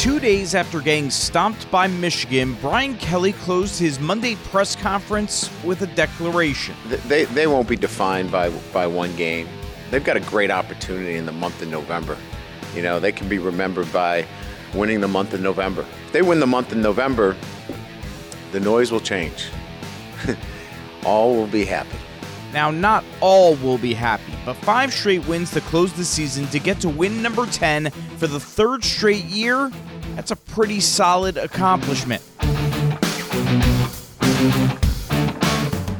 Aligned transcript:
two 0.00 0.18
days 0.18 0.54
after 0.54 0.80
getting 0.80 1.10
stomped 1.10 1.70
by 1.70 1.86
Michigan, 1.86 2.56
Brian 2.62 2.96
Kelly 2.96 3.34
closed 3.34 3.78
his 3.78 4.00
Monday 4.00 4.34
press 4.34 4.74
conference 4.74 5.50
with 5.62 5.82
a 5.82 5.86
declaration. 5.88 6.74
They, 7.06 7.26
they 7.26 7.46
won't 7.46 7.68
be 7.68 7.76
defined 7.76 8.32
by, 8.32 8.48
by 8.72 8.86
one 8.86 9.14
game. 9.16 9.46
They've 9.90 10.02
got 10.02 10.16
a 10.16 10.20
great 10.20 10.50
opportunity 10.50 11.16
in 11.16 11.26
the 11.26 11.32
month 11.32 11.60
of 11.60 11.68
November. 11.68 12.16
You 12.74 12.80
know, 12.80 12.98
they 12.98 13.12
can 13.12 13.28
be 13.28 13.38
remembered 13.38 13.92
by 13.92 14.24
winning 14.72 15.02
the 15.02 15.08
month 15.08 15.34
of 15.34 15.42
November. 15.42 15.84
If 16.06 16.12
they 16.12 16.22
win 16.22 16.40
the 16.40 16.46
month 16.46 16.72
of 16.72 16.78
November, 16.78 17.36
the 18.52 18.60
noise 18.60 18.90
will 18.90 19.00
change. 19.00 19.50
all 21.04 21.34
will 21.34 21.46
be 21.46 21.66
happy. 21.66 21.98
Now, 22.52 22.70
not 22.70 23.04
all 23.20 23.54
will 23.56 23.78
be 23.78 23.94
happy, 23.94 24.32
but 24.44 24.54
five 24.54 24.92
straight 24.92 25.26
wins 25.28 25.52
to 25.52 25.60
close 25.60 25.92
the 25.92 26.04
season 26.04 26.46
to 26.48 26.58
get 26.58 26.80
to 26.80 26.88
win 26.88 27.22
number 27.22 27.46
10 27.46 27.90
for 28.16 28.26
the 28.26 28.40
third 28.40 28.82
straight 28.82 29.24
year, 29.26 29.70
that's 30.16 30.32
a 30.32 30.36
pretty 30.36 30.80
solid 30.80 31.36
accomplishment. 31.36 32.22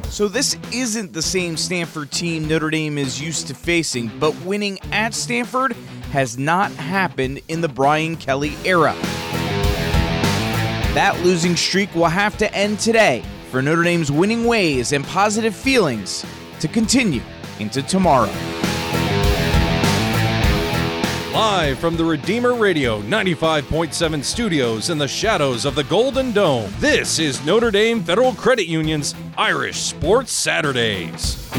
So, 0.09 0.27
this 0.27 0.57
isn't 0.73 1.13
the 1.13 1.21
same 1.21 1.55
Stanford 1.55 2.11
team 2.11 2.47
Notre 2.47 2.69
Dame 2.69 2.97
is 2.97 3.21
used 3.21 3.47
to 3.47 3.53
facing, 3.55 4.11
but 4.19 4.35
winning 4.41 4.77
at 4.91 5.13
Stanford 5.13 5.73
has 6.11 6.37
not 6.37 6.69
happened 6.73 7.39
in 7.47 7.61
the 7.61 7.69
Brian 7.69 8.17
Kelly 8.17 8.55
era. 8.65 8.93
That 10.93 11.17
losing 11.23 11.55
streak 11.55 11.95
will 11.95 12.07
have 12.07 12.37
to 12.39 12.53
end 12.53 12.79
today 12.81 13.23
for 13.49 13.61
Notre 13.61 13.83
Dame's 13.83 14.11
winning 14.11 14.43
ways 14.43 14.91
and 14.91 15.05
positive 15.05 15.55
feelings 15.55 16.25
to 16.61 16.67
continue 16.67 17.21
into 17.59 17.81
tomorrow. 17.81 18.31
Live 21.33 21.79
from 21.79 21.97
the 21.97 22.05
Redeemer 22.05 22.53
Radio 22.53 23.01
95.7 23.01 24.23
studios 24.23 24.89
in 24.89 24.97
the 24.97 25.07
shadows 25.07 25.65
of 25.65 25.75
the 25.75 25.83
Golden 25.85 26.31
Dome, 26.33 26.71
this 26.79 27.17
is 27.19 27.43
Notre 27.45 27.71
Dame 27.71 28.03
Federal 28.03 28.33
Credit 28.33 28.67
Union's 28.67 29.15
Irish 29.37 29.77
Sports 29.79 30.31
Saturdays. 30.31 31.49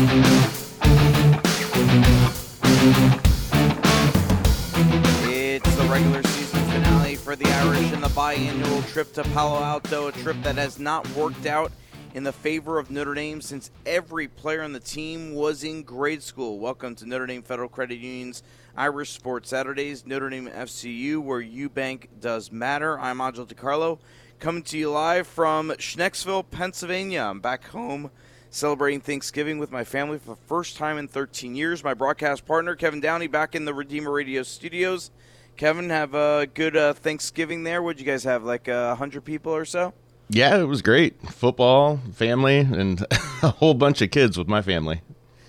It's 5.24 5.76
the 5.76 5.88
regular 5.90 6.22
season 6.22 6.60
finale 6.66 7.16
for 7.16 7.34
the 7.34 7.48
Irish 7.48 7.92
in 7.92 8.00
the 8.00 8.08
biannual 8.08 8.86
trip 8.92 9.12
to 9.14 9.24
Palo 9.24 9.62
Alto, 9.62 10.08
a 10.08 10.12
trip 10.12 10.36
that 10.42 10.56
has 10.56 10.78
not 10.78 11.08
worked 11.16 11.46
out 11.46 11.72
in 12.14 12.24
the 12.24 12.32
favor 12.32 12.78
of 12.78 12.90
Notre 12.90 13.14
Dame 13.14 13.40
since 13.40 13.70
every 13.86 14.28
player 14.28 14.62
on 14.62 14.72
the 14.72 14.80
team 14.80 15.34
was 15.34 15.64
in 15.64 15.82
grade 15.82 16.22
school. 16.22 16.58
Welcome 16.58 16.94
to 16.96 17.06
Notre 17.06 17.26
Dame 17.26 17.42
Federal 17.42 17.68
Credit 17.68 17.98
Union's 17.98 18.42
Irish 18.76 19.10
Sports 19.10 19.48
Saturdays, 19.48 20.06
Notre 20.06 20.28
Dame 20.28 20.48
FCU, 20.48 21.22
where 21.22 21.42
UBank 21.42 22.08
does 22.20 22.52
matter. 22.52 22.98
I'm 23.00 23.20
Angel 23.20 23.46
DiCarlo, 23.46 23.98
coming 24.38 24.62
to 24.64 24.78
you 24.78 24.90
live 24.90 25.26
from 25.26 25.70
Schnecksville, 25.70 26.44
Pennsylvania. 26.50 27.22
I'm 27.22 27.40
back 27.40 27.68
home 27.68 28.10
celebrating 28.50 29.00
Thanksgiving 29.00 29.58
with 29.58 29.70
my 29.70 29.84
family 29.84 30.18
for 30.18 30.30
the 30.30 30.42
first 30.46 30.76
time 30.76 30.98
in 30.98 31.08
13 31.08 31.54
years. 31.54 31.82
My 31.82 31.94
broadcast 31.94 32.44
partner, 32.44 32.76
Kevin 32.76 33.00
Downey, 33.00 33.26
back 33.26 33.54
in 33.54 33.64
the 33.64 33.72
Redeemer 33.72 34.12
Radio 34.12 34.42
studios. 34.42 35.10
Kevin, 35.56 35.88
have 35.88 36.14
a 36.14 36.46
good 36.52 36.76
uh, 36.76 36.92
Thanksgiving 36.92 37.62
there. 37.62 37.82
What'd 37.82 38.00
you 38.00 38.06
guys 38.06 38.24
have, 38.24 38.44
like 38.44 38.68
uh, 38.68 38.88
100 38.88 39.24
people 39.24 39.54
or 39.54 39.64
so? 39.64 39.94
Yeah, 40.34 40.58
it 40.58 40.64
was 40.64 40.80
great. 40.82 41.20
Football, 41.30 41.98
family, 42.14 42.58
and 42.58 43.04
a 43.42 43.50
whole 43.50 43.74
bunch 43.74 44.00
of 44.00 44.10
kids 44.10 44.38
with 44.38 44.48
my 44.48 44.62
family. 44.62 45.02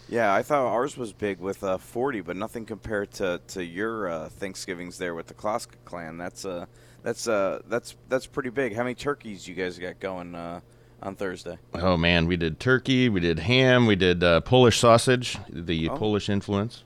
Yeah, 0.10 0.34
I 0.34 0.44
thought 0.44 0.68
ours 0.68 0.98
was 0.98 1.14
big 1.14 1.40
with 1.40 1.64
uh, 1.64 1.78
40, 1.78 2.22
but 2.22 2.36
nothing 2.36 2.66
compared 2.66 3.12
to, 3.14 3.40
to 3.48 3.64
your 3.64 4.10
uh, 4.10 4.30
Thanksgivings 4.30 4.98
there 4.98 5.16
with 5.16 5.28
the 5.28 5.34
Kloska 5.34 5.76
clan. 5.86 6.18
That's 6.18 6.46
uh, 6.46 6.66
that's 7.02 7.28
uh, 7.28 7.62
that's 7.68 7.96
that's 8.10 8.28
pretty 8.28 8.50
big. 8.50 8.76
How 8.76 8.84
many 8.84 8.96
turkeys 8.96 9.48
you 9.48 9.56
guys 9.56 9.80
got 9.80 10.00
going 10.00 10.36
uh, 10.36 10.60
on 11.02 11.16
Thursday? 11.16 11.58
Oh 11.74 11.98
man, 11.98 12.28
we 12.28 12.36
did 12.38 12.60
turkey, 12.60 13.10
we 13.10 13.22
did 13.22 13.40
ham, 13.40 13.88
we 13.88 13.96
did 13.96 14.24
uh, 14.24 14.42
Polish 14.42 14.78
sausage, 14.80 15.38
the 15.50 15.90
Oh. 15.90 15.98
Polish 15.98 16.30
influence. 16.30 16.84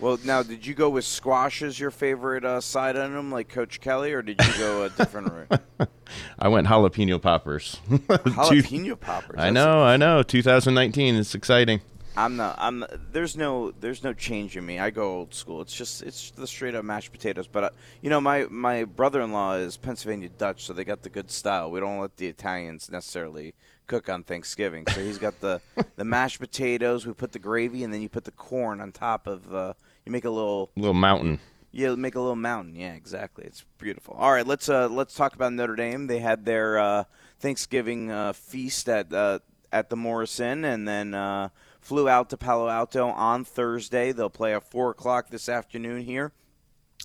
Well, 0.00 0.18
now, 0.24 0.42
did 0.42 0.66
you 0.66 0.72
go 0.72 0.88
with 0.88 1.04
squash 1.04 1.60
as 1.60 1.78
your 1.78 1.90
favorite 1.90 2.42
uh, 2.42 2.62
side 2.62 2.96
item, 2.96 3.30
like 3.30 3.50
Coach 3.50 3.82
Kelly, 3.82 4.14
or 4.14 4.22
did 4.22 4.40
you 4.42 4.52
go 4.58 4.84
a 4.84 4.90
different 4.96 5.30
route? 5.30 5.88
I 6.38 6.48
went 6.48 6.66
jalapeno 6.66 7.20
poppers. 7.20 7.78
Jalapeno 7.90 8.98
poppers. 8.98 9.38
I 9.38 9.50
know, 9.50 9.82
I 9.82 9.98
know. 9.98 10.22
2019, 10.22 11.16
it's 11.16 11.34
exciting. 11.34 11.82
I'm 12.16 12.36
not. 12.36 12.56
I'm. 12.58 12.84
There's 13.12 13.36
no. 13.36 13.70
There's 13.70 14.02
no 14.02 14.12
change 14.12 14.56
in 14.56 14.66
me. 14.66 14.78
I 14.78 14.90
go 14.90 15.18
old 15.18 15.34
school. 15.34 15.60
It's 15.62 15.74
just. 15.74 16.02
It's 16.02 16.32
the 16.32 16.46
straight 16.46 16.74
up 16.74 16.84
mashed 16.84 17.12
potatoes. 17.12 17.46
But 17.46 17.64
uh, 17.64 17.70
you 18.02 18.10
know, 18.10 18.20
my 18.20 18.46
my 18.50 18.84
brother-in-law 18.84 19.56
is 19.56 19.76
Pennsylvania 19.76 20.28
Dutch, 20.28 20.64
so 20.64 20.72
they 20.72 20.84
got 20.84 21.02
the 21.02 21.08
good 21.08 21.30
style. 21.30 21.70
We 21.70 21.78
don't 21.78 22.00
let 22.00 22.16
the 22.16 22.26
Italians 22.26 22.90
necessarily 22.90 23.54
cook 23.86 24.08
on 24.08 24.24
Thanksgiving. 24.24 24.86
So 24.88 25.00
he's 25.00 25.18
got 25.18 25.40
the 25.40 25.60
the 25.96 26.04
mashed 26.04 26.40
potatoes. 26.40 27.06
We 27.06 27.12
put 27.12 27.32
the 27.32 27.38
gravy, 27.38 27.84
and 27.84 27.94
then 27.94 28.02
you 28.02 28.08
put 28.08 28.24
the 28.24 28.32
corn 28.32 28.80
on 28.80 28.90
top 28.92 29.26
of. 29.26 29.54
Uh, 29.54 29.74
you 30.04 30.12
make 30.12 30.24
a 30.24 30.30
little 30.30 30.70
little 30.76 30.94
mountain. 30.94 31.40
Yeah, 31.72 31.94
make 31.94 32.16
a 32.16 32.20
little 32.20 32.36
mountain. 32.36 32.74
Yeah, 32.74 32.94
exactly. 32.94 33.44
It's 33.44 33.64
beautiful. 33.78 34.14
All 34.18 34.32
right, 34.32 34.46
let's 34.46 34.68
uh, 34.68 34.88
let's 34.88 35.14
talk 35.14 35.34
about 35.34 35.52
Notre 35.52 35.76
Dame. 35.76 36.06
They 36.06 36.18
had 36.18 36.44
their 36.44 36.78
uh, 36.78 37.04
Thanksgiving 37.38 38.10
uh, 38.10 38.32
feast 38.32 38.88
at 38.88 39.12
uh, 39.12 39.38
at 39.72 39.88
the 39.88 39.96
Morrison, 39.96 40.64
and 40.64 40.86
then 40.86 41.14
uh, 41.14 41.50
flew 41.80 42.08
out 42.08 42.30
to 42.30 42.36
Palo 42.36 42.68
Alto 42.68 43.08
on 43.08 43.44
Thursday. 43.44 44.12
They'll 44.12 44.30
play 44.30 44.54
at 44.54 44.68
four 44.68 44.90
o'clock 44.90 45.30
this 45.30 45.48
afternoon 45.48 46.02
here 46.02 46.32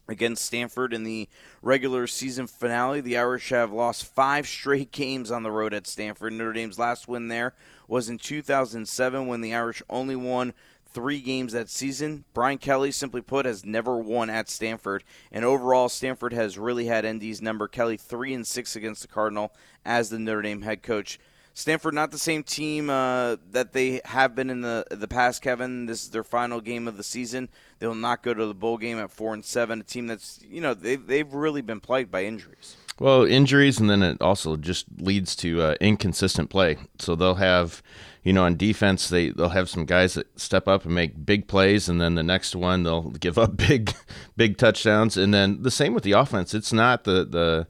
against 0.07 0.45
Stanford 0.45 0.94
in 0.94 1.03
the 1.03 1.27
regular 1.62 2.07
season 2.07 2.47
finale. 2.47 3.01
The 3.01 3.17
Irish 3.17 3.50
have 3.50 3.72
lost 3.72 4.06
five 4.06 4.47
straight 4.47 4.91
games 4.91 5.31
on 5.31 5.44
the 5.44 5.51
road 5.51 5.73
at 5.73 5.88
Stanford. 5.88 6.33
Notre 6.33 6.53
Dame's 6.53 6.79
last 6.79 7.07
win 7.07 7.27
there 7.27 7.53
was 7.88 8.09
in 8.09 8.17
2007 8.17 9.27
when 9.27 9.41
the 9.41 9.53
Irish 9.53 9.81
only 9.89 10.16
won 10.16 10.53
three 10.95 11.19
games 11.19 11.51
that 11.51 11.69
season. 11.69 12.23
Brian 12.33 12.57
Kelly, 12.57 12.89
simply 12.89 13.22
put, 13.22 13.45
has 13.45 13.66
never 13.66 13.97
won 13.97 14.29
at 14.29 14.50
Stanford, 14.50 15.03
and 15.29 15.44
overall, 15.44 15.89
Stanford 15.89 16.31
has 16.31 16.57
really 16.57 16.85
had 16.85 17.03
ND's 17.03 17.41
number. 17.41 17.67
Kelly 17.67 17.97
three 17.97 18.33
and 18.33 18.47
six 18.47 18.78
against 18.78 19.01
the 19.01 19.09
Cardinal 19.09 19.53
as 19.85 20.09
the 20.09 20.17
Notre 20.17 20.41
Dame 20.41 20.61
head 20.61 20.81
coach. 20.81 21.19
Stanford 21.53 21.94
not 21.94 22.11
the 22.11 22.17
same 22.17 22.44
team 22.44 22.89
uh, 22.89 23.35
that 23.51 23.73
they 23.73 24.01
have 24.06 24.35
been 24.35 24.50
in 24.50 24.61
the 24.61 24.85
the 24.89 25.07
past. 25.07 25.41
Kevin, 25.41 25.85
this 25.85 26.03
is 26.03 26.09
their 26.09 26.23
final 26.23 26.61
game 26.61 26.88
of 26.88 26.97
the 26.97 27.03
season. 27.03 27.50
They 27.79 27.88
will 27.88 27.95
not 27.95 28.23
go 28.23 28.33
to 28.33 28.45
the 28.45 28.53
bowl 28.53 28.77
game 28.77 28.97
at 28.97 29.12
four 29.12 29.33
and 29.33 29.44
seven. 29.44 29.81
A 29.81 29.83
team 29.83 30.07
that's 30.07 30.39
you 30.50 30.62
know 30.62 30.73
they 30.73 30.95
they've 30.95 31.33
really 31.33 31.62
been 31.62 31.81
plagued 31.81 32.12
by 32.12 32.23
injuries. 32.23 32.77
Well, 32.97 33.25
injuries, 33.25 33.79
and 33.79 33.89
then 33.89 34.01
it 34.01 34.22
also 34.22 34.56
just 34.56 34.85
leads 34.97 35.35
to 35.38 35.61
uh, 35.61 35.75
inconsistent 35.81 36.50
play. 36.50 36.78
So 36.97 37.13
they'll 37.13 37.35
have, 37.35 37.83
you 38.23 38.31
know, 38.31 38.45
on 38.45 38.56
defense, 38.56 39.09
they 39.09 39.29
they'll 39.29 39.50
have 39.50 39.69
some 39.69 39.85
guys 39.85 40.13
that 40.13 40.39
step 40.39 40.67
up 40.67 40.85
and 40.85 40.95
make 40.95 41.25
big 41.25 41.47
plays, 41.47 41.89
and 41.89 42.00
then 42.00 42.16
the 42.16 42.23
next 42.23 42.56
one 42.56 42.83
they'll 42.83 43.09
give 43.19 43.38
up 43.38 43.57
big, 43.57 43.94
big 44.38 44.57
touchdowns, 44.57 45.17
and 45.17 45.33
then 45.33 45.61
the 45.63 45.72
same 45.72 45.94
with 45.94 46.03
the 46.03 46.13
offense. 46.13 46.53
It's 46.53 46.72
not 46.72 47.03
the 47.03 47.25
the 47.25 47.67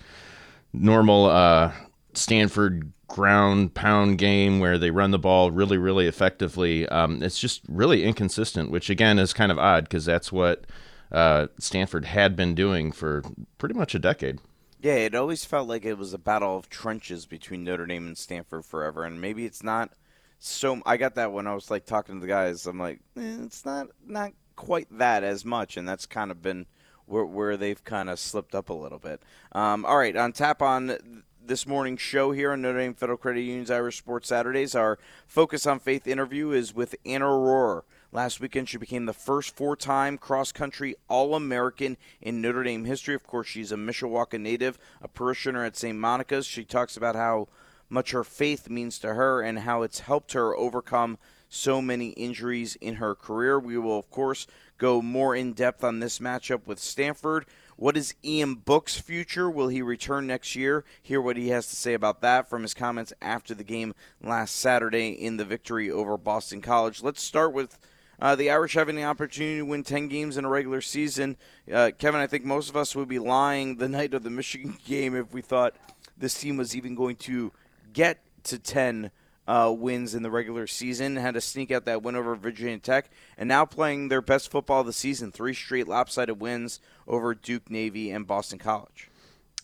normal 0.73 1.25
uh, 1.25 1.71
Stanford 2.13 2.91
ground 3.07 3.73
pound 3.73 4.17
game 4.17 4.59
where 4.59 4.77
they 4.77 4.91
run 4.91 5.11
the 5.11 5.19
ball 5.19 5.49
really, 5.49 5.77
really 5.77 6.07
effectively. 6.07 6.87
Um, 6.89 7.23
it's 7.23 7.39
just 7.39 7.61
really 7.67 8.03
inconsistent, 8.03 8.69
which 8.69 8.91
again 8.91 9.17
is 9.17 9.33
kind 9.33 9.51
of 9.51 9.57
odd 9.57 9.85
because 9.85 10.05
that's 10.05 10.31
what 10.31 10.65
uh, 11.11 11.47
Stanford 11.59 12.05
had 12.05 12.35
been 12.35 12.53
doing 12.53 12.91
for 12.91 13.23
pretty 13.57 13.73
much 13.73 13.95
a 13.95 13.99
decade. 13.99 14.39
Yeah, 14.85 14.97
it 14.97 15.15
always 15.15 15.43
felt 15.43 15.67
like 15.67 15.83
it 15.83 15.97
was 15.97 16.13
a 16.13 16.19
battle 16.19 16.55
of 16.55 16.69
trenches 16.69 17.25
between 17.25 17.63
Notre 17.63 17.87
Dame 17.87 18.05
and 18.05 18.15
Stanford 18.15 18.65
forever, 18.65 19.03
and 19.03 19.19
maybe 19.19 19.43
it's 19.43 19.63
not 19.63 19.89
so. 20.37 20.79
I 20.85 20.97
got 20.97 21.15
that 21.15 21.31
when 21.31 21.47
I 21.47 21.55
was 21.55 21.71
like 21.71 21.87
talking 21.87 22.13
to 22.13 22.21
the 22.21 22.27
guys. 22.27 22.67
I'm 22.67 22.77
like, 22.77 22.99
eh, 23.17 23.37
it's 23.43 23.65
not 23.65 23.87
not 24.05 24.33
quite 24.55 24.85
that 24.99 25.23
as 25.23 25.43
much, 25.43 25.75
and 25.75 25.89
that's 25.89 26.05
kind 26.05 26.29
of 26.29 26.43
been 26.43 26.67
where 27.07 27.25
where 27.25 27.57
they've 27.57 27.83
kind 27.83 28.11
of 28.11 28.19
slipped 28.19 28.53
up 28.53 28.69
a 28.69 28.73
little 28.73 28.99
bit. 28.99 29.23
Um, 29.53 29.85
all 29.85 29.97
right, 29.97 30.15
on 30.15 30.33
tap 30.33 30.61
on 30.61 31.23
this 31.43 31.65
morning's 31.65 32.01
show 32.01 32.31
here 32.31 32.51
on 32.51 32.61
Notre 32.61 32.77
Dame 32.77 32.93
Federal 32.93 33.17
Credit 33.17 33.41
Union's 33.41 33.71
Irish 33.71 33.97
Sports 33.97 34.27
Saturdays, 34.27 34.75
our 34.75 34.99
focus 35.25 35.65
on 35.65 35.79
faith 35.79 36.05
interview 36.05 36.51
is 36.51 36.75
with 36.75 36.93
Anna 37.03 37.25
Rohrer. 37.25 37.81
Last 38.15 38.39
weekend, 38.39 38.69
she 38.69 38.77
became 38.77 39.07
the 39.07 39.11
first 39.11 39.57
four 39.57 39.75
time 39.75 40.17
cross 40.17 40.53
country 40.53 40.95
All 41.09 41.35
American 41.35 41.97
in 42.21 42.39
Notre 42.39 42.63
Dame 42.63 42.85
history. 42.85 43.13
Of 43.13 43.27
course, 43.27 43.45
she's 43.45 43.73
a 43.73 43.75
Mishawaka 43.75 44.39
native, 44.39 44.79
a 45.01 45.09
parishioner 45.09 45.65
at 45.65 45.75
St. 45.75 45.99
Monica's. 45.99 46.45
She 46.45 46.63
talks 46.63 46.95
about 46.95 47.17
how 47.17 47.49
much 47.89 48.11
her 48.11 48.23
faith 48.23 48.69
means 48.69 48.99
to 48.99 49.15
her 49.15 49.41
and 49.41 49.59
how 49.59 49.81
it's 49.81 49.99
helped 49.99 50.31
her 50.31 50.55
overcome 50.55 51.17
so 51.49 51.81
many 51.81 52.11
injuries 52.11 52.77
in 52.77 52.95
her 52.95 53.15
career. 53.15 53.59
We 53.59 53.77
will, 53.77 53.99
of 53.99 54.09
course, 54.09 54.47
go 54.77 55.01
more 55.01 55.35
in 55.35 55.51
depth 55.51 55.83
on 55.83 55.99
this 55.99 56.19
matchup 56.19 56.65
with 56.65 56.79
Stanford. 56.79 57.45
What 57.75 57.97
is 57.97 58.15
Ian 58.23 58.55
Book's 58.55 58.97
future? 58.97 59.49
Will 59.49 59.67
he 59.67 59.81
return 59.81 60.25
next 60.25 60.55
year? 60.55 60.85
Hear 61.03 61.19
what 61.19 61.35
he 61.35 61.49
has 61.49 61.67
to 61.67 61.75
say 61.75 61.93
about 61.93 62.21
that 62.21 62.49
from 62.49 62.61
his 62.61 62.73
comments 62.73 63.11
after 63.21 63.53
the 63.53 63.65
game 63.65 63.93
last 64.23 64.55
Saturday 64.55 65.09
in 65.09 65.35
the 65.35 65.43
victory 65.43 65.91
over 65.91 66.17
Boston 66.17 66.61
College. 66.61 67.03
Let's 67.03 67.21
start 67.21 67.51
with 67.51 67.77
uh, 68.19 68.35
the 68.35 68.49
Irish 68.49 68.73
having 68.73 68.95
the 68.95 69.03
opportunity 69.03 69.57
to 69.57 69.65
win 69.65 69.83
10 69.83 70.07
games 70.07 70.37
in 70.37 70.45
a 70.45 70.49
regular 70.49 70.81
season. 70.81 71.37
Uh, 71.71 71.91
Kevin, 71.97 72.21
I 72.21 72.27
think 72.27 72.45
most 72.45 72.69
of 72.69 72.77
us 72.77 72.95
would 72.95 73.07
be 73.07 73.19
lying 73.19 73.77
the 73.77 73.89
night 73.89 74.13
of 74.13 74.23
the 74.23 74.29
Michigan 74.29 74.77
game 74.85 75.15
if 75.15 75.33
we 75.33 75.41
thought 75.41 75.75
this 76.17 76.39
team 76.39 76.57
was 76.57 76.75
even 76.75 76.95
going 76.95 77.15
to 77.17 77.51
get 77.93 78.19
to 78.43 78.59
10 78.59 79.11
uh, 79.47 79.73
wins 79.77 80.15
in 80.15 80.23
the 80.23 80.31
regular 80.31 80.67
season. 80.67 81.15
Had 81.15 81.35
to 81.35 81.41
sneak 81.41 81.71
out 81.71 81.85
that 81.85 82.01
win 82.01 82.15
over 82.15 82.35
Virginia 82.35 82.79
Tech, 82.79 83.09
and 83.37 83.47
now 83.47 83.65
playing 83.65 84.07
their 84.07 84.21
best 84.21 84.49
football 84.49 84.81
of 84.81 84.87
the 84.87 84.93
season. 84.93 85.31
Three 85.31 85.53
straight 85.53 85.87
lopsided 85.87 86.39
wins 86.39 86.79
over 87.07 87.35
Duke, 87.35 87.69
Navy, 87.69 88.11
and 88.11 88.25
Boston 88.25 88.59
College. 88.59 89.09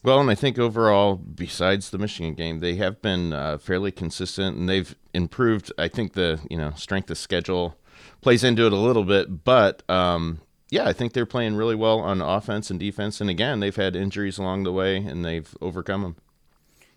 Well, 0.03 0.19
and 0.19 0.31
I 0.31 0.35
think 0.35 0.57
overall, 0.57 1.15
besides 1.15 1.91
the 1.91 1.99
Michigan 1.99 2.33
game, 2.33 2.59
they 2.59 2.75
have 2.75 3.01
been 3.03 3.33
uh, 3.33 3.59
fairly 3.59 3.91
consistent, 3.91 4.57
and 4.57 4.67
they've 4.67 4.95
improved. 5.13 5.71
I 5.77 5.87
think 5.87 6.13
the 6.13 6.39
you 6.49 6.57
know 6.57 6.71
strength 6.75 7.09
of 7.11 7.17
schedule 7.17 7.75
plays 8.21 8.43
into 8.43 8.65
it 8.65 8.73
a 8.73 8.77
little 8.77 9.03
bit, 9.03 9.43
but 9.43 9.89
um, 9.89 10.41
yeah, 10.69 10.87
I 10.87 10.93
think 10.93 11.13
they're 11.13 11.25
playing 11.25 11.55
really 11.55 11.75
well 11.75 11.99
on 11.99 12.21
offense 12.21 12.69
and 12.69 12.79
defense. 12.79 13.19
And 13.19 13.29
again, 13.29 13.59
they've 13.59 13.75
had 13.75 13.95
injuries 13.95 14.37
along 14.37 14.63
the 14.63 14.71
way, 14.71 14.97
and 14.97 15.23
they've 15.23 15.53
overcome 15.61 16.01
them. 16.01 16.15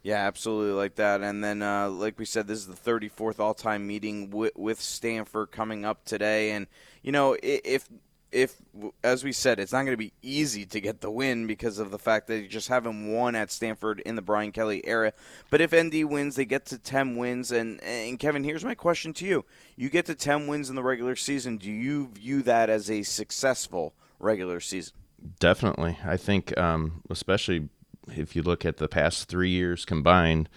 Yeah, 0.04 0.26
absolutely 0.26 0.74
like 0.74 0.96
that. 0.96 1.22
And 1.22 1.42
then, 1.42 1.62
uh, 1.62 1.88
like 1.88 2.18
we 2.18 2.26
said, 2.26 2.46
this 2.46 2.58
is 2.58 2.66
the 2.66 2.74
34th 2.74 3.40
all-time 3.40 3.86
meeting 3.86 4.30
with, 4.30 4.54
with 4.54 4.80
Stanford 4.80 5.50
coming 5.50 5.84
up 5.84 6.04
today. 6.04 6.50
And 6.52 6.66
you 7.02 7.10
know, 7.10 7.36
if 7.42 7.88
if, 8.34 8.56
as 9.04 9.22
we 9.22 9.30
said, 9.30 9.60
it's 9.60 9.72
not 9.72 9.84
going 9.84 9.92
to 9.92 9.96
be 9.96 10.12
easy 10.20 10.66
to 10.66 10.80
get 10.80 11.00
the 11.00 11.10
win 11.10 11.46
because 11.46 11.78
of 11.78 11.92
the 11.92 11.98
fact 11.98 12.26
that 12.26 12.40
you 12.40 12.48
just 12.48 12.66
haven't 12.66 13.12
won 13.12 13.36
at 13.36 13.52
Stanford 13.52 14.00
in 14.00 14.16
the 14.16 14.22
Brian 14.22 14.50
Kelly 14.50 14.84
era. 14.84 15.12
But 15.50 15.60
if 15.60 15.72
ND 15.72 16.04
wins, 16.04 16.34
they 16.34 16.44
get 16.44 16.66
to 16.66 16.78
10 16.78 17.16
wins. 17.16 17.52
And, 17.52 17.80
and 17.84 18.18
Kevin, 18.18 18.42
here's 18.42 18.64
my 18.64 18.74
question 18.74 19.12
to 19.14 19.24
you. 19.24 19.44
You 19.76 19.88
get 19.88 20.06
to 20.06 20.16
10 20.16 20.48
wins 20.48 20.68
in 20.68 20.74
the 20.74 20.82
regular 20.82 21.14
season. 21.14 21.58
Do 21.58 21.70
you 21.70 22.08
view 22.08 22.42
that 22.42 22.68
as 22.68 22.90
a 22.90 23.04
successful 23.04 23.94
regular 24.18 24.58
season? 24.58 24.94
Definitely. 25.38 25.96
I 26.04 26.16
think, 26.16 26.58
um, 26.58 27.02
especially 27.08 27.68
if 28.08 28.34
you 28.34 28.42
look 28.42 28.64
at 28.64 28.78
the 28.78 28.88
past 28.88 29.28
three 29.28 29.50
years 29.50 29.84
combined, 29.84 30.48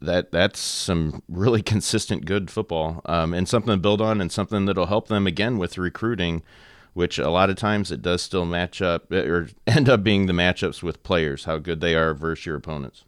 that 0.00 0.32
that's 0.32 0.58
some 0.58 1.22
really 1.28 1.62
consistent 1.74 2.24
good 2.24 2.50
football 2.50 3.02
um, 3.04 3.34
and 3.34 3.46
something 3.46 3.74
to 3.74 3.76
build 3.76 4.00
on 4.00 4.22
and 4.22 4.32
something 4.32 4.64
that'll 4.64 4.86
help 4.86 5.08
them 5.08 5.26
again 5.26 5.58
with 5.58 5.76
recruiting 5.76 6.42
which 6.94 7.18
a 7.18 7.30
lot 7.30 7.50
of 7.50 7.56
times 7.56 7.90
it 7.90 8.02
does 8.02 8.22
still 8.22 8.44
match 8.44 8.82
up 8.82 9.12
eh, 9.12 9.22
or 9.26 9.48
end 9.66 9.88
up 9.88 10.02
being 10.02 10.26
the 10.26 10.32
matchups 10.32 10.82
with 10.82 11.02
players, 11.02 11.44
how 11.44 11.58
good 11.58 11.80
they 11.80 11.94
are 11.94 12.14
versus 12.14 12.46
your 12.46 12.56
opponents. 12.56 13.04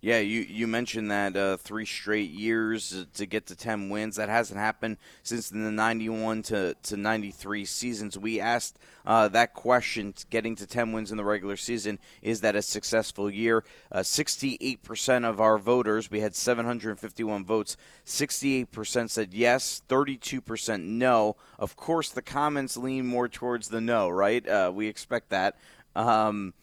Yeah, 0.00 0.20
you, 0.20 0.42
you 0.42 0.68
mentioned 0.68 1.10
that 1.10 1.36
uh, 1.36 1.56
three 1.56 1.84
straight 1.84 2.30
years 2.30 3.04
to 3.14 3.26
get 3.26 3.46
to 3.46 3.56
10 3.56 3.88
wins. 3.88 4.14
That 4.14 4.28
hasn't 4.28 4.60
happened 4.60 4.96
since 5.24 5.48
the 5.48 5.58
91 5.58 6.42
to, 6.44 6.76
to 6.84 6.96
93 6.96 7.64
seasons. 7.64 8.16
We 8.16 8.38
asked 8.38 8.78
uh, 9.04 9.26
that 9.28 9.54
question, 9.54 10.14
getting 10.30 10.54
to 10.56 10.68
10 10.68 10.92
wins 10.92 11.10
in 11.10 11.16
the 11.16 11.24
regular 11.24 11.56
season, 11.56 11.98
is 12.22 12.42
that 12.42 12.54
a 12.54 12.62
successful 12.62 13.28
year? 13.28 13.64
Uh, 13.90 14.00
68% 14.00 15.24
of 15.24 15.40
our 15.40 15.58
voters, 15.58 16.12
we 16.12 16.20
had 16.20 16.36
751 16.36 17.44
votes, 17.44 17.76
68% 18.06 19.10
said 19.10 19.34
yes, 19.34 19.82
32% 19.88 20.82
no. 20.84 21.34
Of 21.58 21.74
course, 21.74 22.10
the 22.10 22.22
comments 22.22 22.76
lean 22.76 23.04
more 23.04 23.28
towards 23.28 23.68
the 23.68 23.80
no, 23.80 24.08
right? 24.08 24.46
Uh, 24.48 24.70
we 24.72 24.86
expect 24.86 25.30
that. 25.30 25.56
Um, 25.96 26.54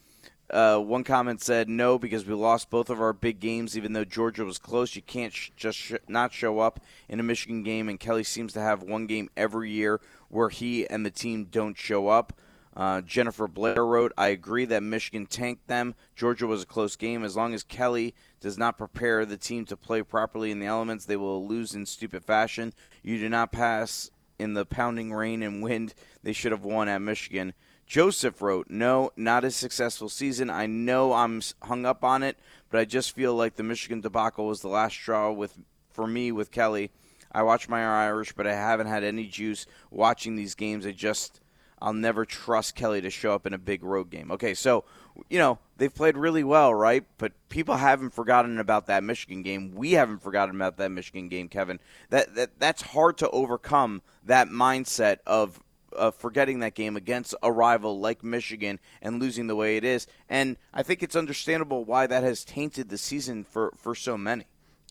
uh, 0.49 0.77
one 0.77 1.03
comment 1.03 1.41
said 1.41 1.67
no 1.67 1.97
because 1.97 2.25
we 2.25 2.33
lost 2.33 2.69
both 2.69 2.89
of 2.89 3.01
our 3.01 3.13
big 3.13 3.39
games. 3.39 3.75
Even 3.75 3.93
though 3.93 4.05
Georgia 4.05 4.45
was 4.45 4.57
close, 4.57 4.95
you 4.95 5.01
can't 5.01 5.33
sh- 5.33 5.51
just 5.55 5.77
sh- 5.77 5.93
not 6.07 6.33
show 6.33 6.59
up 6.59 6.79
in 7.09 7.19
a 7.19 7.23
Michigan 7.23 7.63
game. 7.63 7.89
And 7.89 7.99
Kelly 7.99 8.23
seems 8.23 8.53
to 8.53 8.61
have 8.61 8.83
one 8.83 9.07
game 9.07 9.29
every 9.35 9.71
year 9.71 9.99
where 10.29 10.49
he 10.49 10.87
and 10.87 11.05
the 11.05 11.11
team 11.11 11.45
don't 11.45 11.77
show 11.77 12.07
up. 12.07 12.33
Uh, 12.75 12.99
Jennifer 13.01 13.47
Blair 13.47 13.85
wrote, 13.85 14.11
I 14.17 14.27
agree 14.27 14.65
that 14.65 14.83
Michigan 14.83 15.25
tanked 15.25 15.67
them. 15.67 15.95
Georgia 16.15 16.45
was 16.45 16.63
a 16.63 16.67
close 16.67 16.97
game. 16.97 17.23
As 17.23 17.35
long 17.35 17.53
as 17.53 17.63
Kelly 17.63 18.13
does 18.41 18.57
not 18.57 18.77
prepare 18.77 19.25
the 19.25 19.37
team 19.37 19.63
to 19.65 19.77
play 19.77 20.03
properly 20.03 20.51
in 20.51 20.59
the 20.59 20.65
elements, 20.65 21.05
they 21.05 21.15
will 21.15 21.47
lose 21.47 21.73
in 21.73 21.85
stupid 21.85 22.25
fashion. 22.25 22.73
You 23.01 23.17
do 23.17 23.29
not 23.29 23.53
pass 23.53 24.11
in 24.37 24.53
the 24.53 24.65
pounding 24.65 25.13
rain 25.13 25.41
and 25.41 25.63
wind. 25.63 25.93
They 26.21 26.33
should 26.33 26.51
have 26.51 26.65
won 26.65 26.89
at 26.89 27.01
Michigan. 27.01 27.53
Joseph 27.85 28.41
wrote, 28.41 28.69
No, 28.69 29.11
not 29.15 29.43
a 29.43 29.51
successful 29.51 30.09
season. 30.09 30.49
I 30.49 30.65
know 30.65 31.13
I'm 31.13 31.41
hung 31.63 31.85
up 31.85 32.03
on 32.03 32.23
it, 32.23 32.37
but 32.69 32.79
I 32.79 32.85
just 32.85 33.15
feel 33.15 33.35
like 33.35 33.55
the 33.55 33.63
Michigan 33.63 34.01
debacle 34.01 34.47
was 34.47 34.61
the 34.61 34.67
last 34.67 34.93
straw 34.93 35.31
with 35.31 35.57
for 35.91 36.07
me 36.07 36.31
with 36.31 36.51
Kelly. 36.51 36.91
I 37.31 37.43
watch 37.43 37.69
my 37.69 37.85
Irish, 37.85 38.33
but 38.33 38.47
I 38.47 38.53
haven't 38.53 38.87
had 38.87 39.03
any 39.03 39.27
juice 39.27 39.65
watching 39.91 40.35
these 40.35 40.55
games. 40.55 40.85
I 40.85 40.91
just 40.91 41.41
I'll 41.81 41.93
never 41.93 42.25
trust 42.25 42.75
Kelly 42.75 43.01
to 43.01 43.09
show 43.09 43.33
up 43.33 43.45
in 43.45 43.53
a 43.53 43.57
big 43.57 43.83
road 43.83 44.09
game. 44.09 44.31
Okay, 44.31 44.53
so 44.53 44.85
you 45.29 45.37
know 45.37 45.59
they've 45.77 45.93
played 45.93 46.17
really 46.17 46.43
well, 46.43 46.73
right? 46.73 47.03
But 47.17 47.33
people 47.49 47.75
haven't 47.75 48.13
forgotten 48.13 48.59
about 48.59 48.87
that 48.87 49.03
Michigan 49.03 49.43
game. 49.43 49.75
We 49.75 49.91
haven't 49.91 50.23
forgotten 50.23 50.55
about 50.55 50.77
that 50.77 50.91
Michigan 50.91 51.27
game, 51.27 51.49
Kevin. 51.49 51.79
That 52.09 52.35
that 52.35 52.59
that's 52.59 52.81
hard 52.81 53.17
to 53.19 53.29
overcome. 53.29 54.01
That 54.23 54.47
mindset 54.47 55.17
of 55.27 55.61
uh, 55.97 56.11
forgetting 56.11 56.59
that 56.59 56.75
game 56.75 56.95
against 56.95 57.35
a 57.41 57.51
rival 57.51 57.99
like 57.99 58.23
Michigan 58.23 58.79
and 59.01 59.19
losing 59.19 59.47
the 59.47 59.55
way 59.55 59.77
it 59.77 59.83
is. 59.83 60.07
And 60.29 60.57
I 60.73 60.83
think 60.83 61.03
it's 61.03 61.15
understandable 61.15 61.83
why 61.83 62.07
that 62.07 62.23
has 62.23 62.43
tainted 62.43 62.89
the 62.89 62.97
season 62.97 63.43
for, 63.43 63.73
for 63.77 63.95
so 63.95 64.17
many. 64.17 64.45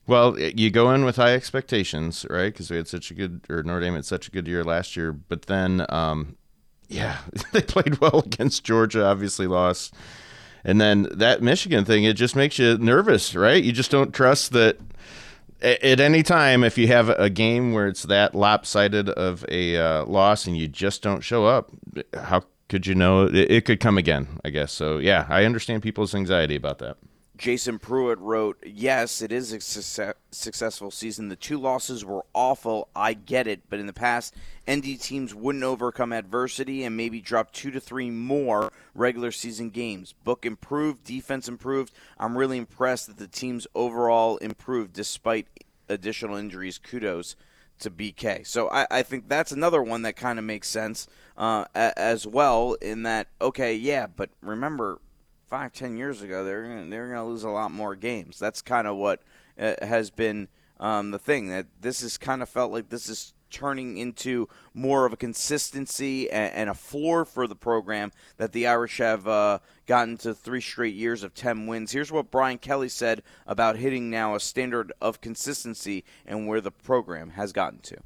Well, 0.07 0.39
you 0.39 0.71
go 0.71 0.93
in 0.93 1.05
with 1.05 1.17
high 1.17 1.35
expectations, 1.35 2.27
right? 2.29 2.53
Because 2.53 2.71
we 2.71 2.77
had 2.77 2.89
such 2.89 3.11
a 3.11 3.15
good, 3.15 3.41
or 3.49 3.63
Notre 3.63 3.81
Dame 3.81 3.95
had 3.95 4.05
such 4.05 4.29
a 4.29 4.31
good 4.31 4.47
year 4.47 4.63
last 4.63 4.97
year. 4.97 5.13
But 5.13 5.43
then, 5.43 5.87
um, 5.89 6.37
yeah, 6.89 7.19
they 7.53 7.63
played 7.63 7.99
well 7.99 8.21
against 8.25 8.65
Georgia, 8.65 9.07
obviously 9.07 9.47
lost. 9.47 9.95
And 10.63 10.81
then 10.81 11.09
that 11.13 11.43
Michigan 11.43 11.85
thing, 11.85 12.05
it 12.05 12.15
just 12.15 12.37
makes 12.37 12.59
you 12.59 12.77
nervous, 12.79 13.35
right? 13.35 13.63
You 13.63 13.73
just 13.73 13.91
don't 13.91 14.15
trust 14.15 14.53
that 14.53 14.79
at 15.65 16.01
any 16.01 16.23
time, 16.23 16.63
if 16.63 16.77
you 16.77 16.89
have 16.89 17.09
a 17.09 17.31
game 17.31 17.73
where 17.73 17.87
it's 17.87 18.03
that 18.05 18.35
lopsided 18.35 19.09
of 19.09 19.45
a 19.49 19.77
uh, 19.77 20.05
loss 20.05 20.47
and 20.47 20.57
you 20.57 20.69
just 20.69 21.03
don't 21.03 21.23
show 21.23 21.47
up, 21.47 21.71
how 22.15 22.43
could 22.69 22.87
you 22.87 22.95
know 22.95 23.25
it, 23.25 23.51
it 23.51 23.65
could 23.65 23.81
come 23.81 23.99
again? 23.99 24.41
I 24.45 24.51
guess 24.51 24.73
so. 24.73 24.99
Yeah, 24.99 25.27
I 25.29 25.45
understand 25.45 25.83
people's 25.83 26.15
anxiety 26.15 26.57
about 26.57 26.79
that. 26.79 26.97
Jason 27.37 27.81
Pruitt 27.81 28.19
wrote, 28.21 28.63
Yes, 28.65 29.21
it 29.21 29.33
is 29.33 29.53
a 29.53 29.61
success- 29.61 30.15
successful 30.31 30.91
season. 30.91 31.29
The 31.29 31.37
two 31.37 31.59
losses 31.59 32.05
were 32.05 32.25
awful. 32.33 32.89
I 32.95 33.15
get 33.15 33.49
it. 33.49 33.63
But 33.69 33.81
in 33.81 33.87
the 33.87 33.93
past, 33.93 34.35
ND 34.71 34.97
teams 35.01 35.35
wouldn't 35.35 35.65
overcome 35.65 36.13
adversity 36.13 36.85
and 36.85 36.97
maybe 36.97 37.21
drop 37.21 37.53
two 37.53 37.73
to 37.73 37.81
three 37.81 38.11
more 38.11 38.73
regular 38.95 39.33
season 39.33 39.71
games. 39.71 40.15
Book 40.25 40.47
improved, 40.47 41.03
defense 41.05 41.49
improved. 41.49 41.93
I'm 42.19 42.39
really 42.39 42.59
impressed 42.59 43.09
that 43.09 43.17
the 43.17 43.27
teams 43.27 43.67
overall 43.75 44.37
improved 44.37 44.93
despite 44.93 45.49
additional 45.89 46.37
injuries. 46.37 46.79
Kudos 46.79 47.35
to 47.81 47.91
BK. 47.91 48.47
So 48.47 48.71
I, 48.71 48.87
I 48.91 49.03
think 49.03 49.29
that's 49.29 49.51
another 49.51 49.83
one 49.83 50.03
that 50.03 50.15
kind 50.15 50.39
of 50.39 50.45
makes 50.45 50.69
sense 50.69 51.09
uh, 51.37 51.65
as 51.75 52.27
well, 52.27 52.75
in 52.75 53.03
that, 53.03 53.27
okay, 53.41 53.75
yeah, 53.75 54.07
but 54.07 54.31
remember, 54.41 55.01
five, 55.55 55.73
ten 55.73 55.97
years 55.97 56.21
ago, 56.21 56.43
they're 56.43 56.65
gonna, 56.65 56.87
they're 56.91 57.07
going 57.07 57.17
to 57.17 57.31
lose 57.31 57.45
a 57.45 57.49
lot 57.49 57.71
more 57.71 57.95
games. 57.95 58.41
That's 58.41 58.61
kind 58.61 58.89
of 58.89 58.97
what 58.97 59.23
uh, 59.57 59.75
has 59.83 60.11
been 60.11 60.49
um, 60.81 61.13
the 61.13 61.19
thing. 61.19 61.47
That 61.47 61.67
this 61.81 62.01
has 62.01 62.19
kind 62.19 62.43
of 62.43 62.49
felt 62.49 62.73
like 62.73 62.89
this 62.89 63.09
is 63.09 63.35
turning 63.53 63.97
into 63.97 64.49
more 64.75 65.07
of 65.07 65.13
a 65.13 65.17
consistency 65.17 66.29
and, 66.29 66.53
and 66.55 66.71
a 66.71 66.75
floor 66.75 67.25
for 67.25 67.47
the 67.47 67.55
program 67.55 68.11
that 68.37 68.51
the 68.51 68.67
Irish 68.67 68.99
have 68.99 69.29
uh, 69.29 69.61
gotten 69.87 70.17
to 70.17 70.35
three 70.35 70.61
straight 70.61 70.97
years 70.97 71.23
of 71.23 71.35
10 71.35 71.69
wins. 71.69 71.93
Here's 71.93 72.11
what 72.11 72.33
Brian 72.33 72.59
Kelly 72.59 72.89
said 72.89 73.23
about 73.47 73.77
hitting 73.77 74.11
now 74.11 74.35
a 74.35 74.41
standard 74.41 74.93
of 75.01 75.21
consistency 75.21 76.03
and 76.27 76.49
where 76.49 76.61
the 76.61 76.73
program 76.73 77.31
has 77.31 77.53
gotten 77.53 77.79
to. 77.83 77.99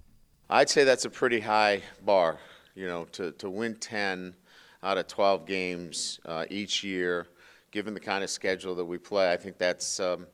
I'd 0.50 0.68
say 0.68 0.84
that's 0.84 1.06
a 1.06 1.10
pretty 1.10 1.40
high 1.40 1.80
bar, 2.04 2.40
you 2.74 2.86
know, 2.86 3.06
to, 3.12 3.32
to 3.32 3.48
win 3.48 3.76
10 3.76 4.34
out 4.82 4.98
of 4.98 5.06
12 5.06 5.46
games 5.46 6.20
uh, 6.24 6.44
each 6.50 6.84
year, 6.84 7.26
given 7.70 7.94
the 7.94 8.00
kind 8.00 8.24
of 8.24 8.30
schedule 8.30 8.74
that 8.76 8.84
we 8.84 8.98
play. 8.98 9.32
I 9.32 9.36
think 9.36 9.58
that's, 9.58 10.00
um, 10.00 10.26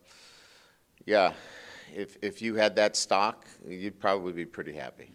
yeah, 1.06 1.32
if, 1.94 2.16
if 2.22 2.42
you 2.42 2.54
had 2.56 2.76
that 2.76 2.96
stock, 2.96 3.46
you'd 3.66 3.98
probably 3.98 4.32
be 4.32 4.46
pretty 4.46 4.74
happy. 4.74 5.12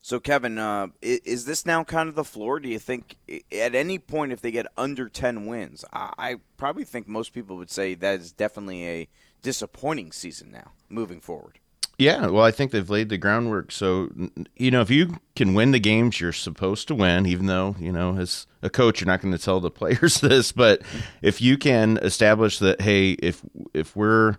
So, 0.00 0.20
Kevin, 0.20 0.56
uh, 0.56 0.88
is 1.02 1.46
this 1.46 1.66
now 1.66 1.82
kind 1.82 2.08
of 2.08 2.14
the 2.14 2.22
floor? 2.22 2.60
Do 2.60 2.68
you 2.68 2.78
think 2.78 3.16
at 3.50 3.74
any 3.74 3.98
point, 3.98 4.30
if 4.30 4.40
they 4.40 4.52
get 4.52 4.66
under 4.76 5.08
10 5.08 5.46
wins, 5.46 5.84
I 5.92 6.36
probably 6.56 6.84
think 6.84 7.08
most 7.08 7.32
people 7.32 7.56
would 7.56 7.72
say 7.72 7.94
that 7.94 8.20
is 8.20 8.30
definitely 8.30 8.86
a 8.86 9.08
disappointing 9.42 10.12
season 10.12 10.52
now 10.52 10.72
moving 10.88 11.20
forward. 11.20 11.58
Yeah, 11.98 12.26
well, 12.26 12.44
I 12.44 12.50
think 12.50 12.72
they've 12.72 12.88
laid 12.90 13.08
the 13.08 13.16
groundwork. 13.16 13.72
So, 13.72 14.10
you 14.56 14.70
know, 14.70 14.82
if 14.82 14.90
you 14.90 15.16
can 15.34 15.54
win 15.54 15.70
the 15.70 15.80
games 15.80 16.20
you're 16.20 16.32
supposed 16.32 16.88
to 16.88 16.94
win, 16.94 17.24
even 17.24 17.46
though, 17.46 17.74
you 17.78 17.90
know, 17.90 18.18
as 18.18 18.46
a 18.62 18.68
coach, 18.68 19.00
you're 19.00 19.06
not 19.06 19.22
going 19.22 19.32
to 19.32 19.42
tell 19.42 19.60
the 19.60 19.70
players 19.70 20.20
this, 20.20 20.52
but 20.52 20.82
if 21.22 21.40
you 21.40 21.56
can 21.56 21.96
establish 22.02 22.58
that, 22.58 22.82
hey, 22.82 23.12
if 23.12 23.42
if 23.72 23.96
we're 23.96 24.36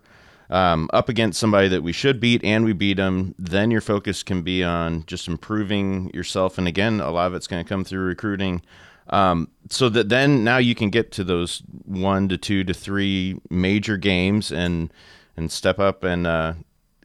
um, 0.50 0.88
up 0.92 1.08
against 1.08 1.40
somebody 1.40 1.66
that 1.68 1.82
we 1.82 1.92
should 1.92 2.20
beat 2.20 2.44
and 2.44 2.64
we 2.64 2.72
beat 2.72 2.96
them, 2.96 3.34
then 3.38 3.72
your 3.72 3.80
focus 3.80 4.22
can 4.22 4.42
be 4.42 4.62
on 4.62 5.04
just 5.06 5.26
improving 5.26 6.10
yourself. 6.14 6.58
And 6.58 6.68
again, 6.68 7.00
a 7.00 7.10
lot 7.10 7.26
of 7.26 7.34
it's 7.34 7.48
going 7.48 7.64
to 7.64 7.68
come 7.68 7.84
through 7.84 8.04
recruiting. 8.04 8.62
Um, 9.10 9.48
so 9.68 9.88
that 9.88 10.10
then 10.10 10.44
now 10.44 10.58
you 10.58 10.74
can 10.74 10.90
get 10.90 11.10
to 11.12 11.24
those 11.24 11.62
one 11.84 12.28
to 12.28 12.38
two 12.38 12.62
to 12.64 12.74
three 12.74 13.40
major 13.50 13.96
games 13.96 14.52
and 14.52 14.92
and 15.36 15.50
step 15.50 15.78
up 15.78 16.04
and 16.04 16.26
uh, 16.26 16.54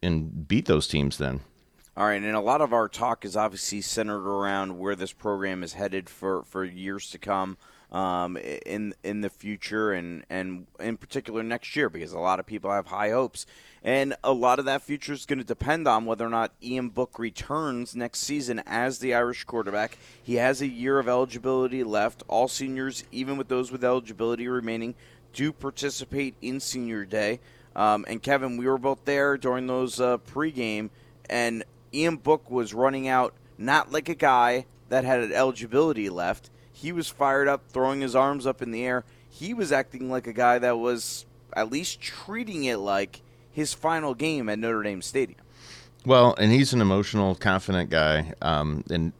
and 0.04 0.48
beat 0.48 0.66
those 0.66 0.88
teams 0.88 1.18
then. 1.18 1.42
All 1.96 2.06
right, 2.06 2.22
and 2.22 2.36
a 2.36 2.42
lot 2.42 2.62
of 2.62 2.74
our 2.74 2.88
talk 2.88 3.24
is 3.24 3.38
obviously 3.38 3.82
centered 3.82 4.28
around 4.28 4.80
where 4.80 4.96
this 4.96 5.14
program 5.14 5.62
is 5.62 5.74
headed 5.74 6.10
for, 6.10 6.44
for 6.44 6.64
years 6.64 7.12
to 7.12 7.20
come 7.20 7.56
um, 7.92 8.36
in 8.38 8.96
in 9.04 9.22
the 9.22 9.30
future, 9.30 9.94
and, 9.94 10.26
and 10.28 10.66
in 10.80 10.98
particular 10.98 11.44
next 11.44 11.76
year, 11.76 11.90
because 11.90 12.12
a 12.12 12.20
lot 12.20 12.40
of 12.40 12.48
people 12.48 12.72
have 12.72 12.88
high 12.88 13.12
hopes, 13.12 13.46
and 13.84 14.16
a 14.24 14.34
lot 14.34 14.58
of 14.58 14.66
that 14.66 14.82
future 14.82 15.14
is 15.14 15.28
going 15.28 15.38
to 15.38 15.46
depend 15.46 15.88
on 15.88 16.06
whether 16.06 16.26
or 16.26 16.32
not 16.32 16.54
Ian 16.64 16.90
Book 16.90 17.20
returns 17.20 17.96
next 17.96 18.22
season 18.22 18.64
as 18.66 18.98
the 18.98 19.14
Irish 19.14 19.44
quarterback. 19.44 20.00
He 20.24 20.36
has 20.36 20.62
a 20.62 20.68
year 20.68 20.98
of 20.98 21.08
eligibility 21.08 21.84
left. 21.84 22.24
All 22.28 22.48
seniors, 22.48 23.04
even 23.12 23.38
with 23.38 23.50
those 23.50 23.72
with 23.72 23.84
eligibility 23.84 24.48
remaining, 24.48 24.96
do 25.32 25.52
participate 25.52 26.34
in 26.42 26.60
Senior 26.60 27.06
Day. 27.06 27.40
Um, 27.76 28.06
and 28.08 28.22
Kevin, 28.22 28.58
we 28.58 28.68
were 28.68 28.78
both 28.78 29.06
there 29.06 29.38
during 29.38 29.68
those 29.68 30.00
uh, 30.00 30.18
pregame, 30.20 30.90
and 31.30 31.64
Ian 31.94 32.18
Book 32.18 32.50
was 32.52 32.74
running 32.74 33.08
out 33.08 33.34
not 33.58 33.92
like 33.92 34.10
a 34.10 34.16
guy 34.16 34.66
that 34.90 35.06
had 35.06 35.22
an 35.22 35.32
eligibility 35.32 36.10
left. 36.10 36.50
He 36.72 36.92
was 36.92 37.08
fired 37.08 37.48
up, 37.48 37.64
throwing 37.70 38.02
his 38.02 38.16
arms 38.16 38.46
up 38.46 38.62
in 38.62 38.72
the 38.72 38.86
air. 38.86 39.06
He 39.30 39.54
was 39.54 39.72
acting 39.72 40.10
like 40.10 40.28
a 40.28 40.34
guy 40.34 40.60
that 40.60 40.78
was 40.78 41.26
at 41.56 41.72
least 41.72 42.02
treating 42.02 42.64
it 42.66 42.78
like 42.78 43.22
his 43.52 43.74
final 43.74 44.14
game 44.14 44.50
at 44.50 44.60
Notre 44.60 44.84
Dame 44.84 45.02
Stadium. 45.02 45.40
Well, 46.06 46.36
and 46.38 46.52
he's 46.52 46.74
an 46.74 46.82
emotional, 46.82 47.36
confident 47.36 47.90
guy, 47.90 48.34
um, 48.42 48.84
and 48.90 49.14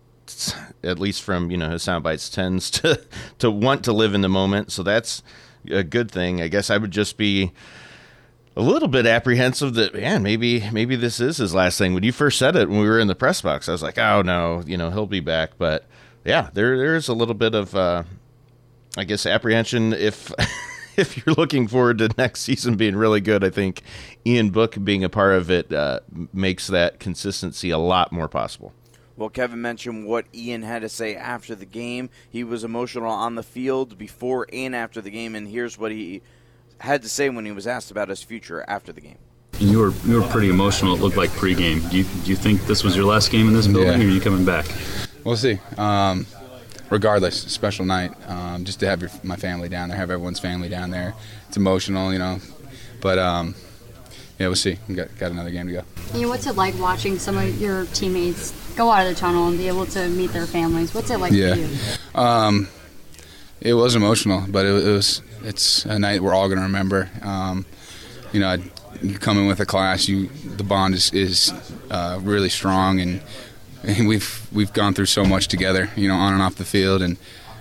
at 0.84 1.00
least 1.00 1.22
from 1.22 1.52
you 1.52 1.58
know 1.58 1.70
his 1.70 1.84
sound 1.84 2.04
bites 2.04 2.30
tends 2.30 2.70
to 2.72 3.02
to 3.40 3.50
want 3.50 3.84
to 3.86 3.94
live 3.94 4.14
in 4.14 4.22
the 4.22 4.30
moment. 4.30 4.72
So 4.72 4.84
that's 4.84 5.24
a 5.70 5.84
good 5.84 6.12
thing. 6.12 6.42
I 6.42 6.48
guess 6.50 6.70
I 6.70 6.78
would 6.78 6.92
just 6.92 7.18
be 7.18 7.52
a 8.56 8.62
little 8.62 8.88
bit 8.88 9.06
apprehensive 9.06 9.74
that 9.74 9.94
man 9.94 10.22
maybe 10.22 10.70
maybe 10.72 10.96
this 10.96 11.20
is 11.20 11.38
his 11.38 11.54
last 11.54 11.78
thing. 11.78 11.94
When 11.94 12.04
you 12.04 12.12
first 12.12 12.38
said 12.38 12.56
it 12.56 12.70
when 12.70 12.80
we 12.80 12.88
were 12.88 13.00
in 13.00 13.08
the 13.08 13.16
press 13.16 13.42
box 13.42 13.68
i 13.68 13.72
was 13.72 13.82
like 13.82 13.98
oh 13.98 14.22
no 14.22 14.64
you 14.66 14.78
know 14.78 14.92
he'll 14.92 15.08
be 15.08 15.20
back. 15.20 15.52
But 15.58 15.86
yeah 16.24 16.50
there 16.54 16.78
there's 16.78 17.08
a 17.08 17.14
little 17.14 17.34
bit 17.34 17.56
of 17.56 17.76
uh, 17.76 18.04
i 18.98 19.04
guess 19.04 19.26
apprehension 19.26 19.94
if 19.94 20.32
if 20.98 21.18
you're 21.18 21.36
looking 21.36 21.68
forward 21.68 21.98
to 22.00 22.10
next 22.18 22.42
season 22.42 22.76
being 22.76 22.96
really 22.96 23.22
good. 23.22 23.44
I 23.44 23.50
think 23.50 23.82
ian 24.26 24.52
book 24.52 24.78
being 24.84 25.04
a 25.04 25.10
part 25.10 25.34
of 25.34 25.50
it 25.50 25.74
uh, 25.74 26.02
makes 26.32 26.68
that 26.68 27.00
consistency 27.00 27.70
a 27.70 27.78
lot 27.78 28.12
more 28.12 28.28
possible. 28.28 28.74
Well, 29.16 29.30
Kevin 29.30 29.62
mentioned 29.62 30.08
what 30.08 30.26
Ian 30.34 30.64
had 30.64 30.82
to 30.82 30.90
say 30.90 31.16
after 31.16 31.54
the 31.54 31.68
game. 31.68 32.10
He 32.28 32.44
was 32.44 32.64
emotional 32.64 33.12
on 33.12 33.36
the 33.36 33.44
field 33.44 33.96
before 33.96 34.48
and 34.52 34.76
after 34.76 35.02
the 35.02 35.12
game, 35.12 35.36
and 35.36 35.48
here's 35.48 35.78
what 35.78 35.92
he 35.92 36.24
had 36.80 37.02
to 37.04 37.10
say 37.10 37.30
when 37.30 37.46
he 37.46 37.52
was 37.52 37.68
asked 37.68 37.92
about 37.92 38.10
his 38.10 38.22
future 38.22 38.64
after 38.68 38.92
the 38.92 39.02
game. 39.02 39.18
You 39.60 39.80
were 39.80 39.94
you 40.06 40.20
were 40.20 40.28
pretty 40.28 40.50
emotional. 40.50 40.96
It 40.96 41.02
looked 41.02 41.18
like 41.18 41.30
pregame. 41.32 41.90
Do 41.90 41.98
you 41.98 42.04
do 42.04 42.30
you 42.30 42.36
think 42.36 42.66
this 42.66 42.84
was 42.84 42.96
your 42.96 43.06
last 43.06 43.32
game 43.32 43.48
in 43.48 43.54
this 43.54 43.68
building, 43.68 44.02
yeah. 44.02 44.08
or 44.08 44.10
are 44.10 44.14
you 44.14 44.22
coming 44.22 44.46
back? 44.46 44.66
We'll 45.24 45.38
see. 45.38 45.60
Um, 45.78 46.26
regardless, 46.90 47.40
special 47.40 47.86
night. 47.86 48.12
Um, 48.28 48.66
just 48.66 48.80
to 48.82 48.88
have 48.88 49.02
your, 49.02 49.12
my 49.24 49.36
family 49.36 49.70
down 49.70 49.90
there, 49.90 49.98
have 49.98 50.10
everyone's 50.10 50.40
family 50.40 50.70
down 50.70 50.90
there. 50.90 51.14
It's 51.48 51.58
emotional, 51.58 52.12
you 52.12 52.20
know. 52.20 52.40
But 53.00 53.20
um, 53.20 53.56
yeah, 54.40 54.48
we'll 54.48 54.56
see. 54.56 54.78
We 54.88 54.96
got 54.96 55.16
got 55.18 55.32
another 55.32 55.52
game 55.52 55.68
to 55.68 55.74
go. 55.74 55.84
You 56.14 56.24
know, 56.24 56.30
what's 56.30 56.48
it 56.48 56.56
like 56.56 56.78
watching 56.80 57.20
some 57.20 57.38
of 57.38 57.62
your 57.62 57.86
teammates 57.88 58.52
go 58.76 58.90
out 58.90 59.06
of 59.06 59.14
the 59.14 59.20
tunnel 59.20 59.48
and 59.48 59.58
be 59.58 59.68
able 59.68 59.86
to 59.88 60.08
meet 60.10 60.32
their 60.32 60.48
families? 60.48 60.94
What's 60.94 61.12
it 61.12 61.20
like 61.20 61.32
yeah. 61.32 61.54
for 61.54 61.60
you? 61.60 61.70
Um, 62.16 62.68
it 63.62 63.74
was 63.76 63.96
emotional, 63.96 64.46
but 64.50 64.66
it, 64.66 64.88
it 64.88 64.92
was 64.92 65.22
it's 65.44 65.86
a 65.86 66.00
night 66.00 66.22
we're 66.22 66.34
all 66.34 66.48
going 66.48 66.58
to 66.58 66.64
remember. 66.64 67.10
Um, 67.22 67.66
you 68.32 68.40
know, 68.40 68.58
you 69.02 69.20
come 69.20 69.38
in 69.38 69.48
with 69.48 69.60
a 69.60 69.66
class, 69.66 70.08
you 70.08 70.28
the 70.28 70.64
bond 70.64 70.96
is, 70.96 71.14
is 71.14 71.54
uh, 71.92 72.20
really 72.22 72.50
strong, 72.50 73.00
and, 73.00 73.22
and, 73.84 74.08
we've 74.08 74.48
we've 74.52 74.74
gone 74.74 74.94
through 74.94 75.08
so 75.08 75.26
much 75.26 75.48
together. 75.48 75.90
You 75.96 76.08
know, 76.08 76.16
on 76.16 76.34
and 76.34 76.42
off 76.42 76.56
the 76.56 76.66
field, 76.66 77.02
and 77.02 77.18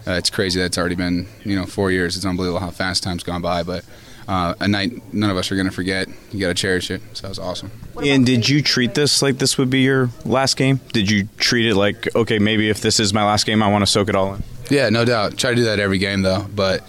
uh, 0.06 0.12
it's 0.12 0.30
crazy 0.30 0.60
that 0.60 0.66
it's 0.66 0.78
already 0.78 0.94
been 0.94 1.28
you 1.44 1.56
know 1.56 1.66
four 1.66 1.90
years. 1.90 2.16
It's 2.16 2.24
unbelievable 2.24 2.60
how 2.60 2.70
fast 2.70 3.02
time's 3.02 3.22
gone 3.22 3.42
by, 3.42 3.62
but. 3.62 3.84
Uh, 4.28 4.54
a 4.60 4.68
night 4.68 5.12
none 5.12 5.30
of 5.30 5.36
us 5.36 5.50
are 5.50 5.56
going 5.56 5.66
to 5.66 5.72
forget. 5.72 6.06
You 6.30 6.38
got 6.38 6.46
to 6.46 6.54
cherish 6.54 6.92
it. 6.92 7.02
So 7.12 7.26
it 7.26 7.30
was 7.30 7.40
awesome. 7.40 7.72
And 8.02 8.24
did 8.24 8.48
you 8.48 8.62
treat 8.62 8.94
this 8.94 9.20
like 9.20 9.38
this 9.38 9.58
would 9.58 9.68
be 9.68 9.80
your 9.80 10.10
last 10.24 10.56
game? 10.56 10.80
Did 10.92 11.10
you 11.10 11.28
treat 11.38 11.68
it 11.68 11.74
like, 11.74 12.14
okay, 12.14 12.38
maybe 12.38 12.70
if 12.70 12.80
this 12.80 13.00
is 13.00 13.12
my 13.12 13.24
last 13.24 13.46
game, 13.46 13.64
I 13.64 13.68
want 13.68 13.82
to 13.82 13.86
soak 13.86 14.08
it 14.08 14.14
all 14.14 14.34
in? 14.34 14.44
Yeah, 14.70 14.88
no 14.90 15.04
doubt. 15.04 15.36
Try 15.36 15.50
to 15.50 15.56
do 15.56 15.64
that 15.64 15.80
every 15.80 15.98
game, 15.98 16.22
though. 16.22 16.46
But 16.54 16.84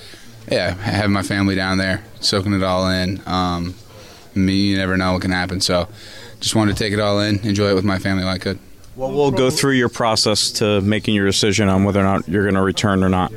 yeah, 0.50 0.73
having 0.75 1.12
my 1.12 1.23
family 1.23 1.55
down 1.55 1.77
there, 1.77 2.03
soaking 2.19 2.53
it 2.53 2.63
all 2.63 2.89
in. 2.89 3.21
Um, 3.25 3.75
me, 4.35 4.53
you 4.53 4.77
never 4.77 4.97
know 4.97 5.13
what 5.13 5.21
can 5.21 5.31
happen. 5.31 5.62
So 5.62 5.88
just 6.39 6.55
wanted 6.55 6.75
to 6.75 6.83
take 6.83 6.93
it 6.93 7.00
all 7.00 7.19
in, 7.19 7.39
enjoy 7.39 7.69
it 7.69 7.75
with 7.75 7.85
my 7.85 8.00
family 8.00 8.23
like 8.23 8.41
I 8.41 8.43
could. 8.43 8.59
Well, 8.95 9.12
we'll 9.12 9.31
go 9.31 9.50
through 9.50 9.73
your 9.73 9.89
process 9.89 10.51
to 10.53 10.79
making 10.81 11.15
your 11.15 11.25
decision 11.25 11.67
on 11.67 11.83
whether 11.83 12.00
or 12.00 12.03
not 12.03 12.27
you're 12.27 12.43
going 12.43 12.55
to 12.55 12.62
return 12.62 13.03
or 13.03 13.09
not. 13.09 13.31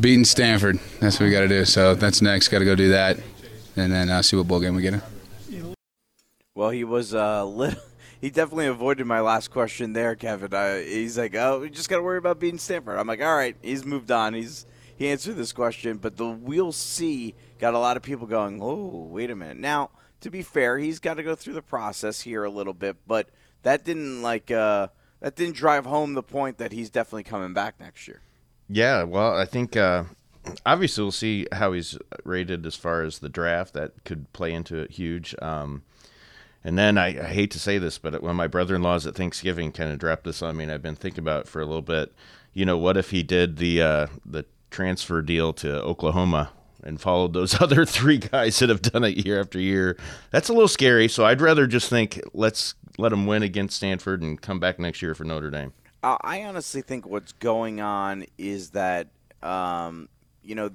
Beating 0.00 0.24
Stanford. 0.24 0.78
That's 1.00 1.20
what 1.20 1.26
we 1.26 1.32
got 1.32 1.40
to 1.40 1.48
do. 1.48 1.64
So 1.64 1.94
that's 1.94 2.22
next. 2.22 2.48
Got 2.48 2.60
to 2.60 2.64
go 2.64 2.74
do 2.74 2.88
that, 2.88 3.18
and 3.76 3.92
then 3.92 4.08
uh, 4.08 4.22
see 4.22 4.36
what 4.36 4.48
bowl 4.48 4.60
game 4.60 4.74
we 4.74 4.82
get 4.82 4.94
in. 4.94 5.74
Well, 6.54 6.70
he 6.70 6.84
was 6.84 7.14
uh, 7.14 7.44
little. 7.44 7.80
He 8.20 8.30
definitely 8.30 8.68
avoided 8.68 9.06
my 9.06 9.20
last 9.20 9.50
question 9.50 9.92
there, 9.92 10.14
Kevin. 10.14 10.54
Uh, 10.54 10.78
he's 10.78 11.18
like, 11.18 11.34
"Oh, 11.34 11.60
we 11.60 11.68
just 11.68 11.90
got 11.90 11.96
to 11.96 12.02
worry 12.02 12.16
about 12.16 12.40
beating 12.40 12.58
Stanford." 12.58 12.98
I'm 12.98 13.06
like, 13.06 13.20
"All 13.20 13.36
right." 13.36 13.54
He's 13.60 13.84
moved 13.84 14.10
on. 14.10 14.32
He's 14.32 14.64
he 14.96 15.08
answered 15.08 15.36
this 15.36 15.52
question, 15.52 15.98
but 15.98 16.16
the 16.16 16.26
we'll 16.26 16.72
see 16.72 17.34
got 17.58 17.74
a 17.74 17.78
lot 17.78 17.96
of 17.96 18.02
people 18.02 18.26
going, 18.26 18.60
"Oh, 18.62 19.08
wait 19.10 19.30
a 19.30 19.36
minute." 19.36 19.58
Now, 19.58 19.90
to 20.20 20.30
be 20.30 20.42
fair, 20.42 20.78
he's 20.78 21.00
got 21.00 21.14
to 21.14 21.22
go 21.22 21.34
through 21.34 21.54
the 21.54 21.62
process 21.62 22.22
here 22.22 22.44
a 22.44 22.50
little 22.50 22.74
bit, 22.74 22.96
but 23.06 23.28
that 23.62 23.84
didn't 23.84 24.22
like 24.22 24.50
uh, 24.50 24.88
that 25.20 25.36
didn't 25.36 25.56
drive 25.56 25.86
home 25.86 26.14
the 26.14 26.22
point 26.22 26.58
that 26.58 26.72
he's 26.72 26.90
definitely 26.90 27.24
coming 27.24 27.52
back 27.52 27.80
next 27.80 28.06
year. 28.06 28.22
Yeah, 28.68 29.02
well, 29.02 29.36
I 29.36 29.44
think 29.44 29.76
uh, 29.76 30.04
obviously 30.64 31.02
we'll 31.02 31.12
see 31.12 31.46
how 31.52 31.72
he's 31.72 31.98
rated 32.24 32.64
as 32.66 32.74
far 32.74 33.02
as 33.02 33.18
the 33.18 33.28
draft. 33.28 33.74
That 33.74 34.04
could 34.04 34.32
play 34.32 34.52
into 34.52 34.76
it 34.78 34.92
huge. 34.92 35.34
Um, 35.42 35.82
and 36.62 36.78
then 36.78 36.96
I, 36.96 37.08
I, 37.08 37.32
hate 37.32 37.50
to 37.50 37.58
say 37.58 37.76
this, 37.76 37.98
but 37.98 38.22
when 38.22 38.36
my 38.36 38.46
brother-in-law's 38.46 39.06
at 39.06 39.14
Thanksgiving 39.14 39.70
kind 39.70 39.92
of 39.92 39.98
dropped 39.98 40.24
this 40.24 40.40
on 40.40 40.56
me, 40.56 40.64
and 40.64 40.72
I've 40.72 40.80
been 40.80 40.96
thinking 40.96 41.20
about 41.20 41.42
it 41.42 41.48
for 41.48 41.60
a 41.60 41.66
little 41.66 41.82
bit. 41.82 42.14
You 42.54 42.64
know, 42.64 42.78
what 42.78 42.96
if 42.96 43.10
he 43.10 43.22
did 43.22 43.58
the 43.58 43.82
uh, 43.82 44.06
the 44.24 44.46
transfer 44.74 45.22
deal 45.22 45.52
to 45.52 45.80
Oklahoma 45.82 46.50
and 46.82 47.00
followed 47.00 47.32
those 47.32 47.60
other 47.60 47.86
three 47.86 48.18
guys 48.18 48.58
that 48.58 48.68
have 48.68 48.82
done 48.82 49.04
it 49.04 49.24
year 49.24 49.40
after 49.40 49.60
year. 49.60 49.96
That's 50.30 50.48
a 50.48 50.52
little 50.52 50.68
scary. 50.68 51.08
So 51.08 51.24
I'd 51.24 51.40
rather 51.40 51.66
just 51.66 51.88
think 51.88 52.20
let's 52.34 52.74
let 52.98 53.10
them 53.10 53.26
win 53.26 53.42
against 53.42 53.76
Stanford 53.76 54.20
and 54.20 54.40
come 54.40 54.58
back 54.58 54.78
next 54.78 55.00
year 55.00 55.14
for 55.14 55.24
Notre 55.24 55.50
Dame. 55.50 55.72
I 56.02 56.42
honestly 56.44 56.82
think 56.82 57.06
what's 57.06 57.32
going 57.32 57.80
on 57.80 58.26
is 58.36 58.70
that 58.70 59.06
um, 59.42 60.10
you 60.42 60.54
know 60.54 60.70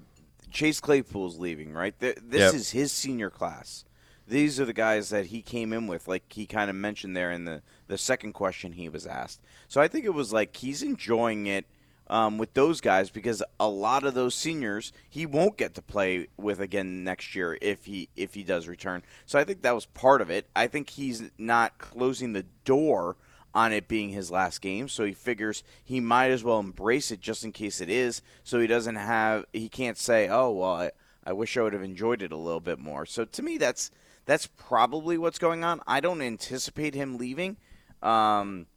Chase 0.49 0.79
Claypool's 0.79 1.37
leaving, 1.37 1.73
right? 1.73 1.93
This 1.99 2.15
yep. 2.31 2.53
is 2.55 2.71
his 2.71 2.91
senior 2.91 3.29
class. 3.29 3.85
These 4.27 4.59
are 4.59 4.65
the 4.65 4.73
guys 4.73 5.09
that 5.09 5.27
he 5.27 5.43
came 5.43 5.71
in 5.71 5.85
with, 5.85 6.07
like 6.07 6.23
he 6.31 6.47
kind 6.47 6.69
of 6.69 6.75
mentioned 6.75 7.15
there 7.15 7.31
in 7.31 7.45
the 7.45 7.61
the 7.87 7.97
second 7.97 8.33
question 8.33 8.71
he 8.71 8.89
was 8.89 9.05
asked. 9.05 9.41
So 9.67 9.81
I 9.81 9.87
think 9.87 10.05
it 10.05 10.13
was 10.15 10.33
like 10.33 10.55
he's 10.55 10.81
enjoying 10.81 11.45
it 11.45 11.65
um, 12.09 12.37
with 12.37 12.53
those 12.53 12.81
guys 12.81 13.09
because 13.09 13.43
a 13.59 13.67
lot 13.67 14.03
of 14.03 14.13
those 14.13 14.35
seniors 14.35 14.91
he 15.07 15.25
won't 15.25 15.57
get 15.57 15.75
to 15.75 15.81
play 15.81 16.27
with 16.37 16.59
again 16.59 17.03
next 17.03 17.35
year 17.35 17.57
if 17.61 17.85
he 17.85 18.09
if 18.15 18.33
he 18.33 18.43
does 18.43 18.67
return. 18.67 19.03
So 19.25 19.37
I 19.39 19.43
think 19.43 19.61
that 19.61 19.75
was 19.75 19.85
part 19.85 20.21
of 20.21 20.29
it. 20.29 20.47
I 20.55 20.67
think 20.67 20.89
he's 20.89 21.23
not 21.37 21.77
closing 21.77 22.33
the 22.33 22.45
door 22.65 23.15
on 23.53 23.73
it 23.73 23.87
being 23.87 24.09
his 24.09 24.29
last 24.29 24.61
game, 24.61 24.87
so 24.87 25.03
he 25.03 25.13
figures 25.13 25.63
he 25.83 25.99
might 25.99 26.29
as 26.31 26.43
well 26.43 26.59
embrace 26.59 27.11
it 27.11 27.19
just 27.19 27.43
in 27.43 27.51
case 27.51 27.81
it 27.81 27.89
is. 27.89 28.21
So 28.43 28.59
he 28.59 28.67
doesn't 28.67 28.95
have 28.95 29.45
he 29.53 29.69
can't 29.69 29.97
say, 29.97 30.27
"Oh 30.29 30.51
well, 30.51 30.73
I, 30.73 30.91
I 31.23 31.33
wish 31.33 31.57
I 31.57 31.61
would 31.61 31.73
have 31.73 31.83
enjoyed 31.83 32.21
it 32.21 32.31
a 32.31 32.37
little 32.37 32.59
bit 32.59 32.79
more." 32.79 33.05
So 33.05 33.25
to 33.25 33.43
me, 33.43 33.57
that's 33.57 33.91
that's 34.25 34.47
probably 34.47 35.17
what's 35.17 35.39
going 35.39 35.63
on. 35.63 35.81
I 35.87 35.99
don't 35.99 36.21
anticipate 36.21 36.93
him 36.93 37.17
leaving. 37.17 37.57
Um, 38.01 38.67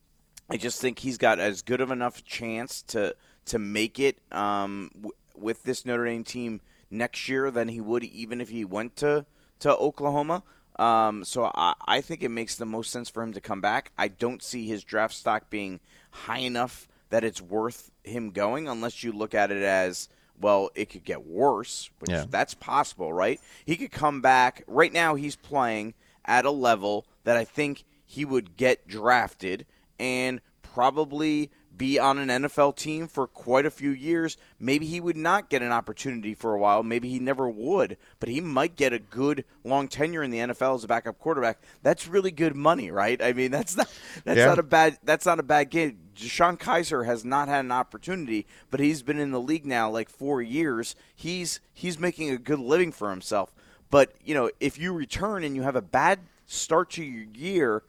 I 0.50 0.56
just 0.56 0.80
think 0.80 0.98
he's 0.98 1.18
got 1.18 1.38
as 1.38 1.62
good 1.62 1.80
of 1.80 1.90
enough 1.90 2.24
chance 2.24 2.82
to 2.88 3.14
to 3.46 3.58
make 3.58 3.98
it 3.98 4.18
um, 4.30 4.90
w- 4.94 5.12
with 5.36 5.62
this 5.64 5.84
Notre 5.84 6.04
Dame 6.04 6.24
team 6.24 6.60
next 6.90 7.28
year 7.28 7.50
than 7.50 7.68
he 7.68 7.80
would 7.80 8.04
even 8.04 8.40
if 8.40 8.50
he 8.50 8.64
went 8.64 8.96
to 8.96 9.26
to 9.60 9.76
Oklahoma. 9.76 10.42
Um, 10.78 11.24
so 11.24 11.50
I, 11.54 11.74
I 11.86 12.00
think 12.00 12.22
it 12.22 12.30
makes 12.30 12.56
the 12.56 12.66
most 12.66 12.90
sense 12.90 13.08
for 13.08 13.22
him 13.22 13.32
to 13.34 13.40
come 13.40 13.60
back. 13.60 13.92
I 13.98 14.08
don't 14.08 14.42
see 14.42 14.66
his 14.66 14.84
draft 14.84 15.14
stock 15.14 15.50
being 15.50 15.80
high 16.10 16.38
enough 16.38 16.88
that 17.10 17.24
it's 17.24 17.42
worth 17.42 17.90
him 18.04 18.30
going, 18.30 18.68
unless 18.68 19.02
you 19.04 19.12
look 19.12 19.34
at 19.34 19.50
it 19.50 19.62
as 19.62 20.08
well, 20.40 20.70
it 20.74 20.86
could 20.88 21.04
get 21.04 21.26
worse, 21.26 21.90
which 21.98 22.10
Yeah. 22.10 22.24
that's 22.28 22.54
possible, 22.54 23.12
right? 23.12 23.38
He 23.66 23.76
could 23.76 23.92
come 23.92 24.22
back. 24.22 24.64
Right 24.66 24.92
now, 24.92 25.14
he's 25.14 25.36
playing 25.36 25.92
at 26.24 26.46
a 26.46 26.50
level 26.50 27.06
that 27.24 27.36
I 27.36 27.44
think 27.44 27.84
he 28.06 28.24
would 28.24 28.56
get 28.56 28.88
drafted 28.88 29.66
and 30.02 30.40
probably 30.62 31.48
be 31.74 31.96
on 31.98 32.18
an 32.18 32.28
NFL 32.28 32.76
team 32.76 33.06
for 33.06 33.26
quite 33.26 33.64
a 33.64 33.70
few 33.70 33.90
years. 33.90 34.36
Maybe 34.58 34.84
he 34.84 35.00
would 35.00 35.16
not 35.16 35.48
get 35.48 35.62
an 35.62 35.70
opportunity 35.70 36.34
for 36.34 36.52
a 36.54 36.58
while. 36.58 36.82
Maybe 36.82 37.08
he 37.08 37.18
never 37.20 37.48
would, 37.48 37.96
but 38.18 38.28
he 38.28 38.40
might 38.40 38.74
get 38.76 38.92
a 38.92 38.98
good 38.98 39.44
long 39.64 39.86
tenure 39.86 40.22
in 40.22 40.30
the 40.32 40.38
NFL 40.38 40.74
as 40.74 40.84
a 40.84 40.88
backup 40.88 41.18
quarterback. 41.18 41.62
That's 41.82 42.08
really 42.08 42.32
good 42.32 42.56
money, 42.56 42.90
right? 42.90 43.22
I 43.22 43.32
mean, 43.32 43.52
that's 43.52 43.76
not 43.76 43.88
that's 44.24 44.38
Yeah. 44.38 44.46
not 44.46 44.58
a 44.58 44.64
bad 44.64 44.98
that's 45.04 45.24
not 45.24 45.38
a 45.38 45.44
bad 45.44 45.70
game. 45.70 45.98
DeShone 46.16 46.58
Kizer 46.58 47.06
has 47.06 47.24
not 47.24 47.48
had 47.48 47.64
an 47.64 47.72
opportunity, 47.72 48.46
but 48.70 48.80
he's 48.80 49.02
been 49.02 49.18
in 49.18 49.30
the 49.30 49.40
league 49.40 49.64
now 49.64 49.88
like 49.88 50.10
4 50.10 50.42
years. 50.42 50.94
He's 51.14 51.60
he's 51.72 51.98
making 51.98 52.30
a 52.30 52.38
good 52.38 52.60
living 52.60 52.92
for 52.92 53.08
himself. 53.10 53.54
But, 53.88 54.14
you 54.24 54.34
know, 54.34 54.50
if 54.58 54.78
you 54.78 54.92
return 54.92 55.44
and 55.44 55.54
you 55.54 55.62
have 55.62 55.76
a 55.76 55.82
bad 55.82 56.20
start 56.46 56.90
to 56.90 57.04
your 57.04 57.26
year 57.34 57.82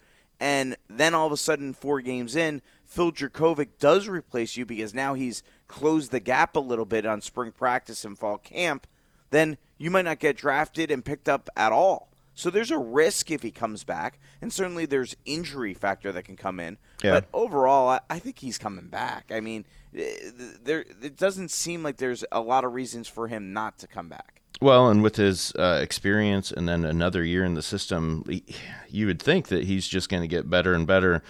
and 0.44 0.76
then 0.90 1.14
all 1.14 1.26
of 1.26 1.32
a 1.32 1.38
sudden, 1.38 1.74
four 1.74 2.02
games 2.02 2.36
in, 2.36 2.62
Phil 2.86 3.14
Jurkovec 3.14 3.70
does 3.80 4.10
replace 4.10 4.58
you 4.58 4.66
because 4.66 4.94
now 4.94 5.14
he's 5.14 5.42
closed 5.70 6.12
the 6.12 6.20
gap 6.20 6.58
a 6.58 6.60
little 6.60 6.84
bit 6.84 7.06
on 7.06 7.22
spring 7.22 7.54
practice 7.54 8.04
and 8.04 8.20
fall 8.20 8.38
camp, 8.40 8.86
then 9.30 9.58
you 9.78 9.90
might 9.90 10.04
not 10.04 10.20
get 10.20 10.36
drafted 10.36 10.92
and 10.92 11.06
picked 11.06 11.30
up 11.30 11.50
at 11.56 11.72
all. 11.72 12.10
So 12.36 12.50
there's 12.50 12.72
a 12.72 12.78
risk 12.78 13.32
if 13.32 13.42
he 13.42 13.52
comes 13.52 13.86
back, 13.86 14.20
and 14.42 14.52
certainly 14.52 14.86
there's 14.86 15.16
injury 15.24 15.74
factor 15.74 16.12
that 16.12 16.26
can 16.26 16.36
come 16.36 16.60
in. 16.60 16.78
Yeah. 17.02 17.12
But 17.12 17.28
overall, 17.34 17.88
I, 17.88 18.02
I 18.10 18.20
think 18.20 18.40
he's 18.40 18.58
coming 18.58 18.88
back. 18.88 19.32
I 19.32 19.40
mean, 19.40 19.64
eh, 19.96 20.30
there 20.62 20.84
it 21.02 21.16
doesn't 21.16 21.52
seem 21.52 21.84
like 21.84 21.96
there's 21.96 22.26
a 22.34 22.42
lot 22.42 22.66
of 22.66 22.74
reasons 22.74 23.08
for 23.08 23.30
him 23.30 23.54
not 23.54 23.78
to 23.78 23.88
come 23.88 24.10
back. 24.10 24.42
Well, 24.62 24.90
and 24.90 25.04
with 25.04 25.16
his 25.18 25.52
uh, 25.56 25.80
experience 25.82 26.52
and 26.52 26.70
then 26.70 26.86
another 26.86 27.24
year 27.24 27.44
in 27.44 27.54
the 27.56 27.62
system, 27.62 28.24
he- 28.28 28.44
you 28.90 29.08
would 29.08 29.22
think 29.22 29.48
that 29.48 29.66
he's 29.66 29.88
just 29.88 30.10
going 30.10 30.22
to 30.24 30.28
get 30.28 30.50
better 30.50 30.74
and 30.74 30.88
better. 30.88 31.22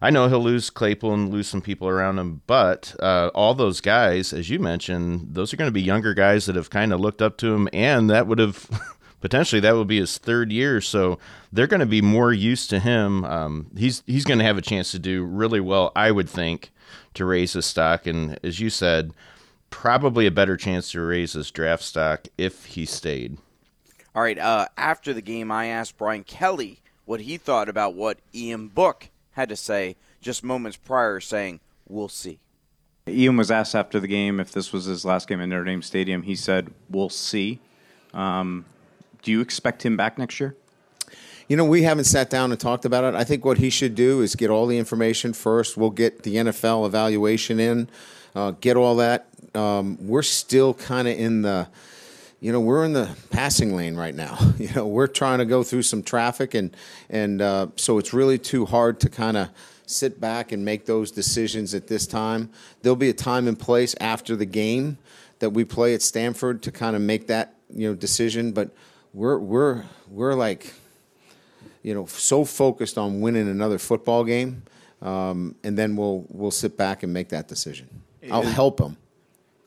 I 0.00 0.10
know 0.10 0.28
he'll 0.28 0.42
lose 0.42 0.68
Claypool 0.68 1.14
and 1.14 1.30
lose 1.32 1.46
some 1.46 1.62
people 1.62 1.86
around 1.86 2.18
him, 2.18 2.42
but 2.48 2.96
uh, 2.98 3.30
all 3.34 3.54
those 3.54 3.80
guys, 3.80 4.32
as 4.32 4.50
you 4.50 4.58
mentioned, 4.58 5.28
those 5.34 5.52
are 5.52 5.56
going 5.56 5.68
to 5.68 5.72
be 5.72 5.82
younger 5.82 6.12
guys 6.12 6.46
that 6.46 6.56
have 6.56 6.70
kind 6.70 6.92
of 6.92 6.98
looked 6.98 7.22
up 7.22 7.36
to 7.38 7.54
him, 7.54 7.68
and 7.72 8.10
that 8.10 8.26
would 8.26 8.40
have 8.40 8.68
potentially 9.20 9.60
that 9.60 9.76
would 9.76 9.86
be 9.86 10.00
his 10.00 10.18
third 10.18 10.50
year, 10.50 10.80
so 10.80 11.20
they're 11.52 11.68
going 11.68 11.78
to 11.80 11.86
be 11.86 12.02
more 12.02 12.32
used 12.32 12.68
to 12.70 12.80
him. 12.80 13.24
Um, 13.24 13.70
he's 13.76 14.02
he's 14.06 14.24
going 14.24 14.40
to 14.40 14.44
have 14.44 14.58
a 14.58 14.62
chance 14.62 14.90
to 14.90 14.98
do 14.98 15.22
really 15.22 15.60
well, 15.60 15.92
I 15.94 16.10
would 16.10 16.28
think, 16.28 16.72
to 17.14 17.24
raise 17.24 17.52
his 17.52 17.66
stock, 17.66 18.04
and 18.04 18.40
as 18.42 18.58
you 18.58 18.70
said 18.70 19.12
probably 19.72 20.26
a 20.26 20.30
better 20.30 20.56
chance 20.56 20.92
to 20.92 21.00
raise 21.00 21.32
his 21.32 21.50
draft 21.50 21.82
stock 21.82 22.28
if 22.38 22.66
he 22.66 22.84
stayed. 22.86 23.38
All 24.14 24.22
right. 24.22 24.38
Uh, 24.38 24.66
after 24.76 25.12
the 25.12 25.22
game, 25.22 25.50
I 25.50 25.66
asked 25.66 25.98
Brian 25.98 26.22
Kelly 26.22 26.80
what 27.04 27.22
he 27.22 27.38
thought 27.38 27.68
about 27.68 27.94
what 27.94 28.18
Ian 28.32 28.68
Book 28.68 29.08
had 29.32 29.48
to 29.48 29.56
say 29.56 29.96
just 30.20 30.44
moments 30.44 30.76
prior, 30.76 31.18
saying, 31.18 31.58
"We'll 31.88 32.08
see." 32.08 32.38
Ian 33.08 33.36
was 33.36 33.50
asked 33.50 33.74
after 33.74 33.98
the 33.98 34.06
game 34.06 34.38
if 34.38 34.52
this 34.52 34.72
was 34.72 34.84
his 34.84 35.04
last 35.04 35.26
game 35.26 35.40
at 35.40 35.48
Notre 35.48 35.64
Dame 35.64 35.82
Stadium. 35.82 36.22
He 36.22 36.36
said, 36.36 36.72
"We'll 36.88 37.08
see." 37.08 37.58
Um, 38.14 38.66
do 39.22 39.32
you 39.32 39.40
expect 39.40 39.84
him 39.84 39.96
back 39.96 40.18
next 40.18 40.38
year? 40.38 40.54
You 41.48 41.56
know, 41.56 41.64
we 41.64 41.82
haven't 41.82 42.04
sat 42.04 42.30
down 42.30 42.52
and 42.52 42.60
talked 42.60 42.84
about 42.84 43.04
it. 43.04 43.16
I 43.16 43.24
think 43.24 43.44
what 43.44 43.58
he 43.58 43.70
should 43.70 43.94
do 43.94 44.20
is 44.20 44.36
get 44.36 44.50
all 44.50 44.66
the 44.66 44.78
information 44.78 45.32
first. 45.32 45.76
We'll 45.76 45.90
get 45.90 46.22
the 46.22 46.36
NFL 46.36 46.86
evaluation 46.86 47.58
in, 47.58 47.88
uh, 48.34 48.52
get 48.52 48.76
all 48.76 48.96
that. 48.96 49.28
Um, 49.54 49.98
we're 50.00 50.22
still 50.22 50.74
kind 50.74 51.06
of 51.08 51.18
in 51.18 51.42
the, 51.42 51.68
you 52.40 52.52
know, 52.52 52.60
we're 52.60 52.84
in 52.84 52.92
the 52.92 53.14
passing 53.30 53.76
lane 53.76 53.96
right 53.96 54.14
now. 54.14 54.38
You 54.58 54.72
know, 54.74 54.86
we're 54.86 55.08
trying 55.08 55.38
to 55.38 55.44
go 55.44 55.62
through 55.62 55.82
some 55.82 56.02
traffic, 56.02 56.54
and 56.54 56.76
and 57.10 57.42
uh, 57.42 57.66
so 57.76 57.98
it's 57.98 58.12
really 58.12 58.38
too 58.38 58.64
hard 58.64 59.00
to 59.00 59.10
kind 59.10 59.36
of 59.36 59.48
sit 59.86 60.20
back 60.20 60.52
and 60.52 60.64
make 60.64 60.86
those 60.86 61.10
decisions 61.10 61.74
at 61.74 61.88
this 61.88 62.06
time. 62.06 62.50
There'll 62.82 62.96
be 62.96 63.10
a 63.10 63.14
time 63.14 63.48
and 63.48 63.58
place 63.58 63.96
after 64.00 64.36
the 64.36 64.46
game 64.46 64.98
that 65.40 65.50
we 65.50 65.64
play 65.64 65.94
at 65.94 66.02
Stanford 66.02 66.62
to 66.62 66.70
kind 66.70 66.94
of 66.94 67.02
make 67.02 67.26
that 67.26 67.54
you 67.74 67.88
know 67.88 67.94
decision, 67.94 68.52
but 68.52 68.70
we're 69.12 69.38
we're 69.38 69.84
we're 70.08 70.34
like 70.34 70.72
you 71.82 71.94
know, 71.94 72.06
so 72.06 72.44
focused 72.44 72.96
on 72.96 73.20
winning 73.20 73.48
another 73.48 73.78
football 73.78 74.24
game, 74.24 74.62
um, 75.00 75.54
and 75.64 75.76
then 75.76 75.96
we'll 75.96 76.24
we'll 76.28 76.50
sit 76.50 76.76
back 76.76 77.02
and 77.02 77.12
make 77.12 77.28
that 77.30 77.48
decision. 77.48 78.01
I'll 78.30 78.42
help 78.42 78.80
him. 78.80 78.96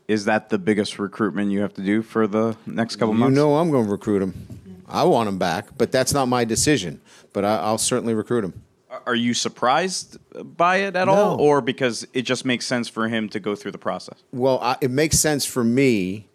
Is 0.08 0.26
that 0.26 0.50
the 0.50 0.58
biggest 0.58 1.00
recruitment 1.00 1.52
you 1.52 1.62
have 1.62 1.74
to 1.74 1.82
do 1.82 2.02
for 2.02 2.28
the 2.28 2.56
next 2.66 2.98
couple 2.98 3.14
You 3.14 3.20
months? 3.22 3.36
You 3.36 3.44
know, 3.44 3.56
I'm 3.56 3.72
going 3.72 3.86
to 3.86 3.92
recruit 3.92 4.22
him. 4.22 4.84
I 4.88 5.04
want 5.04 5.28
him 5.28 5.40
back, 5.40 5.78
but 5.78 5.92
that's 5.92 6.14
not 6.14 6.28
my 6.28 6.46
decision. 6.46 7.02
But 7.34 7.44
I, 7.44 7.58
I'll 7.58 7.80
certainly 7.80 8.14
recruit 8.14 8.44
him. 8.44 8.62
Are 9.06 9.16
you 9.16 9.34
surprised 9.34 10.18
by 10.56 10.78
it 10.78 10.96
at 10.96 11.10
all, 11.10 11.42
or 11.42 11.60
because 11.60 12.08
it 12.14 12.22
just 12.22 12.46
makes 12.46 12.66
sense 12.66 12.88
for 12.88 13.08
him 13.10 13.28
to 13.30 13.40
go 13.40 13.56
through 13.56 13.72
the 13.72 13.78
process? 13.78 14.24
Well, 14.32 14.60
I, 14.62 14.78
it 14.80 14.92
makes 14.92 15.20
sense 15.20 15.46
for 15.46 15.64
me 15.64 16.28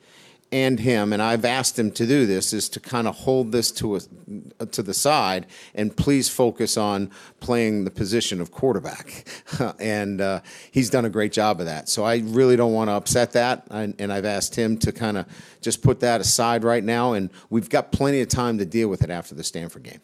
and 0.53 0.81
him, 0.81 1.13
and 1.13 1.23
I've 1.23 1.45
asked 1.45 1.79
him 1.79 1.91
to 1.93 2.07
do 2.07 2.27
this, 2.27 2.53
is 2.53 2.69
to 2.71 2.81
kind 2.81 3.07
of 3.07 3.17
hold 3.17 3.53
this 3.53 3.71
to 3.73 3.97
a, 3.97 4.67
to 4.67 4.83
the 4.83 4.95
side 4.95 5.47
and 5.75 5.97
please 5.97 6.29
focus 6.29 6.77
on 6.77 7.11
playing 7.39 7.85
the 7.85 7.91
position 7.91 8.41
of 8.41 8.51
quarterback. 8.51 9.27
and 9.79 10.21
uh, 10.21 10.41
he's 10.71 10.91
done 10.91 11.05
a 11.05 11.11
great 11.11 11.33
job 11.33 11.61
of 11.61 11.67
that. 11.67 11.89
So 11.89 12.05
I 12.05 12.19
really 12.19 12.57
don't 12.57 12.73
want 12.73 12.89
to 12.89 12.95
upset 12.95 13.33
that, 13.33 13.67
and, 13.71 13.95
and 13.99 14.13
I've 14.13 14.25
asked 14.25 14.57
him 14.57 14.77
to 14.79 14.93
kind 14.93 15.19
of 15.19 15.27
just 15.61 15.83
put 15.83 16.01
that 16.01 16.21
aside 16.21 16.65
right 16.65 16.83
now, 16.83 17.13
and 17.13 17.31
we've 17.49 17.71
got 17.71 17.93
plenty 17.93 18.21
of 18.21 18.29
time 18.29 18.59
to 18.59 18.67
deal 18.67 18.89
with 18.89 19.03
it 19.03 19.11
after 19.11 19.35
the 19.35 19.45
Stanford 19.45 19.85
game. 19.85 20.01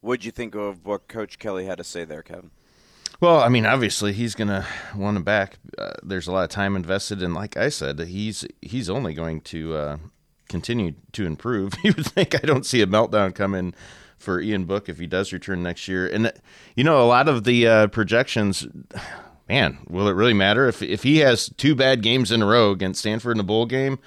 What'd 0.00 0.24
you 0.24 0.30
think 0.30 0.54
of 0.54 0.86
what 0.86 1.08
Coach 1.08 1.38
Kelly 1.38 1.66
had 1.66 1.76
to 1.78 1.84
say 1.84 2.04
there, 2.04 2.22
Kevin? 2.22 2.50
Well, 3.20 3.40
I 3.40 3.50
mean, 3.50 3.66
obviously 3.66 4.14
he's 4.14 4.34
gonna 4.34 4.66
want 4.96 5.18
him 5.18 5.24
back. 5.24 5.58
Uh, 5.76 5.92
there's 6.02 6.26
a 6.26 6.32
lot 6.32 6.44
of 6.44 6.48
time 6.48 6.74
invested, 6.74 7.22
and 7.22 7.34
like 7.34 7.56
I 7.56 7.68
said, 7.68 7.98
he's 8.00 8.46
he's 8.62 8.88
only 8.88 9.12
going 9.12 9.42
to 9.42 9.74
uh, 9.74 9.96
continue 10.48 10.94
to 11.12 11.26
improve. 11.26 11.74
You 11.84 11.92
would 11.96 12.06
think 12.06 12.34
I 12.34 12.46
don't 12.46 12.64
see 12.64 12.80
a 12.80 12.86
meltdown 12.86 13.34
coming 13.34 13.74
for 14.18 14.40
Ian 14.40 14.64
Book 14.64 14.88
if 14.88 14.98
he 14.98 15.06
does 15.06 15.32
return 15.32 15.62
next 15.62 15.86
year. 15.86 16.06
And 16.06 16.28
uh, 16.28 16.32
you 16.74 16.82
know, 16.84 17.02
a 17.02 17.06
lot 17.06 17.28
of 17.28 17.44
the 17.44 17.66
uh, 17.68 17.86
projections, 17.88 18.66
man, 19.48 19.78
will 19.88 20.08
it 20.08 20.12
really 20.12 20.34
matter 20.34 20.66
if 20.66 20.80
if 20.82 21.02
he 21.02 21.18
has 21.18 21.50
two 21.58 21.74
bad 21.74 22.02
games 22.02 22.32
in 22.32 22.40
a 22.40 22.46
row 22.46 22.70
against 22.70 23.00
Stanford 23.00 23.32
in 23.32 23.38
the 23.38 23.44
bowl 23.44 23.66
game? 23.66 23.98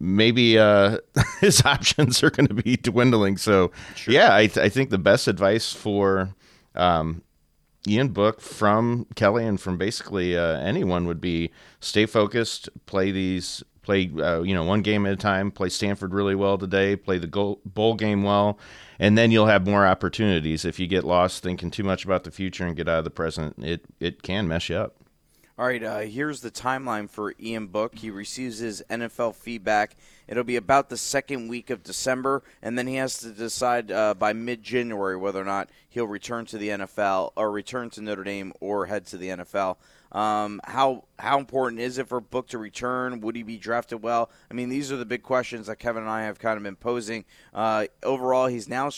Maybe 0.00 0.58
uh, 0.58 0.98
his 1.40 1.64
options 1.64 2.24
are 2.24 2.30
going 2.30 2.48
to 2.48 2.54
be 2.54 2.76
dwindling. 2.76 3.36
So, 3.36 3.70
yeah, 4.06 4.34
I, 4.34 4.46
th- 4.46 4.58
I 4.58 4.68
think 4.68 4.90
the 4.90 4.98
best 4.98 5.26
advice 5.26 5.72
for 5.72 6.34
um, 6.74 7.22
Ian 7.86 8.08
Book 8.08 8.40
from 8.40 9.06
Kelly 9.14 9.44
and 9.44 9.60
from 9.60 9.78
basically 9.78 10.36
uh, 10.36 10.58
anyone 10.58 11.06
would 11.06 11.20
be 11.20 11.50
stay 11.80 12.06
focused, 12.06 12.68
play 12.86 13.10
these, 13.10 13.62
play 13.82 14.10
uh, 14.18 14.42
you 14.42 14.54
know 14.54 14.64
one 14.64 14.82
game 14.82 15.06
at 15.06 15.12
a 15.12 15.16
time, 15.16 15.50
play 15.50 15.68
Stanford 15.68 16.12
really 16.12 16.34
well 16.34 16.58
today, 16.58 16.96
play 16.96 17.18
the 17.18 17.26
goal, 17.26 17.60
bowl 17.64 17.94
game 17.94 18.22
well, 18.22 18.58
and 18.98 19.16
then 19.16 19.30
you'll 19.30 19.46
have 19.46 19.66
more 19.66 19.86
opportunities. 19.86 20.64
If 20.64 20.78
you 20.78 20.86
get 20.86 21.04
lost 21.04 21.42
thinking 21.42 21.70
too 21.70 21.84
much 21.84 22.04
about 22.04 22.24
the 22.24 22.30
future 22.30 22.66
and 22.66 22.76
get 22.76 22.88
out 22.88 22.98
of 22.98 23.04
the 23.04 23.10
present, 23.10 23.56
it 23.64 23.84
it 24.00 24.22
can 24.22 24.48
mess 24.48 24.68
you 24.68 24.76
up. 24.76 24.96
All 25.58 25.66
right, 25.66 25.82
uh, 25.82 25.98
here's 26.02 26.40
the 26.40 26.52
timeline 26.52 27.10
for 27.10 27.34
Ian 27.40 27.66
Book. 27.66 27.96
He 27.98 28.12
receives 28.12 28.60
his 28.60 28.80
NFL 28.88 29.34
feedback. 29.34 29.96
It'll 30.28 30.44
be 30.44 30.54
about 30.54 30.88
the 30.88 30.96
second 30.96 31.48
week 31.48 31.70
of 31.70 31.82
December, 31.82 32.44
and 32.62 32.78
then 32.78 32.86
he 32.86 32.94
has 32.94 33.18
to 33.18 33.30
decide 33.30 33.90
uh, 33.90 34.14
by 34.14 34.32
mid 34.34 34.62
January 34.62 35.16
whether 35.16 35.42
or 35.42 35.44
not 35.44 35.68
he'll 35.88 36.06
return 36.06 36.46
to 36.46 36.58
the 36.58 36.68
NFL 36.68 37.32
or 37.34 37.50
return 37.50 37.90
to 37.90 38.00
Notre 38.00 38.22
Dame 38.22 38.52
or 38.60 38.86
head 38.86 39.04
to 39.06 39.16
the 39.16 39.30
NFL. 39.30 39.78
Um, 40.12 40.60
how 40.62 41.06
how 41.18 41.40
important 41.40 41.80
is 41.80 41.98
it 41.98 42.06
for 42.06 42.20
Book 42.20 42.46
to 42.50 42.58
return? 42.58 43.20
Would 43.20 43.34
he 43.34 43.42
be 43.42 43.58
drafted 43.58 44.00
well? 44.00 44.30
I 44.48 44.54
mean, 44.54 44.68
these 44.68 44.92
are 44.92 44.96
the 44.96 45.04
big 45.04 45.24
questions 45.24 45.66
that 45.66 45.80
Kevin 45.80 46.04
and 46.04 46.10
I 46.10 46.22
have 46.22 46.38
kind 46.38 46.56
of 46.56 46.62
been 46.62 46.76
posing. 46.76 47.24
Uh, 47.52 47.86
overall, 48.04 48.46
he's 48.46 48.68
now 48.68 48.90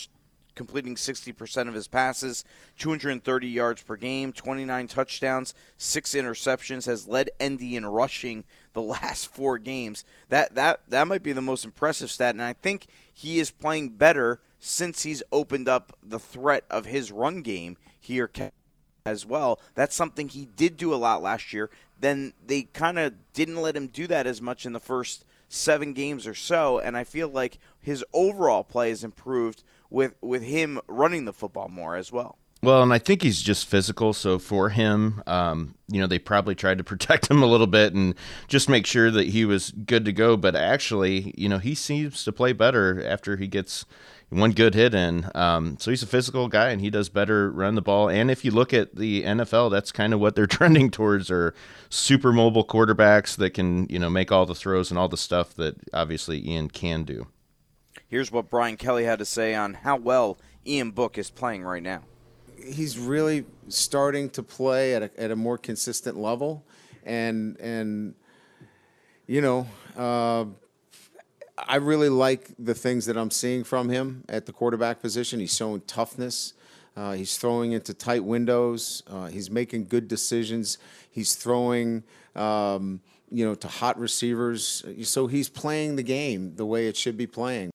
completing 0.55 0.95
60% 0.95 1.67
of 1.67 1.73
his 1.73 1.87
passes, 1.87 2.43
230 2.77 3.47
yards 3.47 3.81
per 3.83 3.95
game, 3.95 4.33
29 4.33 4.87
touchdowns, 4.87 5.53
six 5.77 6.13
interceptions, 6.13 6.85
has 6.85 7.07
led 7.07 7.29
ND 7.43 7.61
in 7.61 7.85
rushing 7.85 8.43
the 8.73 8.81
last 8.81 9.27
four 9.27 9.57
games. 9.57 10.03
That 10.29 10.55
that 10.55 10.81
that 10.89 11.07
might 11.07 11.23
be 11.23 11.33
the 11.33 11.41
most 11.41 11.65
impressive 11.65 12.11
stat, 12.11 12.35
and 12.35 12.43
I 12.43 12.53
think 12.53 12.87
he 13.13 13.39
is 13.39 13.51
playing 13.51 13.89
better 13.89 14.39
since 14.59 15.03
he's 15.03 15.23
opened 15.31 15.67
up 15.67 15.97
the 16.03 16.19
threat 16.19 16.65
of 16.69 16.85
his 16.85 17.11
run 17.11 17.41
game 17.41 17.77
here 17.99 18.29
as 19.05 19.25
well. 19.25 19.59
That's 19.75 19.95
something 19.95 20.29
he 20.29 20.45
did 20.55 20.77
do 20.77 20.93
a 20.93 20.95
lot 20.95 21.21
last 21.21 21.53
year. 21.53 21.69
Then 21.99 22.33
they 22.45 22.63
kind 22.63 22.99
of 22.99 23.13
didn't 23.33 23.61
let 23.61 23.75
him 23.75 23.87
do 23.87 24.07
that 24.07 24.27
as 24.27 24.41
much 24.41 24.65
in 24.65 24.73
the 24.73 24.79
first 24.79 25.25
seven 25.49 25.93
games 25.93 26.25
or 26.25 26.33
so, 26.33 26.79
and 26.79 26.95
I 26.95 27.03
feel 27.03 27.27
like 27.27 27.59
his 27.81 28.05
overall 28.13 28.63
play 28.63 28.89
has 28.89 29.03
improved 29.03 29.63
with 29.91 30.15
with 30.21 30.41
him 30.41 30.79
running 30.87 31.25
the 31.25 31.33
football 31.33 31.69
more 31.69 31.95
as 31.95 32.11
well. 32.11 32.39
Well, 32.63 32.83
and 32.83 32.93
I 32.93 32.99
think 32.99 33.23
he's 33.23 33.41
just 33.41 33.65
physical. 33.65 34.13
So 34.13 34.37
for 34.37 34.69
him, 34.69 35.23
um, 35.25 35.73
you 35.87 35.99
know, 35.99 36.05
they 36.05 36.19
probably 36.19 36.53
tried 36.53 36.77
to 36.77 36.83
protect 36.91 37.29
him 37.29 37.41
a 37.41 37.47
little 37.47 37.67
bit 37.67 37.93
and 37.93 38.15
just 38.47 38.69
make 38.69 38.85
sure 38.85 39.09
that 39.11 39.29
he 39.29 39.45
was 39.45 39.71
good 39.71 40.05
to 40.05 40.13
go. 40.13 40.37
But 40.37 40.55
actually, 40.55 41.33
you 41.37 41.49
know, 41.49 41.57
he 41.57 41.75
seems 41.75 42.23
to 42.23 42.31
play 42.31 42.53
better 42.53 43.03
after 43.05 43.37
he 43.37 43.47
gets 43.47 43.85
one 44.29 44.51
good 44.51 44.75
hit 44.75 44.93
in. 44.93 45.29
Um, 45.35 45.77
so 45.79 45.91
he's 45.91 46.03
a 46.03 46.07
physical 46.07 46.47
guy 46.47 46.69
and 46.69 46.79
he 46.79 46.89
does 46.89 47.09
better 47.09 47.51
run 47.51 47.75
the 47.75 47.81
ball. 47.81 48.07
And 48.07 48.31
if 48.31 48.45
you 48.45 48.51
look 48.51 48.73
at 48.73 48.95
the 48.95 49.23
NFL, 49.23 49.71
that's 49.71 49.91
kind 49.91 50.13
of 50.13 50.19
what 50.19 50.35
they're 50.35 50.47
trending 50.47 50.89
towards 50.91 51.29
are 51.31 51.53
super 51.89 52.31
mobile 52.31 52.65
quarterbacks 52.65 53.35
that 53.37 53.51
can, 53.51 53.87
you 53.89 53.99
know, 53.99 54.09
make 54.09 54.31
all 54.31 54.45
the 54.45 54.55
throws 54.55 54.89
and 54.89 54.97
all 54.97 55.09
the 55.09 55.17
stuff 55.17 55.55
that 55.55 55.75
obviously 55.93 56.47
Ian 56.47 56.69
can 56.69 57.03
do. 57.03 57.27
Here's 58.11 58.29
what 58.29 58.49
Brian 58.49 58.75
Kelly 58.75 59.05
had 59.05 59.19
to 59.19 59.25
say 59.25 59.55
on 59.55 59.73
how 59.73 59.95
well 59.95 60.37
Ian 60.67 60.91
Book 60.91 61.17
is 61.17 61.29
playing 61.29 61.63
right 61.63 61.81
now. 61.81 62.01
He's 62.61 62.99
really 62.99 63.45
starting 63.69 64.29
to 64.31 64.43
play 64.43 64.93
at 64.95 65.03
a, 65.03 65.11
at 65.17 65.31
a 65.31 65.35
more 65.37 65.57
consistent 65.57 66.17
level, 66.17 66.65
and 67.05 67.57
and 67.61 68.15
you 69.27 69.39
know, 69.39 69.65
uh, 69.95 70.43
I 71.57 71.77
really 71.77 72.09
like 72.09 72.51
the 72.59 72.73
things 72.73 73.05
that 73.05 73.15
I'm 73.15 73.31
seeing 73.31 73.63
from 73.63 73.87
him 73.87 74.25
at 74.27 74.45
the 74.45 74.51
quarterback 74.51 75.01
position. 75.01 75.39
He's 75.39 75.55
showing 75.55 75.79
toughness. 75.87 76.53
Uh, 76.97 77.13
he's 77.13 77.37
throwing 77.37 77.71
into 77.71 77.93
tight 77.93 78.25
windows. 78.25 79.03
Uh, 79.07 79.27
he's 79.27 79.49
making 79.49 79.85
good 79.85 80.09
decisions. 80.09 80.79
He's 81.09 81.35
throwing, 81.35 82.03
um, 82.35 82.99
you 83.31 83.45
know, 83.45 83.55
to 83.55 83.69
hot 83.69 83.97
receivers. 83.97 84.83
So 85.03 85.27
he's 85.27 85.47
playing 85.47 85.95
the 85.95 86.03
game 86.03 86.57
the 86.57 86.65
way 86.65 86.87
it 86.87 86.97
should 86.97 87.15
be 87.15 87.25
playing. 87.25 87.70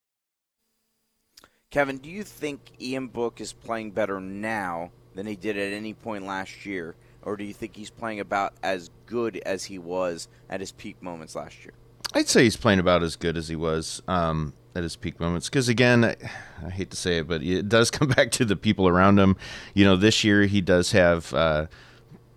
Kevin, 1.76 1.98
do 1.98 2.08
you 2.08 2.22
think 2.22 2.72
Ian 2.80 3.08
Book 3.08 3.38
is 3.38 3.52
playing 3.52 3.90
better 3.90 4.18
now 4.18 4.92
than 5.14 5.26
he 5.26 5.36
did 5.36 5.58
at 5.58 5.74
any 5.74 5.92
point 5.92 6.24
last 6.24 6.64
year, 6.64 6.94
or 7.20 7.36
do 7.36 7.44
you 7.44 7.52
think 7.52 7.76
he's 7.76 7.90
playing 7.90 8.18
about 8.18 8.54
as 8.62 8.88
good 9.04 9.36
as 9.44 9.64
he 9.64 9.78
was 9.78 10.26
at 10.48 10.60
his 10.60 10.72
peak 10.72 11.02
moments 11.02 11.34
last 11.34 11.66
year? 11.66 11.74
I'd 12.14 12.28
say 12.28 12.44
he's 12.44 12.56
playing 12.56 12.78
about 12.78 13.02
as 13.02 13.14
good 13.14 13.36
as 13.36 13.48
he 13.48 13.56
was 13.56 14.00
um, 14.08 14.54
at 14.74 14.84
his 14.84 14.96
peak 14.96 15.20
moments. 15.20 15.50
Because 15.50 15.68
again, 15.68 16.02
I, 16.02 16.16
I, 16.64 16.70
hate 16.70 16.88
to 16.92 16.96
say 16.96 17.18
it, 17.18 17.28
but 17.28 17.42
it 17.42 17.68
does 17.68 17.90
come 17.90 18.08
back 18.08 18.30
to 18.30 18.46
the 18.46 18.56
people 18.56 18.88
around 18.88 19.18
him. 19.18 19.36
You 19.74 19.84
know, 19.84 19.96
this 19.96 20.24
year 20.24 20.44
he 20.46 20.62
does 20.62 20.92
have 20.92 21.34
uh, 21.34 21.66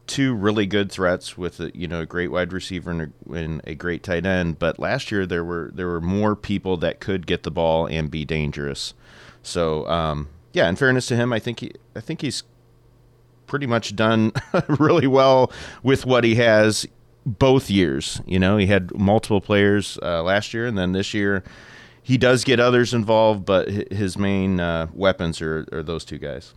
two 0.05 0.35
really 0.35 0.65
good 0.65 0.91
threats 0.91 1.37
with 1.37 1.61
a, 1.61 1.71
you 1.73 1.87
know 1.87 2.01
a 2.01 2.05
great 2.05 2.29
wide 2.29 2.51
receiver 2.51 2.91
and 2.91 3.13
a, 3.29 3.33
and 3.33 3.61
a, 3.65 3.73
great 3.73 4.03
tight 4.03 4.25
end. 4.25 4.59
But 4.59 4.79
last 4.79 5.13
year 5.13 5.25
there 5.25 5.45
were 5.45 5.71
there 5.73 5.87
were 5.87 6.01
more 6.01 6.35
people 6.35 6.75
that 6.75 6.99
could 6.99 7.25
get 7.25 7.43
the 7.43 7.51
ball 7.51 7.85
and 7.85 8.11
be 8.11 8.25
dangerous. 8.25 8.93
So 9.43 9.87
um, 9.87 10.29
yeah, 10.53 10.67
in 10.69 10.75
fairness 10.75 11.07
to 11.07 11.15
him, 11.15 11.33
I 11.33 11.39
think 11.39 11.59
he 11.59 11.71
I 11.95 12.01
think 12.01 12.21
he's 12.21 12.43
pretty 13.47 13.65
much 13.65 13.95
done 13.95 14.31
really 14.67 15.07
well 15.07 15.51
with 15.83 16.05
what 16.05 16.23
he 16.23 16.35
has 16.35 16.87
both 17.25 17.69
years. 17.69 18.21
You 18.25 18.39
know, 18.39 18.57
he 18.57 18.67
had 18.67 18.93
multiple 18.97 19.41
players 19.41 19.97
uh, 20.01 20.23
last 20.23 20.53
year, 20.53 20.65
and 20.65 20.77
then 20.77 20.91
this 20.91 21.13
year 21.13 21.43
he 22.01 22.17
does 22.17 22.43
get 22.43 22.59
others 22.59 22.93
involved, 22.93 23.45
but 23.45 23.69
his 23.69 24.17
main 24.17 24.59
uh, 24.59 24.87
weapons 24.93 25.41
are, 25.41 25.67
are 25.71 25.83
those 25.83 26.05
two 26.05 26.17
guys. 26.17 26.53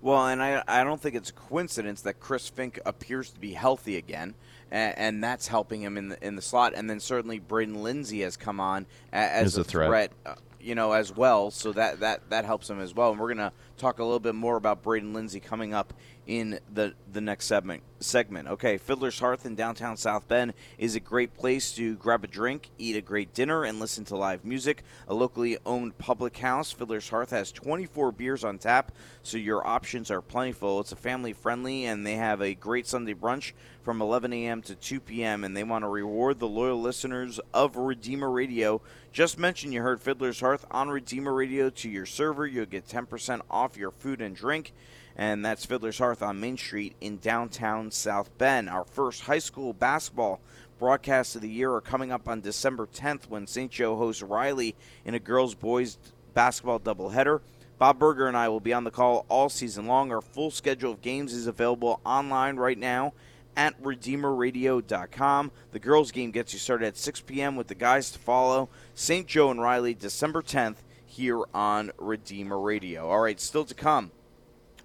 Well, 0.00 0.26
and 0.26 0.42
I, 0.42 0.62
I 0.66 0.84
don't 0.84 1.00
think 1.00 1.14
it's 1.14 1.30
a 1.30 1.34
coincidence 1.34 2.02
that 2.02 2.20
Chris 2.20 2.50
Finke 2.50 2.78
appears 2.86 3.30
to 3.30 3.40
be 3.40 3.52
healthy 3.52 3.96
again, 3.96 4.34
and, 4.70 4.98
and 4.98 5.24
that's 5.24 5.48
helping 5.48 5.82
him 5.82 5.96
in 5.96 6.08
the 6.10 6.24
in 6.24 6.36
the 6.36 6.42
slot. 6.42 6.72
And 6.74 6.88
then 6.88 7.00
certainly 7.00 7.40
Braden 7.40 7.82
Lenzy 7.82 8.22
has 8.22 8.36
come 8.36 8.60
on 8.60 8.86
as, 9.12 9.54
as 9.54 9.58
a, 9.58 9.64
threat, 9.64 9.88
threat 9.88 10.12
uh, 10.24 10.34
you 10.60 10.74
know, 10.74 10.92
as 10.92 11.14
well. 11.14 11.50
So 11.50 11.72
that 11.72 12.00
that 12.00 12.30
that 12.30 12.44
helps 12.44 12.68
him 12.68 12.80
as 12.80 12.94
well. 12.94 13.10
And 13.10 13.20
we're 13.20 13.28
gonna 13.28 13.52
talk 13.76 13.98
a 13.98 14.04
little 14.04 14.20
bit 14.20 14.34
more 14.34 14.56
about 14.56 14.82
Braden 14.82 15.12
Lenzy 15.12 15.40
coming 15.40 15.74
up 15.74 15.92
in 16.28 16.60
the 16.72 16.92
the 17.10 17.22
next 17.22 17.46
segment. 17.46 17.82
Segment. 18.00 18.46
Okay, 18.46 18.76
Fiddler's 18.76 19.18
Hearth 19.18 19.46
in 19.46 19.56
downtown 19.56 19.96
South 19.96 20.28
Bend 20.28 20.52
is 20.76 20.94
a 20.94 21.00
great 21.00 21.34
place 21.34 21.72
to 21.72 21.96
grab 21.96 22.22
a 22.22 22.28
drink, 22.28 22.68
eat 22.78 22.94
a 22.94 23.00
great 23.00 23.34
dinner, 23.34 23.64
and 23.64 23.80
listen 23.80 24.04
to 24.04 24.16
live 24.16 24.44
music. 24.44 24.84
A 25.08 25.14
locally 25.14 25.56
owned 25.66 25.96
public 25.98 26.36
house, 26.36 26.70
Fiddler's 26.70 27.08
Hearth 27.08 27.30
has 27.30 27.50
24 27.50 28.12
beers 28.12 28.44
on 28.44 28.58
tap, 28.58 28.92
so 29.22 29.38
your 29.38 29.66
options 29.66 30.10
are 30.10 30.20
plentiful. 30.20 30.78
It's 30.80 30.92
a 30.92 30.96
family 30.96 31.32
friendly, 31.32 31.86
and 31.86 32.06
they 32.06 32.16
have 32.16 32.42
a 32.42 32.54
great 32.54 32.86
Sunday 32.86 33.14
brunch 33.14 33.52
from 33.82 34.02
11 34.02 34.32
a.m. 34.34 34.60
to 34.62 34.74
2 34.74 35.00
p.m. 35.00 35.42
And 35.44 35.56
they 35.56 35.64
want 35.64 35.82
to 35.82 35.88
reward 35.88 36.38
the 36.38 36.46
loyal 36.46 36.80
listeners 36.80 37.40
of 37.54 37.76
Redeemer 37.76 38.30
Radio. 38.30 38.82
Just 39.12 39.38
mention 39.38 39.72
you 39.72 39.80
heard 39.80 40.02
Fiddler's 40.02 40.40
Hearth 40.40 40.66
on 40.70 40.90
Redeemer 40.90 41.32
Radio 41.32 41.70
to 41.70 41.88
your 41.88 42.06
server. 42.06 42.46
You'll 42.46 42.66
get 42.66 42.86
10% 42.86 43.40
off 43.50 43.78
your 43.78 43.90
food 43.90 44.20
and 44.20 44.36
drink 44.36 44.74
and 45.18 45.44
that's 45.44 45.66
Fiddler's 45.66 45.98
Hearth 45.98 46.22
on 46.22 46.40
Main 46.40 46.56
Street 46.56 46.94
in 47.00 47.18
downtown 47.18 47.90
South 47.90 48.30
Bend. 48.38 48.70
Our 48.70 48.84
first 48.84 49.22
high 49.22 49.40
school 49.40 49.72
basketball 49.72 50.40
broadcasts 50.78 51.34
of 51.34 51.42
the 51.42 51.50
year 51.50 51.72
are 51.72 51.80
coming 51.80 52.12
up 52.12 52.28
on 52.28 52.40
December 52.40 52.86
10th 52.86 53.28
when 53.28 53.48
St. 53.48 53.70
Joe 53.70 53.96
hosts 53.96 54.22
Riley 54.22 54.76
in 55.04 55.14
a 55.14 55.18
girls 55.18 55.56
boys 55.56 55.98
basketball 56.34 56.78
doubleheader. 56.78 57.40
Bob 57.78 57.98
Berger 57.98 58.28
and 58.28 58.36
I 58.36 58.48
will 58.48 58.60
be 58.60 58.72
on 58.72 58.84
the 58.84 58.92
call 58.92 59.26
all 59.28 59.48
season 59.48 59.86
long. 59.86 60.12
Our 60.12 60.20
full 60.20 60.52
schedule 60.52 60.92
of 60.92 61.02
games 61.02 61.32
is 61.32 61.48
available 61.48 62.00
online 62.04 62.56
right 62.56 62.78
now 62.78 63.12
at 63.56 63.80
RedeemerRadio.com. 63.82 65.50
The 65.72 65.78
girls' 65.80 66.12
game 66.12 66.30
gets 66.30 66.52
you 66.52 66.60
started 66.60 66.86
at 66.86 66.96
6 66.96 67.22
p.m. 67.22 67.56
with 67.56 67.66
the 67.66 67.74
guys 67.74 68.12
to 68.12 68.18
follow. 68.20 68.68
St. 68.94 69.26
Joe 69.26 69.50
and 69.50 69.60
Riley, 69.60 69.94
December 69.94 70.42
10th, 70.42 70.76
here 71.04 71.42
on 71.52 71.90
Redeemer 71.98 72.58
Radio. 72.60 73.08
All 73.08 73.20
right, 73.20 73.40
still 73.40 73.64
to 73.64 73.74
come. 73.74 74.12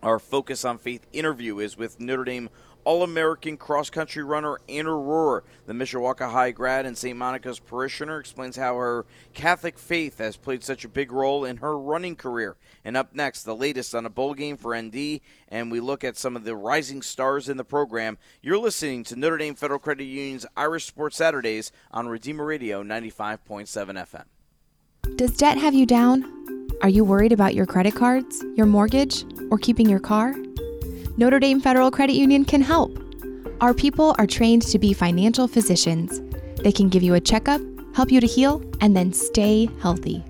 Our 0.03 0.19
Focus 0.19 0.65
on 0.65 0.79
Faith 0.79 1.07
interview 1.13 1.59
is 1.59 1.77
with 1.77 2.01
Notre 2.01 2.25
Dame 2.25 2.49
All 2.83 3.03
American 3.03 3.55
cross 3.55 3.89
country 3.89 4.21
runner 4.21 4.59
Anna 4.67 4.89
Rohrer. 4.89 5.43
The 5.65 5.71
Mishawaka 5.71 6.29
High 6.29 6.51
grad 6.51 6.85
and 6.85 6.97
St. 6.97 7.17
Monica's 7.17 7.59
parishioner 7.59 8.19
explains 8.19 8.57
how 8.57 8.75
her 8.75 9.05
Catholic 9.33 9.79
faith 9.79 10.17
has 10.17 10.35
played 10.35 10.61
such 10.61 10.83
a 10.83 10.89
big 10.89 11.13
role 11.13 11.45
in 11.45 11.57
her 11.57 11.79
running 11.79 12.17
career. 12.17 12.57
And 12.83 12.97
up 12.97 13.15
next, 13.15 13.43
the 13.43 13.55
latest 13.55 13.95
on 13.95 14.05
a 14.05 14.09
bowl 14.09 14.33
game 14.33 14.57
for 14.57 14.75
ND, 14.75 15.21
and 15.47 15.71
we 15.71 15.79
look 15.79 16.03
at 16.03 16.17
some 16.17 16.35
of 16.35 16.43
the 16.43 16.57
rising 16.57 17.01
stars 17.01 17.47
in 17.47 17.55
the 17.55 17.63
program. 17.63 18.17
You're 18.41 18.57
listening 18.57 19.05
to 19.05 19.15
Notre 19.15 19.37
Dame 19.37 19.55
Federal 19.55 19.79
Credit 19.79 20.03
Union's 20.03 20.45
Irish 20.57 20.85
Sports 20.85 21.15
Saturdays 21.15 21.71
on 21.91 22.09
Redeemer 22.09 22.43
Radio 22.43 22.83
95.7 22.83 23.67
FM. 23.69 25.15
Does 25.15 25.37
debt 25.37 25.57
have 25.57 25.73
you 25.73 25.85
down? 25.85 26.52
Are 26.81 26.89
you 26.89 27.03
worried 27.03 27.31
about 27.31 27.55
your 27.55 27.65
credit 27.65 27.95
cards, 27.95 28.43
your 28.55 28.65
mortgage, 28.65 29.25
or 29.51 29.57
keeping 29.57 29.89
your 29.89 29.99
car? 29.99 30.33
Notre 31.15 31.39
Dame 31.39 31.61
Federal 31.61 31.91
Credit 31.91 32.13
Union 32.13 32.43
can 32.43 32.61
help. 32.61 32.97
Our 33.61 33.73
people 33.73 34.15
are 34.17 34.27
trained 34.27 34.63
to 34.63 34.79
be 34.79 34.93
financial 34.93 35.47
physicians. 35.47 36.21
They 36.61 36.71
can 36.71 36.89
give 36.89 37.03
you 37.03 37.13
a 37.13 37.21
checkup, 37.21 37.61
help 37.95 38.11
you 38.11 38.19
to 38.19 38.27
heal, 38.27 38.61
and 38.81 38.95
then 38.95 39.13
stay 39.13 39.69
healthy. 39.81 40.23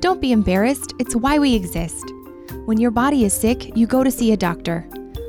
Don't 0.00 0.20
be 0.20 0.32
embarrassed, 0.32 0.94
it's 0.98 1.16
why 1.16 1.38
we 1.38 1.54
exist. 1.54 2.04
When 2.64 2.78
your 2.78 2.90
body 2.90 3.24
is 3.24 3.34
sick, 3.34 3.76
you 3.76 3.86
go 3.86 4.04
to 4.04 4.10
see 4.10 4.32
a 4.32 4.36
doctor. 4.36 4.80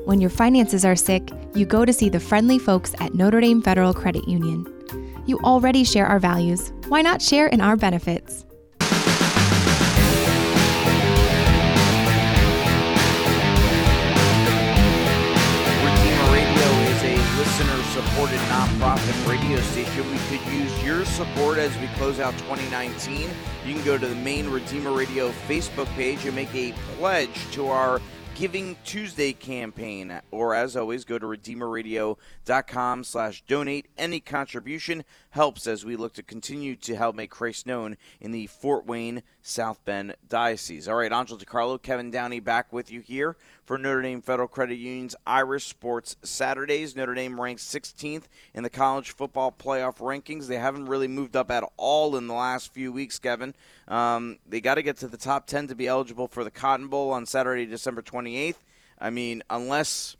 When 0.05 0.21
your 0.21 0.29
finances 0.29 0.85
are 0.85 0.95
sick, 0.95 1.29
you 1.53 1.65
go 1.65 1.85
to 1.85 1.91
see 1.91 2.09
the 2.09 2.19
friendly 2.19 2.59
folks 2.59 2.93
at 2.99 3.13
Notre 3.13 3.41
Dame 3.41 3.61
Federal 3.61 3.93
Credit 3.93 4.27
Union. 4.27 4.65
You 5.25 5.39
already 5.39 5.83
share 5.83 6.05
our 6.07 6.19
values. 6.19 6.71
Why 6.87 7.01
not 7.01 7.21
share 7.21 7.47
in 7.47 7.61
our 7.61 7.75
benefits? 7.75 8.45
Nonprofit 18.79 19.29
radio 19.29 19.59
station. 19.59 20.09
We 20.09 20.17
could 20.29 20.45
use 20.53 20.83
your 20.83 21.03
support 21.05 21.57
as 21.57 21.77
we 21.79 21.87
close 21.97 22.19
out 22.19 22.33
2019. 22.39 23.29
You 23.65 23.73
can 23.73 23.83
go 23.83 23.97
to 23.97 24.07
the 24.07 24.15
main 24.15 24.49
Redeemer 24.49 24.91
Radio 24.91 25.31
Facebook 25.47 25.87
page 25.95 26.25
and 26.25 26.35
make 26.35 26.53
a 26.55 26.73
pledge 26.97 27.51
to 27.51 27.67
our 27.67 28.01
Giving 28.35 28.77
Tuesday 28.85 29.33
campaign. 29.33 30.21
Or 30.31 30.55
as 30.55 30.77
always, 30.77 31.03
go 31.03 31.19
to 31.19 31.25
redeemerradio.com 31.25 33.03
slash 33.03 33.43
donate. 33.47 33.87
Any 33.97 34.21
contribution 34.21 35.03
helps 35.31 35.67
as 35.67 35.83
we 35.83 35.97
look 35.97 36.13
to 36.13 36.23
continue 36.23 36.77
to 36.77 36.95
help 36.95 37.17
make 37.17 37.31
Christ 37.31 37.67
known 37.67 37.97
in 38.21 38.31
the 38.31 38.47
Fort 38.47 38.85
Wayne, 38.85 39.23
South 39.41 39.83
Bend 39.83 40.15
Diocese. 40.29 40.87
All 40.87 40.95
right, 40.95 41.11
Angel 41.11 41.37
DiCarlo, 41.37 41.81
Kevin 41.81 42.11
Downey 42.11 42.39
back 42.39 42.71
with 42.71 42.89
you 42.89 43.01
here 43.01 43.35
for 43.69 43.77
Notre 43.77 44.01
Dame 44.01 44.19
Federal 44.19 44.47
Credit 44.47 44.79
Union's 44.79 45.15
Irish 45.27 45.67
Sports 45.67 46.15
Saturdays. 46.23 46.95
Notre 46.95 47.13
Dame 47.13 47.39
ranks 47.39 47.63
16th 47.63 48.23
in 48.55 48.63
the 48.63 48.69
college 48.71 49.11
football 49.11 49.51
playoff 49.55 49.97
rankings. 49.97 50.47
They 50.47 50.57
haven't 50.57 50.87
really 50.87 51.07
moved 51.07 51.35
up 51.35 51.51
at 51.51 51.63
all 51.77 52.15
in 52.15 52.25
the 52.25 52.33
last 52.33 52.73
few 52.73 52.91
weeks, 52.91 53.19
Kevin. 53.19 53.53
Um, 53.87 54.39
they 54.47 54.59
got 54.59 54.75
to 54.75 54.81
get 54.81 54.97
to 54.97 55.07
the 55.07 55.17
top 55.17 55.45
10 55.45 55.67
to 55.67 55.75
be 55.75 55.85
eligible 55.85 56.27
for 56.27 56.43
the 56.43 56.49
Cotton 56.49 56.87
Bowl 56.87 57.11
on 57.11 57.27
Saturday, 57.27 57.67
December 57.67 58.01
28th. 58.01 58.55
I 58.99 59.11
mean, 59.11 59.43
unless 59.51 60.17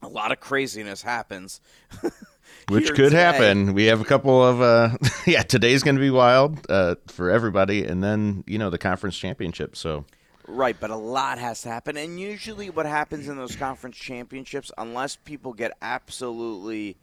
a 0.00 0.08
lot 0.08 0.30
of 0.30 0.38
craziness 0.38 1.02
happens. 1.02 1.60
Which 2.68 2.90
could 2.90 3.10
today. 3.10 3.16
happen. 3.16 3.74
We 3.74 3.86
have 3.86 4.00
a 4.00 4.04
couple 4.04 4.46
of, 4.46 4.62
uh, 4.62 4.90
yeah, 5.26 5.42
today's 5.42 5.82
going 5.82 5.96
to 5.96 6.00
be 6.00 6.10
wild 6.10 6.64
uh, 6.70 6.94
for 7.08 7.30
everybody. 7.30 7.84
And 7.84 8.00
then, 8.00 8.44
you 8.46 8.58
know, 8.58 8.70
the 8.70 8.78
conference 8.78 9.18
championship. 9.18 9.74
So 9.74 10.04
Right, 10.50 10.76
but 10.78 10.90
a 10.90 10.96
lot 10.96 11.38
has 11.38 11.62
to 11.62 11.68
happen. 11.68 11.96
And 11.96 12.18
usually 12.18 12.70
what 12.70 12.86
happens 12.86 13.28
in 13.28 13.36
those 13.36 13.56
conference 13.56 13.96
championships, 13.96 14.70
unless 14.76 15.16
people 15.16 15.52
get 15.52 15.72
absolutely, 15.80 16.96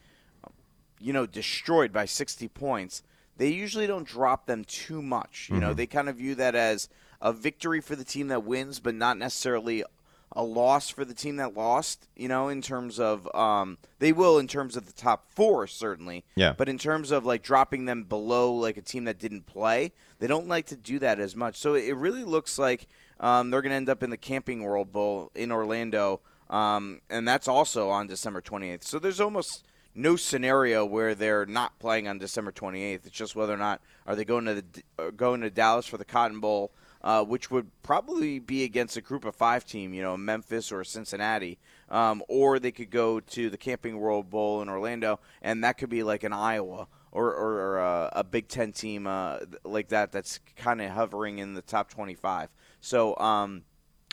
you 0.99 1.13
know, 1.13 1.25
destroyed 1.25 1.91
by 1.93 2.05
60 2.05 2.47
points, 2.49 3.03
they 3.37 3.49
usually 3.49 3.87
don't 3.87 4.07
drop 4.07 4.45
them 4.47 4.63
too 4.65 5.01
much. 5.01 5.49
You 5.51 5.59
know, 5.59 5.73
Mhm. 5.73 5.77
they 5.77 5.87
kind 5.87 6.09
of 6.09 6.17
view 6.17 6.35
that 6.35 6.55
as 6.55 6.89
a 7.21 7.31
victory 7.31 7.81
for 7.81 7.95
the 7.95 8.03
team 8.03 8.27
that 8.27 8.43
wins, 8.43 8.79
but 8.79 8.95
not 8.95 9.17
necessarily 9.17 9.83
a 10.33 10.43
loss 10.43 10.89
for 10.89 11.05
the 11.05 11.13
team 11.13 11.37
that 11.37 11.55
lost, 11.55 12.07
you 12.15 12.27
know, 12.27 12.49
in 12.49 12.61
terms 12.61 12.99
of 12.99 13.33
um, 13.33 13.77
they 13.99 14.11
will 14.11 14.37
in 14.37 14.47
terms 14.47 14.75
of 14.75 14.85
the 14.85 14.91
top 14.91 15.25
four 15.31 15.65
certainly. 15.67 16.25
Yeah. 16.35 16.53
But 16.53 16.67
in 16.67 16.77
terms 16.77 17.11
of 17.11 17.25
like 17.25 17.41
dropping 17.43 17.85
them 17.85 18.03
below 18.03 18.53
like 18.53 18.75
a 18.75 18.81
team 18.81 19.05
that 19.05 19.19
didn't 19.19 19.45
play, 19.45 19.93
they 20.19 20.27
don't 20.27 20.47
like 20.47 20.65
to 20.67 20.75
do 20.75 20.99
that 20.99 21.19
as 21.19 21.35
much. 21.35 21.55
So 21.55 21.75
it 21.75 21.95
really 21.95 22.25
looks 22.25 22.59
like 22.59 22.87
um, 23.19 23.49
they're 23.49 23.61
going 23.61 23.71
to 23.71 23.75
end 23.75 23.89
up 23.89 24.03
in 24.03 24.09
the 24.09 24.17
Camping 24.17 24.63
World 24.63 24.91
Bowl 24.91 25.31
in 25.35 25.51
Orlando, 25.51 26.21
um, 26.49 27.01
and 27.09 27.27
that's 27.27 27.47
also 27.47 27.89
on 27.89 28.07
December 28.07 28.41
28th. 28.41 28.83
So 28.83 28.99
there's 28.99 29.19
almost 29.19 29.65
no 29.97 30.15
scenario 30.15 30.85
where 30.85 31.15
they're 31.15 31.45
not 31.45 31.79
playing 31.79 32.07
on 32.07 32.19
December 32.19 32.51
28th. 32.51 33.07
It's 33.07 33.09
just 33.09 33.35
whether 33.35 33.53
or 33.53 33.57
not 33.57 33.81
are 34.05 34.15
they 34.15 34.23
going 34.23 34.45
to 34.45 34.53
the 34.55 34.83
uh, 34.99 35.09
going 35.09 35.41
to 35.41 35.49
Dallas 35.49 35.87
for 35.87 35.97
the 35.97 36.05
Cotton 36.05 36.39
Bowl, 36.39 36.71
uh, 37.01 37.23
which 37.23 37.49
would 37.49 37.69
probably 37.81 38.39
be 38.39 38.63
against 38.63 38.95
a 38.95 39.01
Group 39.01 39.25
of 39.25 39.35
Five 39.35 39.65
team, 39.65 39.93
you 39.93 40.03
know, 40.03 40.15
Memphis 40.15 40.71
or 40.71 40.83
Cincinnati, 40.83 41.57
um, 41.89 42.23
or 42.27 42.59
they 42.59 42.71
could 42.71 42.91
go 42.91 43.19
to 43.19 43.49
the 43.49 43.57
Camping 43.57 43.97
World 43.97 44.29
Bowl 44.29 44.61
in 44.61 44.69
Orlando, 44.69 45.19
and 45.41 45.63
that 45.63 45.79
could 45.79 45.89
be 45.89 46.03
like 46.03 46.23
an 46.23 46.33
Iowa 46.33 46.87
or 47.11 47.33
or, 47.33 47.79
uh, 47.79 48.09
a 48.13 48.23
Big 48.23 48.47
Ten 48.47 48.71
team 48.71 49.07
uh, 49.07 49.39
like 49.63 49.89
that. 49.89 50.11
That's 50.11 50.39
kind 50.55 50.81
of 50.81 50.91
hovering 50.91 51.39
in 51.39 51.55
the 51.55 51.63
top 51.63 51.89
25. 51.89 52.49
So. 52.87 53.17
Um, 53.17 53.63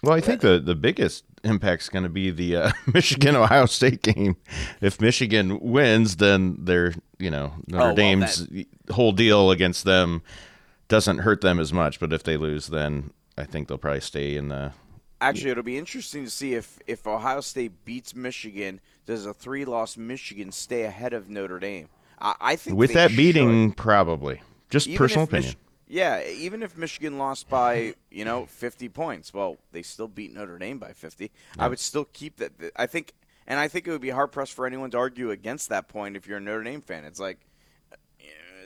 Well, 0.03 0.15
I 0.15 0.21
think 0.21 0.41
the, 0.41 0.59
the 0.59 0.75
biggest 0.75 1.25
impact's 1.45 1.89
going 1.89 2.03
to 2.03 2.09
be 2.09 2.31
the 2.31 2.57
uh, 2.57 2.73
Michigan 2.93 3.37
Ohio 3.37 3.67
State 3.67 4.03
game. 4.03 4.37
If 4.81 5.01
Michigan 5.01 5.61
wins, 5.61 6.17
then 6.17 6.57
their 6.59 6.95
you 7.19 7.31
know 7.31 7.53
Notre 7.69 7.83
Oh, 7.83 7.87
well, 7.87 7.95
Dame's 7.95 8.47
whole 8.91 9.13
deal 9.13 9.51
against 9.51 9.85
them 9.85 10.23
doesn't 10.89 11.19
hurt 11.19 11.41
them 11.41 11.59
as 11.61 11.73
much. 11.73 12.01
But 12.01 12.13
if 12.13 12.23
they 12.25 12.37
lose, 12.37 12.67
then 12.67 13.13
I 13.39 13.45
think 13.45 13.69
they'll 13.69 13.79
probably 13.79 14.01
stay 14.01 14.37
in 14.37 14.49
the. 14.49 14.73
Actually, 15.21 15.53
it'll 15.53 15.63
be 15.63 15.79
interesting 15.79 16.25
to 16.25 16.31
see 16.31 16.55
if, 16.55 16.79
if 16.87 17.07
Ohio 17.07 17.41
State 17.41 17.85
beats 17.85 18.15
Michigan. 18.15 18.81
Does 19.07 19.25
a 19.25 19.33
three 19.33 19.65
loss 19.65 19.97
Michigan 19.97 20.51
stay 20.53 20.83
ahead 20.83 21.13
of 21.15 21.31
Notre 21.31 21.59
Dame? 21.61 21.89
I, 22.21 22.35
I 22.41 22.57
think 22.57 22.77
With 22.77 22.93
that 22.95 23.11
should. 23.11 23.17
beating, 23.17 23.73
probably 23.73 24.43
just 24.69 24.87
Even 24.89 24.99
personal 24.99 25.25
if 25.25 25.33
Mich- 25.33 25.41
opinion. 25.45 25.64
Yeah, 25.95 26.27
even 26.27 26.65
if 26.65 26.77
Michigan 26.77 27.19
lost 27.19 27.49
by 27.49 27.95
you 28.11 28.25
know 28.25 28.47
50 28.47 28.89
points, 28.89 29.33
well, 29.33 29.59
they 29.71 29.83
still 29.83 30.09
beat 30.09 30.35
Notre 30.35 30.59
Dame 30.59 30.79
by 30.81 30.93
50. 30.93 31.31
I 31.57 31.69
would 31.69 31.79
still 31.79 32.07
keep 32.13 32.39
that. 32.39 32.51
I 32.75 32.87
think, 32.87 33.13
and 33.47 33.61
I 33.61 33.69
think 33.69 33.87
it 33.87 33.93
would 33.93 34.01
be 34.01 34.11
hard 34.11 34.33
pressed 34.33 34.55
for 34.55 34.67
anyone 34.67 34.91
to 34.91 34.99
argue 34.99 35.31
against 35.31 35.69
that 35.69 35.87
point 35.87 36.17
if 36.17 36.27
you're 36.27 36.39
a 36.39 36.41
Notre 36.41 36.65
Dame 36.65 36.81
fan. 36.81 37.05
It's 37.05 37.21
like 37.21 37.39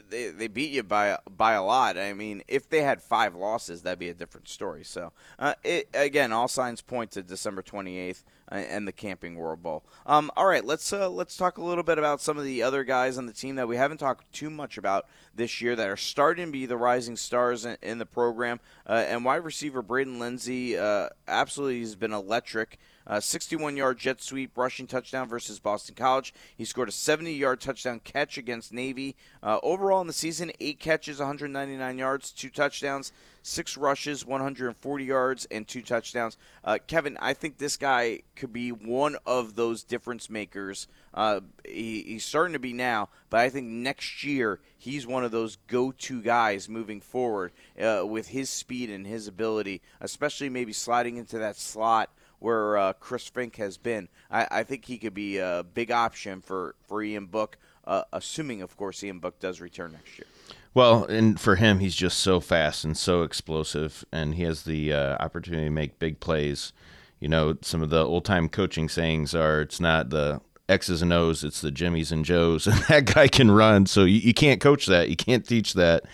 they 0.09 0.29
they 0.31 0.49
beat 0.49 0.71
you 0.71 0.83
by 0.83 1.19
by 1.29 1.53
a 1.53 1.63
lot. 1.63 1.99
I 1.99 2.15
mean, 2.15 2.45
if 2.49 2.67
they 2.67 2.81
had 2.81 3.03
five 3.03 3.35
losses, 3.35 3.83
that'd 3.83 3.99
be 3.99 4.09
a 4.09 4.15
different 4.15 4.49
story. 4.49 4.83
So, 4.83 5.13
uh, 5.39 5.53
it, 5.63 5.91
again, 5.93 6.33
all 6.33 6.49
signs 6.49 6.81
point 6.81 7.11
to 7.11 7.23
December 7.23 7.61
28th 7.63 8.23
uh, 8.23 8.23
and 8.51 8.87
the 8.87 8.93
Camping 8.93 9.37
World 9.37 9.63
Bowl. 9.63 9.85
Um, 10.07 10.31
all 10.37 10.47
right, 10.47 10.65
let's 10.65 10.93
uh, 10.93 11.09
let's 11.09 11.37
talk 11.37 11.59
a 11.59 11.65
little 11.65 11.85
bit 11.85 11.99
about 11.99 12.21
some 12.21 12.39
of 12.39 12.45
the 12.45 12.63
other 12.63 12.85
guys 12.85 13.19
on 13.19 13.27
the 13.27 13.33
team 13.33 13.57
that 13.57 13.69
we 13.69 13.77
haven't 13.77 13.99
talked 13.99 14.33
too 14.33 14.51
much 14.51 14.79
about 14.79 15.07
this 15.35 15.61
year 15.61 15.77
that 15.77 15.89
are 15.89 15.97
starting 15.97 16.47
to 16.47 16.53
be 16.53 16.67
the 16.67 16.77
rising 16.77 17.17
stars 17.17 17.65
in, 17.65 17.77
in 17.83 17.99
the 17.99 18.07
program. 18.07 18.61
Uh, 18.87 19.05
and 19.07 19.25
wide 19.25 19.45
receiver 19.45 19.83
Braden 19.83 20.19
Lenzy 20.19 20.77
uh, 20.77 21.09
absolutely 21.27 21.81
has 21.81 21.95
been 21.95 22.13
electric. 22.13 22.79
Uh, 23.09 23.21
61 23.21 23.77
yard 23.77 23.99
jet 23.99 24.21
sweep 24.21 24.57
rushing 24.57 24.87
touchdown 24.87 25.27
versus 25.27 25.59
Boston 25.59 25.95
College. 25.95 26.35
He 26.57 26.65
scored 26.65 26.91
a 26.91 26.93
70 26.93 27.33
yard 27.33 27.61
touchdown 27.61 28.01
catch 28.05 28.37
against 28.37 28.73
Navy. 28.73 29.17
Uh, 29.43 29.59
overall 29.63 30.03
in 30.03 30.07
the 30.07 30.13
season, 30.13 30.53
eight 30.61 30.79
catches, 30.79 31.19
199 31.19 31.97
yards, 31.99 32.31
two 32.31 32.51
touchdowns, 32.51 33.13
six 33.43 33.77
rushes, 33.77 34.27
140 34.27 35.05
yards, 35.05 35.47
and 35.51 35.67
two 35.67 35.81
touchdowns. 35.81 36.37
Uh, 36.63 36.79
Kevin, 36.87 37.17
I 37.21 37.33
think 37.33 37.57
this 37.57 37.79
guy 37.79 38.21
could 38.37 38.53
be 38.53 38.71
one 38.71 39.17
of 39.25 39.55
those 39.55 39.83
difference 39.83 40.29
makers. 40.29 40.87
Uh, 41.15 41.41
he, 41.65 42.03
he's 42.03 42.25
starting 42.27 42.53
to 42.53 42.59
be 42.59 42.75
now, 42.75 43.09
but 43.31 43.41
I 43.41 43.49
think 43.49 43.67
next 43.67 44.23
year 44.23 44.61
he's 44.77 45.07
one 45.07 45.25
of 45.25 45.31
those 45.31 45.57
go-to 45.67 46.21
guys 46.21 46.69
moving 46.69 47.01
forward 47.01 47.53
uh, 47.83 48.05
with 48.07 48.29
his 48.29 48.51
speed 48.51 48.91
and 48.91 49.07
his 49.07 49.27
ability, 49.27 49.81
especially 50.01 50.51
maybe 50.51 50.75
sliding 50.75 51.17
into 51.17 51.39
that 51.39 51.57
slot 51.57 52.11
where 52.39 52.77
uh, 52.77 52.93
Chris 52.95 53.29
Finke 53.29 53.57
has 53.57 53.77
been. 53.77 54.09
I, 54.31 54.47
I 54.51 54.63
think 54.63 54.85
he 54.85 54.99
could 54.99 55.15
be 55.15 55.39
a 55.39 55.65
big 55.75 55.91
option 55.91 56.41
for, 56.41 56.75
for 56.87 57.03
Ian 57.03 57.27
Book, 57.27 57.59
uh, 57.85 58.03
assuming, 58.13 58.63
of 58.63 58.77
course, 58.77 59.03
Ian 59.03 59.19
Book 59.19 59.41
does 59.41 59.61
return 59.61 59.93
next 59.93 60.19
year. 60.19 60.27
Well, 60.75 61.05
and 61.05 61.41
for 61.41 61.57
him, 61.57 61.81
he's 61.81 61.97
just 61.97 62.21
so 62.21 62.41
fast 62.41 62.85
and 62.85 62.97
so 62.97 63.23
explosive, 63.23 64.05
and 64.13 64.35
he 64.35 64.45
has 64.45 64.63
the 64.63 64.93
uh, 64.93 65.17
opportunity 65.19 65.65
to 65.65 65.71
make 65.71 65.99
big 65.99 66.21
plays. 66.21 66.73
You 67.19 67.29
know, 67.29 67.57
some 67.63 67.83
of 67.83 67.91
the 67.91 68.05
old 68.05 68.25
time 68.25 68.49
coaching 68.49 68.89
sayings 68.89 69.35
are 69.35 69.63
it's 69.63 69.81
not 69.81 70.11
the 70.11 70.41
X's 70.69 71.03
and 71.03 71.13
O's, 71.13 71.43
it's 71.43 71.61
the 71.61 71.73
Jimmys 71.73 72.13
and 72.13 72.25
Joes, 72.25 72.67
and 72.69 72.77
that 72.85 73.07
guy 73.07 73.27
can 73.27 73.51
run. 73.51 73.87
So 73.87 74.05
you, 74.05 74.19
you 74.19 74.35
can't 74.35 74.61
coach 74.61 74.87
that, 74.87 75.09
you 75.09 75.17
can't 75.17 75.47
teach 75.47 75.73
that. 75.75 76.05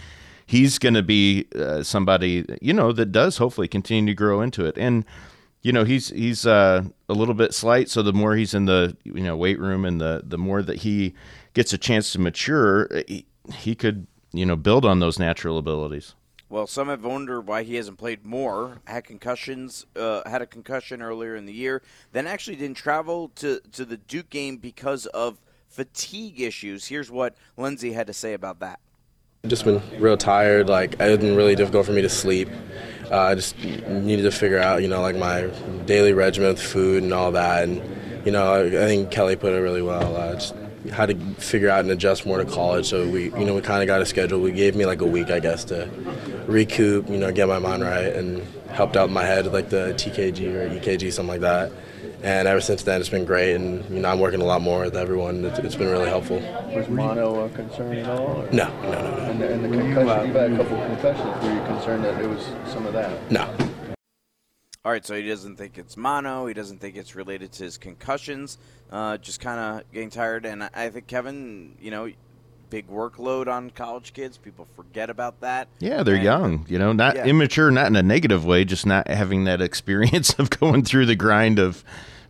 He's 0.47 0.79
going 0.79 0.95
to 0.95 1.03
be 1.03 1.47
uh, 1.55 1.83
somebody, 1.83 2.45
you 2.61 2.73
know, 2.75 2.93
that 2.93 3.13
does 3.13 3.39
hopefully 3.39 3.67
continue 3.67 4.13
to 4.13 4.17
grow 4.17 4.41
into 4.41 4.67
it. 4.67 4.77
And, 4.79 5.05
you 5.65 5.73
know, 5.73 5.85
he's 5.85 6.11
he's 6.11 6.47
uh, 6.47 6.85
a 7.09 7.15
little 7.15 7.35
bit 7.35 7.55
slight, 7.55 7.89
so 7.89 8.03
the 8.03 8.13
more 8.13 8.37
he's 8.37 8.53
in 8.53 8.67
the 8.67 8.97
you 9.03 9.15
know 9.15 9.35
weight 9.35 9.59
room 9.59 9.87
and 9.87 9.99
the 9.99 10.23
the 10.23 10.39
more 10.39 10.63
that 10.63 10.81
he 10.81 11.15
gets 11.55 11.73
a 11.73 11.79
chance 11.79 12.13
to 12.13 12.21
mature, 12.21 12.89
he, 13.09 13.27
he 13.53 13.75
could 13.75 14.07
you 14.33 14.45
know 14.45 14.57
build 14.57 14.85
on 14.85 15.01
those 15.01 15.19
natural 15.19 15.57
abilities. 15.57 16.15
Well, 16.51 16.67
some 16.67 16.89
have 16.89 17.03
wondered 17.03 17.49
why 17.49 17.63
he 17.63 17.77
hasn't 17.77 17.97
played 17.97 18.27
more. 18.27 18.83
Had 18.85 19.05
concussions, 19.05 19.87
uh, 19.97 20.29
had 20.29 20.43
a 20.43 20.47
concussion 20.47 21.01
earlier 21.01 21.35
in 21.35 21.47
the 21.47 21.53
year. 21.53 21.83
Then 22.13 22.27
actually 22.27 22.57
didn't 22.57 22.77
travel 22.77 23.31
to, 23.37 23.61
to 23.73 23.85
the 23.85 23.97
Duke 23.97 24.29
game 24.29 24.59
because 24.59 25.07
of 25.07 25.41
fatigue 25.67 26.41
issues. 26.41 26.87
Here's 26.87 27.11
what 27.11 27.35
Lenzy 27.57 27.93
had 27.93 28.07
to 28.07 28.13
say 28.13 28.35
about 28.35 28.61
that. 28.61 28.79
Just 29.47 29.65
been 29.65 29.83
real 29.99 30.17
tired. 30.17 30.69
Like 30.69 30.97
it's 30.99 31.23
been 31.23 31.37
really 31.37 31.55
difficult 31.55 31.85
for 31.85 31.93
me 31.93 32.03
to 32.03 32.09
sleep. 32.09 32.49
Uh, 33.11 33.19
I 33.21 33.35
just 33.35 33.59
needed 33.63 34.23
to 34.23 34.31
figure 34.31 34.59
out, 34.59 34.81
you 34.81 34.89
know, 34.89 35.03
like 35.03 35.17
my 35.17 35.43
daily 35.85 36.15
regimen 36.15 36.49
with 36.49 36.63
food 36.63 37.03
and 37.03 37.13
all 37.13 37.31
that. 37.33 37.65
And 37.65 37.83
you 38.25 38.33
know, 38.33 38.55
I, 38.55 38.67
I 38.67 38.87
think 38.87 39.11
Kelly 39.11 39.37
put 39.37 39.53
it 39.53 39.59
really 39.59 39.83
well. 39.83 40.17
Uh, 40.17 40.33
just 40.35 40.55
had 40.91 41.11
to 41.11 41.17
figure 41.35 41.69
out 41.69 41.81
and 41.81 41.91
adjust 41.91 42.25
more 42.25 42.39
to 42.39 42.45
college. 42.45 42.87
So 42.87 43.07
we, 43.09 43.25
you 43.25 43.45
know, 43.45 43.55
we 43.55 43.61
kind 43.61 43.83
of 43.83 43.87
got 43.87 44.01
a 44.01 44.07
schedule. 44.07 44.41
We 44.41 44.53
gave 44.53 44.77
me 44.77 44.87
like 44.87 45.03
a 45.03 45.07
week, 45.07 45.31
I 45.31 45.41
guess, 45.41 45.65
to 45.65 45.91
recoup, 46.47 47.09
you 47.11 47.19
know, 47.19 47.31
get 47.31 47.49
my 47.49 47.59
mind 47.59 47.83
right, 47.83 48.15
and 48.15 48.43
helped 48.71 48.97
out 48.97 49.11
my 49.11 49.25
head 49.25 49.47
like 49.53 49.69
the 49.69 49.95
TKG 49.97 50.55
or 50.55 50.71
EKG, 50.71 51.13
something 51.13 51.29
like 51.29 51.41
that. 51.41 51.71
And 52.25 52.49
ever 52.49 52.61
since 52.63 52.83
then, 52.83 53.01
it's 53.01 53.11
been 53.11 53.27
great. 53.27 53.55
And 53.55 53.85
you 53.95 54.01
know, 54.01 54.09
I'm 54.09 54.19
working 54.19 54.41
a 54.41 54.45
lot 54.45 54.63
more 54.63 54.81
with 54.85 54.97
everyone. 54.97 55.45
It's, 55.45 55.59
it's 55.59 55.75
been 55.75 55.91
really 55.91 56.09
helpful. 56.09 56.39
Was 56.75 56.89
mono 56.89 57.45
a 57.45 57.49
concern 57.51 57.99
at 57.99 58.09
all? 58.09 58.43
or- 58.43 58.51
No, 58.51 58.69
no, 58.83 58.91
no, 58.93 59.01
no. 59.19 59.25
And 59.31 59.41
the, 59.43 59.53
and 59.53 59.65
the 59.65 59.69
concussion, 59.69 60.27
you've 60.29 60.35
had 60.37 60.53
a 60.53 60.57
couple 60.57 60.81
of 60.81 60.87
concussions. 60.87 61.45
Were 61.45 61.53
you 61.55 61.61
concerned 61.67 62.05
that 62.05 62.23
it 62.23 62.27
was 62.27 62.43
some 62.73 62.87
of 62.87 62.95
that? 62.95 63.31
No. 63.31 63.55
All 64.87 64.93
right, 64.93 65.05
so 65.05 65.15
he 65.15 65.27
doesn't 65.29 65.57
think 65.57 65.77
it's 65.79 65.97
mono. 65.99 66.47
He 66.47 66.55
doesn't 66.55 66.79
think 66.81 66.97
it's 66.97 67.15
related 67.15 67.53
to 67.53 67.65
his 67.65 67.77
concussions. 67.77 68.57
Uh, 68.91 69.17
just 69.19 69.41
kind 69.41 69.61
of 69.61 69.93
getting 69.93 70.11
tired. 70.11 70.47
And 70.47 70.65
I- 70.65 70.71
I 70.75 70.89
think 70.89 71.07
Kevin, 71.07 71.77
you 71.79 71.91
know, 71.91 72.11
big 72.71 72.89
workload 72.89 73.49
on 73.49 73.69
college 73.69 74.15
kids. 74.15 74.39
People 74.39 74.67
forget 74.75 75.11
about 75.11 75.41
that. 75.43 75.69
Yeah, 75.79 76.03
they're 76.03 76.15
And- 76.15 76.25
young, 76.25 76.65
you 76.71 76.79
know, 76.79 76.93
not 76.95 77.17
Yeah. 77.17 77.27
immature, 77.27 77.71
not 77.71 77.87
in 77.89 77.97
a 77.97 78.03
negative 78.03 78.47
way, 78.47 78.65
just 78.65 78.87
not 78.87 79.09
having 79.09 79.45
that 79.45 79.61
experience 79.71 80.33
of 80.39 80.49
going 80.49 80.85
through 80.85 81.05
the 81.05 81.17
grind 81.17 81.59
of 81.59 81.85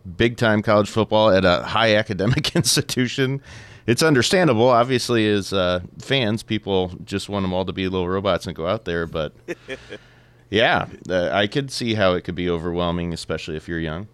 big 0.05 0.37
time 0.37 0.61
college 0.61 0.89
football 0.89 1.29
at 1.29 1.45
a 1.45 1.63
high 1.63 1.95
academic 1.95 2.55
institution. 2.55 3.41
It's 3.87 4.01
understandable, 4.01 4.69
obviously, 4.69 5.29
as 5.29 5.53
uh, 5.53 5.81
fans, 5.99 6.41
people 6.41 6.91
just 7.03 7.29
want 7.29 7.43
them 7.43 7.53
all 7.53 7.65
to 7.65 7.73
be 7.73 7.87
little 7.87 8.09
robots 8.09 8.47
and 8.47 8.55
go 8.55 8.65
out 8.65 8.85
there. 8.85 9.05
But 9.05 9.33
yeah, 10.49 10.87
uh, 11.07 11.29
I 11.31 11.47
could 11.47 11.71
see 11.71 11.93
how 11.93 12.13
it 12.13 12.21
could 12.23 12.35
be 12.35 12.49
overwhelming, 12.49 13.13
especially 13.13 13.57
if 13.57 13.67
you're 13.67 13.79
young. 13.79 14.07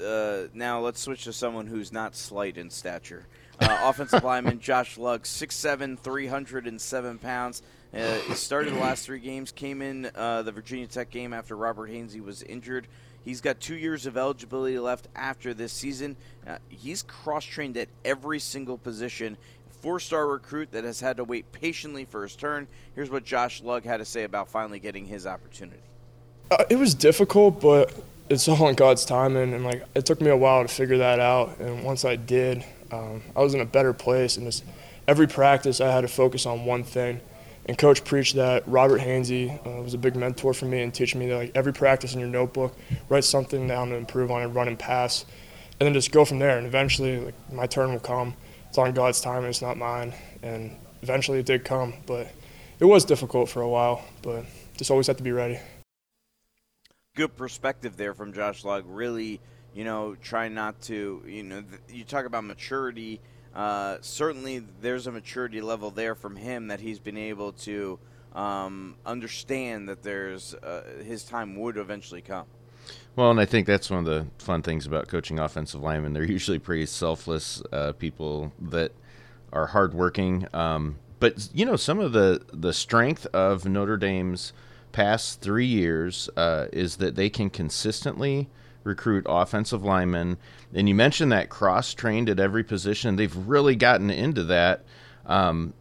Uh, 0.00 0.44
now 0.54 0.80
let's 0.80 1.00
switch 1.00 1.24
to 1.24 1.32
someone 1.32 1.66
who's 1.66 1.92
not 1.92 2.14
slight 2.14 2.56
in 2.56 2.70
stature. 2.70 3.26
Uh, 3.60 3.78
offensive 3.84 4.22
lineman 4.24 4.60
Josh 4.60 4.96
Lugg, 4.96 5.22
6'7", 5.22 5.98
307 5.98 7.18
pounds. 7.18 7.62
Uh, 7.92 8.18
he 8.20 8.34
started 8.34 8.74
the 8.74 8.78
last 8.78 9.04
three 9.04 9.20
games, 9.20 9.52
came 9.52 9.82
in 9.82 10.10
uh, 10.14 10.42
the 10.42 10.52
Virginia 10.52 10.86
Tech 10.86 11.10
game 11.10 11.32
after 11.32 11.56
Robert 11.56 11.90
Hainsey 11.90 12.20
was 12.20 12.42
injured. 12.42 12.88
He's 13.24 13.40
got 13.40 13.58
two 13.60 13.76
years 13.76 14.06
of 14.06 14.16
eligibility 14.16 14.78
left 14.78 15.08
after 15.16 15.54
this 15.54 15.72
season. 15.72 16.16
Uh, 16.46 16.58
he's 16.68 17.02
cross-trained 17.02 17.76
at 17.76 17.88
every 18.04 18.38
single 18.38 18.76
position. 18.76 19.36
Four-star 19.80 20.26
recruit 20.26 20.72
that 20.72 20.84
has 20.84 21.00
had 21.00 21.16
to 21.16 21.24
wait 21.24 21.50
patiently 21.52 22.04
for 22.04 22.22
his 22.22 22.36
turn. 22.36 22.66
Here's 22.94 23.10
what 23.10 23.24
Josh 23.24 23.62
Lugg 23.62 23.84
had 23.84 23.98
to 23.98 24.04
say 24.04 24.24
about 24.24 24.48
finally 24.48 24.78
getting 24.78 25.06
his 25.06 25.26
opportunity. 25.26 25.80
Uh, 26.50 26.64
it 26.68 26.76
was 26.76 26.94
difficult, 26.94 27.60
but 27.60 27.92
it's 28.28 28.48
all 28.48 28.68
in 28.68 28.74
God's 28.74 29.04
timing, 29.04 29.54
and 29.54 29.64
like 29.64 29.84
it 29.94 30.06
took 30.06 30.20
me 30.20 30.30
a 30.30 30.36
while 30.36 30.62
to 30.62 30.68
figure 30.68 30.98
that 30.98 31.20
out. 31.20 31.58
And 31.58 31.84
once 31.84 32.04
I 32.04 32.16
did, 32.16 32.64
um, 32.90 33.22
I 33.34 33.40
was 33.40 33.54
in 33.54 33.60
a 33.60 33.66
better 33.66 33.92
place. 33.92 34.36
And 34.36 34.46
just 34.46 34.64
every 35.08 35.26
practice, 35.26 35.80
I 35.80 35.90
had 35.90 36.02
to 36.02 36.08
focus 36.08 36.46
on 36.46 36.64
one 36.64 36.84
thing. 36.84 37.20
And 37.66 37.78
coach 37.78 38.04
preached 38.04 38.34
that. 38.36 38.66
Robert 38.68 39.00
Hainsey 39.00 39.50
uh, 39.66 39.82
was 39.82 39.94
a 39.94 39.98
big 39.98 40.16
mentor 40.16 40.52
for 40.52 40.66
me 40.66 40.82
and 40.82 40.92
teaching 40.92 41.18
me 41.18 41.28
that 41.28 41.36
like 41.36 41.52
every 41.54 41.72
practice 41.72 42.12
in 42.12 42.20
your 42.20 42.28
notebook, 42.28 42.76
write 43.08 43.24
something 43.24 43.66
down 43.66 43.88
to 43.88 43.94
improve 43.94 44.30
on 44.30 44.42
and 44.42 44.54
run 44.54 44.68
and 44.68 44.78
pass, 44.78 45.24
and 45.80 45.86
then 45.86 45.94
just 45.94 46.12
go 46.12 46.24
from 46.24 46.38
there. 46.38 46.58
And 46.58 46.66
eventually, 46.66 47.20
like 47.20 47.52
my 47.52 47.66
turn 47.66 47.92
will 47.92 48.00
come. 48.00 48.34
It's 48.68 48.76
on 48.76 48.92
God's 48.92 49.20
time, 49.20 49.44
it's 49.44 49.62
not 49.62 49.78
mine. 49.78 50.12
And 50.42 50.76
eventually, 51.02 51.38
it 51.38 51.46
did 51.46 51.64
come, 51.64 51.94
but 52.06 52.30
it 52.80 52.84
was 52.84 53.04
difficult 53.04 53.48
for 53.48 53.62
a 53.62 53.68
while. 53.68 54.04
But 54.20 54.44
just 54.76 54.90
always 54.90 55.06
have 55.06 55.16
to 55.16 55.22
be 55.22 55.32
ready. 55.32 55.58
Good 57.16 57.36
perspective 57.36 57.96
there 57.96 58.12
from 58.12 58.32
Josh 58.32 58.64
Lugg. 58.64 58.84
Really, 58.86 59.40
you 59.72 59.84
know, 59.84 60.16
try 60.16 60.48
not 60.48 60.80
to, 60.82 61.22
you 61.26 61.42
know, 61.44 61.62
you 61.88 62.04
talk 62.04 62.26
about 62.26 62.44
maturity. 62.44 63.20
Uh, 63.54 63.98
certainly, 64.00 64.62
there's 64.80 65.06
a 65.06 65.12
maturity 65.12 65.60
level 65.60 65.90
there 65.90 66.14
from 66.14 66.36
him 66.36 66.68
that 66.68 66.80
he's 66.80 66.98
been 66.98 67.16
able 67.16 67.52
to 67.52 67.98
um, 68.34 68.96
understand 69.06 69.88
that 69.88 70.02
there's 70.02 70.54
uh, 70.54 70.82
his 71.04 71.22
time 71.22 71.56
would 71.56 71.76
eventually 71.76 72.20
come. 72.20 72.46
Well, 73.16 73.30
and 73.30 73.40
I 73.40 73.44
think 73.44 73.66
that's 73.66 73.90
one 73.90 74.00
of 74.00 74.04
the 74.04 74.26
fun 74.38 74.62
things 74.62 74.86
about 74.86 75.06
coaching 75.06 75.38
offensive 75.38 75.80
linemen. 75.80 76.12
They're 76.12 76.24
usually 76.24 76.58
pretty 76.58 76.86
selfless 76.86 77.62
uh, 77.72 77.92
people 77.92 78.52
that 78.60 78.92
are 79.52 79.68
hardworking. 79.68 80.48
Um, 80.52 80.96
but 81.20 81.48
you 81.54 81.64
know, 81.64 81.76
some 81.76 82.00
of 82.00 82.12
the 82.12 82.42
the 82.52 82.72
strength 82.72 83.26
of 83.32 83.64
Notre 83.64 83.96
Dame's 83.96 84.52
past 84.90 85.40
three 85.40 85.66
years 85.66 86.28
uh, 86.36 86.66
is 86.72 86.96
that 86.96 87.14
they 87.14 87.30
can 87.30 87.50
consistently 87.50 88.48
recruit 88.84 89.26
offensive 89.28 89.82
linemen. 89.82 90.36
And 90.72 90.88
you 90.88 90.94
mentioned 90.94 91.32
that 91.32 91.48
cross 91.48 91.94
trained 91.94 92.28
at 92.28 92.38
every 92.38 92.62
position. 92.62 93.16
They've 93.16 93.36
really 93.36 93.74
gotten 93.74 94.10
into 94.10 94.44
that. 94.44 94.84
Um, 95.26 95.74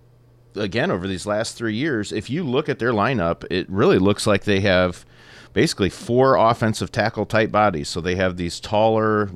again, 0.55 0.89
over 0.91 1.07
these 1.07 1.25
last 1.25 1.57
three 1.57 1.75
years, 1.75 2.11
if 2.11 2.29
you 2.29 2.43
look 2.43 2.69
at 2.69 2.79
their 2.79 2.91
lineup, 2.91 3.45
it 3.51 3.69
really 3.69 3.99
looks 3.99 4.25
like 4.25 4.45
they 4.45 4.61
have 4.61 5.05
basically 5.53 5.89
four 5.89 6.35
offensive 6.35 6.91
tackle 6.91 7.25
type 7.25 7.51
bodies. 7.51 7.87
So 7.87 8.01
they 8.01 8.15
have 8.15 8.37
these 8.37 8.59
taller, 8.59 9.29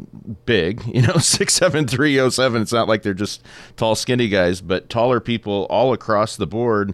big, 0.46 0.84
you 0.94 1.02
know, 1.02 1.18
six 1.18 1.54
seven 1.54 1.88
three 1.88 2.20
oh 2.20 2.30
seven. 2.30 2.62
It's 2.62 2.74
not 2.74 2.88
like 2.88 3.04
they're 3.04 3.14
just 3.14 3.44
tall, 3.76 3.96
skinny 3.96 4.28
guys, 4.28 4.62
but 4.62 4.90
taller 4.90 5.20
people 5.20 5.68
all 5.70 5.94
across 5.94 6.36
the 6.36 6.48
board. 6.48 6.94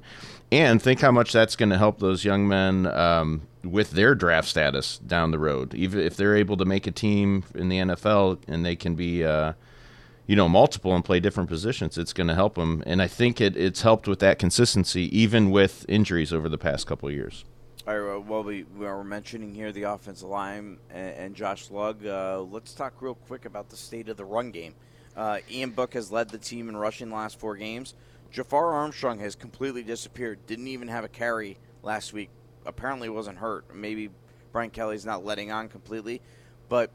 And 0.53 0.79
think 0.79 0.99
how 0.99 1.11
much 1.11 1.31
that's 1.31 1.55
going 1.55 1.71
to 1.71 1.79
help 1.79 1.97
those 1.97 2.23
young 2.23 2.47
men 2.47 2.85
um, 2.85 3.41
with 3.63 3.89
their 3.89 4.13
draft 4.13 4.47
status 4.47 4.99
down 4.99 5.31
the 5.31 5.39
road. 5.39 5.73
Even 5.73 5.99
if 5.99 6.15
they're 6.15 6.35
able 6.35 6.57
to 6.57 6.65
make 6.65 6.85
a 6.85 6.91
team 6.91 7.43
in 7.55 7.69
the 7.69 7.77
NFL 7.79 8.37
and 8.47 8.63
they 8.63 8.75
can 8.75 8.93
be, 8.93 9.23
uh, 9.23 9.53
you 10.27 10.35
know, 10.35 10.47
multiple 10.47 10.93
and 10.93 11.03
play 11.03 11.19
different 11.19 11.49
positions, 11.49 11.97
it's 11.97 12.13
going 12.13 12.27
to 12.27 12.35
help 12.35 12.53
them. 12.53 12.83
And 12.85 13.01
I 13.01 13.07
think 13.07 13.41
it, 13.41 13.57
it's 13.57 13.81
helped 13.81 14.07
with 14.07 14.19
that 14.19 14.37
consistency, 14.37 15.05
even 15.17 15.49
with 15.49 15.87
injuries 15.89 16.31
over 16.31 16.47
the 16.47 16.59
past 16.59 16.85
couple 16.85 17.09
years. 17.09 17.45
All 17.87 17.97
right, 17.97 18.23
well, 18.23 18.43
we, 18.43 18.63
we 18.77 18.85
are 18.85 19.03
mentioning 19.03 19.55
here 19.55 19.71
the 19.71 19.83
offensive 19.83 20.29
line 20.29 20.77
and, 20.91 21.15
and 21.15 21.35
Josh 21.35 21.71
Lugg. 21.71 22.05
Uh, 22.05 22.41
let's 22.41 22.73
talk 22.73 23.01
real 23.01 23.15
quick 23.15 23.45
about 23.45 23.69
the 23.69 23.75
state 23.75 24.07
of 24.07 24.17
the 24.17 24.25
run 24.25 24.51
game. 24.51 24.75
Uh, 25.15 25.39
Ian 25.49 25.71
Book 25.71 25.95
has 25.95 26.11
led 26.11 26.29
the 26.29 26.37
team 26.37 26.69
in 26.69 26.77
rushing 26.77 27.09
the 27.09 27.15
last 27.15 27.39
four 27.39 27.55
games. 27.55 27.95
Jafar 28.33 28.71
Armstrong 28.71 29.19
has 29.19 29.35
completely 29.35 29.83
disappeared. 29.83 30.47
Didn't 30.47 30.67
even 30.67 30.87
have 30.87 31.03
a 31.03 31.07
carry 31.07 31.59
last 31.83 32.13
week. 32.13 32.31
Apparently 32.65 33.07
wasn't 33.07 33.37
hurt. 33.37 33.75
Maybe 33.75 34.09
Brian 34.51 34.71
Kelly's 34.71 35.05
not 35.05 35.23
letting 35.23 35.51
on 35.51 35.69
completely. 35.69 36.19
But, 36.67 36.89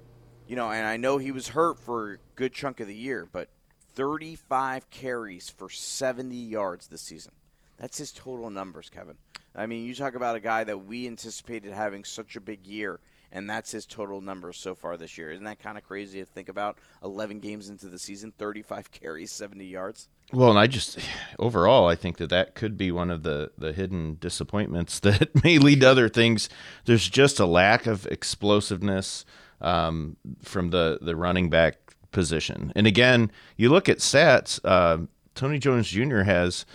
you 0.49 0.57
know, 0.57 0.69
and 0.69 0.85
I 0.85 0.97
know 0.97 1.17
he 1.17 1.31
was 1.31 1.47
hurt 1.47 1.79
for 1.79 2.15
a 2.15 2.19
good 2.35 2.53
chunk 2.53 2.81
of 2.81 2.89
the 2.89 2.95
year, 2.95 3.29
but 3.31 3.49
35 3.95 4.91
carries 4.91 5.49
for 5.49 5.71
70 5.71 6.35
yards 6.35 6.89
this 6.89 7.03
season. 7.03 7.33
That's 7.77 7.99
his 7.99 8.11
total 8.11 8.51
numbers, 8.51 8.91
Kevin. 8.91 9.17
I 9.55 9.67
mean, 9.67 9.85
you 9.85 9.95
talk 9.95 10.17
about 10.17 10.35
a 10.35 10.41
guy 10.41 10.65
that 10.65 10.87
we 10.87 11.07
anticipated 11.07 11.73
having 11.73 12.03
such 12.03 12.35
a 12.35 12.41
big 12.41 12.67
year, 12.67 12.99
and 13.33 13.49
that's 13.49 13.71
his 13.71 13.87
total 13.87 14.21
numbers 14.21 14.59
so 14.59 14.75
far 14.75 14.97
this 14.97 15.19
year. 15.19 15.31
Isn't 15.31 15.45
that 15.45 15.59
kind 15.59 15.79
of 15.79 15.85
crazy 15.85 16.21
to 16.21 16.27
think 16.27 16.49
about? 16.49 16.79
11 17.03 17.41
games 17.41 17.69
into 17.69 17.87
the 17.89 17.99
season, 17.99 18.33
35 18.39 18.91
carries, 18.93 19.33
70 19.33 19.65
yards. 19.65 20.09
Well, 20.33 20.51
and 20.51 20.59
I 20.59 20.67
just 20.67 20.99
overall, 21.39 21.87
I 21.87 21.95
think 21.95 22.19
that 22.19 22.31
that 22.31 22.55
could 22.55 22.77
be 22.77 22.91
one 22.91 23.11
of 23.11 23.23
the 23.23 23.51
the 23.59 23.73
hidden 23.73 24.17
disappointments 24.21 25.01
that 25.01 25.43
may 25.45 25.59
lead 25.59 25.81
to 25.81 25.91
other 25.91 26.09
things. 26.09 26.49
There's 26.85 27.09
just 27.09 27.41
a 27.41 27.47
lack 27.47 27.87
of 27.87 28.07
explosiveness 28.07 29.25
um, 29.61 30.17
from 30.43 30.71
the 30.71 30.99
the 31.01 31.17
running 31.17 31.51
back 31.51 31.77
position. 32.11 32.73
And 32.75 32.87
again, 32.87 33.31
you 33.57 33.69
look 33.69 33.89
at 33.89 33.99
stats. 33.99 34.61
Uh, 34.65 35.07
Tony 35.35 35.59
Jones 35.59 35.89
Jr. 35.89 36.23
has 36.23 36.67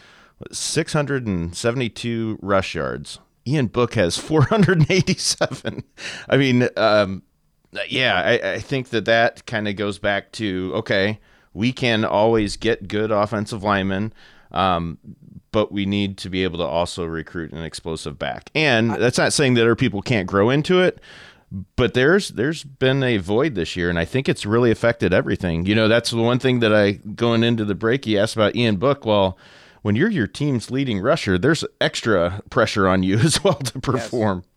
672 0.52 2.40
rush 2.42 2.76
yards. 2.76 3.20
Ian 3.48 3.68
Book 3.68 3.96
has 3.96 4.18
487. 4.18 5.84
I 6.30 6.38
mean, 6.38 6.70
um, 6.78 7.24
yeah, 7.90 8.22
I, 8.22 8.54
I 8.54 8.60
think 8.60 8.90
that 8.90 9.06
that 9.06 9.46
kind 9.46 9.68
of 9.68 9.76
goes 9.76 10.00
back 10.00 10.32
to 10.34 10.72
okay, 10.76 11.20
we 11.54 11.72
can 11.72 12.06
always 12.06 12.58
get 12.58 12.88
good 12.88 13.12
offensive 13.12 13.64
linemen, 13.64 14.14
um, 14.52 14.98
but 15.52 15.72
we 15.72 15.86
need 15.86 16.18
to 16.20 16.30
be 16.30 16.44
able 16.44 16.58
to 16.60 16.66
also 16.66 17.06
recruit 17.06 17.52
an 17.52 17.64
explosive 17.64 18.18
back. 18.18 18.50
And 18.56 18.92
that's 18.92 19.18
not 19.18 19.34
saying 19.34 19.56
that 19.56 19.62
other 19.62 19.76
people 19.76 20.02
can't 20.02 20.28
grow 20.28 20.50
into 20.50 20.82
it, 20.82 21.00
but 21.76 21.94
there's 21.94 22.30
there's 22.30 22.64
been 22.64 23.04
a 23.04 23.18
void 23.18 23.56
this 23.56 23.76
year, 23.76 23.90
and 23.90 24.00
I 24.00 24.06
think 24.06 24.28
it's 24.30 24.46
really 24.46 24.72
affected 24.72 25.14
everything. 25.14 25.66
You 25.66 25.76
know, 25.76 25.88
that's 25.88 26.12
the 26.12 26.18
one 26.18 26.40
thing 26.40 26.60
that 26.60 26.74
I 26.74 26.94
going 26.94 27.44
into 27.44 27.66
the 27.66 27.76
break. 27.76 28.08
You 28.08 28.20
asked 28.20 28.36
about 28.36 28.56
Ian 28.56 28.78
Book. 28.78 29.06
Well 29.06 29.38
when 29.84 29.96
you're 29.96 30.10
your 30.10 30.28
team's 30.28 30.72
leading 30.72 31.00
rusher, 31.00 31.38
there's 31.38 31.64
extra 31.80 32.42
pressure 32.50 32.88
on 32.88 33.04
you 33.04 33.18
as 33.20 33.44
well 33.44 33.56
to 33.56 33.80
perform. 33.80 34.40
Yes. 34.40 34.48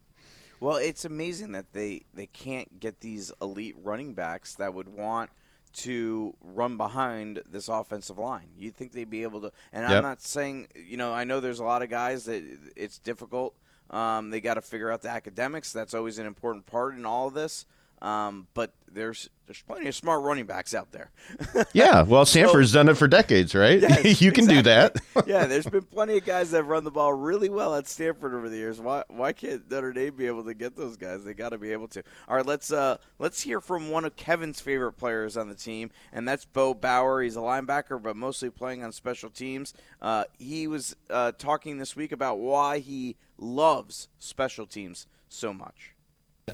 Well, 0.59 0.77
it's 0.77 1.05
amazing 1.05 1.53
that 1.53 1.75
they 1.75 2.07
they 2.15 2.27
can't 2.27 2.81
get 2.81 3.01
these 3.01 3.31
elite 3.43 3.77
running 3.83 4.15
backs 4.15 4.55
that 4.55 4.73
would 4.73 4.89
want 4.89 5.31
to 5.75 6.35
run 6.41 6.79
behind 6.79 7.43
this 7.47 7.69
offensive 7.69 8.17
line. 8.17 8.49
You'd 8.57 8.75
think 8.75 8.93
they'd 8.93 9.11
be 9.11 9.23
able 9.23 9.43
to. 9.43 9.53
And 9.73 9.83
yep. 9.83 9.99
I'm 9.99 10.03
not 10.03 10.23
saying, 10.23 10.69
you 10.75 10.97
know, 10.97 11.13
I 11.13 11.25
know 11.25 11.41
there's 11.41 11.59
a 11.59 11.65
lot 11.65 11.83
of 11.83 11.91
guys 11.91 12.25
that 12.25 12.43
it's 12.75 12.99
difficult. 12.99 13.55
Um, 13.91 14.31
they 14.31 14.41
got 14.41 14.55
to 14.55 14.63
figure 14.63 14.91
out 14.91 15.03
the 15.03 15.11
academics. 15.11 15.73
That's 15.73 15.93
always 15.93 16.19
an 16.19 16.27
important 16.27 16.65
part 16.65 16.95
in 16.95 17.05
all 17.05 17.29
of 17.29 17.35
this. 17.35 17.67
Um, 18.03 18.47
but 18.55 18.73
there's 18.91 19.31
there's 19.47 19.63
plenty 19.63 19.87
of 19.89 19.95
smart 19.95 20.23
running 20.23 20.47
backs 20.47 20.75
out 20.75 20.91
there. 20.93 21.11
yeah, 21.73 22.03
well, 22.03 22.27
Stanford's 22.27 22.73
so, 22.73 22.79
done 22.79 22.89
it 22.89 22.97
for 22.97 23.07
decades, 23.07 23.55
right? 23.55 23.81
Yes, 23.81 24.21
you 24.21 24.33
can 24.33 24.45
exactly. 24.45 24.57
do 24.57 24.63
that. 24.63 24.97
yeah, 25.27 25.47
there's 25.47 25.67
been 25.67 25.83
plenty 25.83 26.19
of 26.19 26.25
guys 26.25 26.51
that 26.51 26.59
have 26.59 26.69
run 26.69 26.85
the 26.85 26.91
ball 26.91 27.13
really 27.13 27.49
well 27.49 27.75
at 27.75 27.87
Stanford 27.87 28.35
over 28.35 28.49
the 28.49 28.57
years. 28.57 28.81
Why 28.81 29.05
why 29.09 29.33
can't 29.33 29.71
Notre 29.71 29.93
Dame 29.93 30.15
be 30.15 30.27
able 30.27 30.45
to 30.45 30.55
get 30.55 30.77
those 30.77 30.97
guys? 30.97 31.25
They 31.25 31.35
got 31.35 31.51
to 31.51 31.59
be 31.59 31.73
able 31.73 31.89
to. 31.89 32.03
All 32.29 32.37
right, 32.37 32.47
let's 32.47 32.73
uh 32.73 32.99
let's 33.19 33.41
hear 33.43 33.61
from 33.61 33.91
one 33.91 34.05
of 34.05 34.17
Kevin's 34.17 34.61
favorite 34.61 34.95
players 34.95 35.37
on 35.37 35.49
the 35.49 35.55
team, 35.55 35.91
and 36.13 36.27
that's 36.27 36.45
Bo 36.45 36.75
Bauer. 36.75 37.23
He's 37.23 37.37
a 37.37 37.41
linebacker, 37.41 38.03
but 38.03 38.17
mostly 38.17 38.51
playing 38.51 38.85
on 38.85 38.93
special 38.93 39.31
teams. 39.31 39.73
Uh, 40.03 40.25
he 40.39 40.67
was 40.67 40.97
uh, 41.09 41.33
talking 41.33 41.79
this 41.79 41.97
week 41.97 42.13
about 42.13 42.39
why 42.39 42.79
he 42.79 43.17
loves 43.39 44.09
special 44.19 44.67
teams 44.67 45.07
so 45.29 45.53
much. 45.53 45.96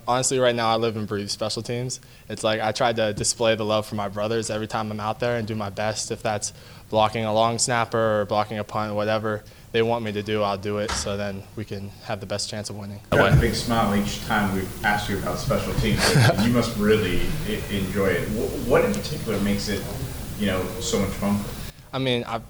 Honestly, 0.09 0.39
right 0.39 0.55
now 0.55 0.71
I 0.71 0.77
live 0.77 0.97
and 0.97 1.07
breathe 1.07 1.29
special 1.29 1.63
teams. 1.63 2.01
It's 2.27 2.43
like 2.43 2.63
I 2.63 2.73
try 2.73 2.95
to 2.95 3.13
display 3.13 3.57
the 3.57 3.65
love 3.67 3.85
for 3.85 3.95
my 3.95 4.09
brothers 4.09 4.49
every 4.49 4.67
time 4.67 4.91
I'm 4.91 5.01
out 5.01 5.21
there 5.21 5.37
and 5.37 5.47
do 5.47 5.55
my 5.55 5.69
best. 5.69 6.11
If 6.11 6.23
that's 6.23 6.55
blocking 6.89 7.27
a 7.27 7.35
long 7.35 7.59
snapper 7.59 8.23
or 8.23 8.25
blocking 8.25 8.57
a 8.57 8.65
punt, 8.65 8.95
whatever 8.95 9.45
they 9.73 9.83
want 9.83 10.03
me 10.03 10.11
to 10.13 10.23
do, 10.23 10.43
I'll 10.43 10.57
do 10.57 10.79
it. 10.79 10.91
So 10.93 11.19
then 11.19 11.43
we 11.57 11.67
can 11.67 11.91
have 12.05 12.21
the 12.21 12.27
best 12.27 12.49
chance 12.49 12.71
of 12.71 12.79
winning. 12.79 13.01
I 13.13 13.19
got 13.19 13.35
a 13.35 13.37
big 13.37 13.55
smile 13.55 13.95
each 13.95 14.25
time 14.25 14.55
we 14.55 14.63
ask 14.83 15.11
you 15.11 15.19
about 15.19 15.37
special 15.37 15.75
teams. 15.75 16.01
you 16.43 16.55
must 16.55 16.75
really 16.79 17.21
enjoy 17.71 18.13
it. 18.13 18.27
What 18.67 18.87
in 18.87 18.95
particular 18.95 19.39
makes 19.41 19.69
it, 19.69 19.85
you 20.39 20.47
know, 20.47 20.65
so 20.81 21.01
much 21.01 21.11
fun? 21.11 21.39
I 21.93 21.99
mean, 21.99 22.25
I've 22.25 22.43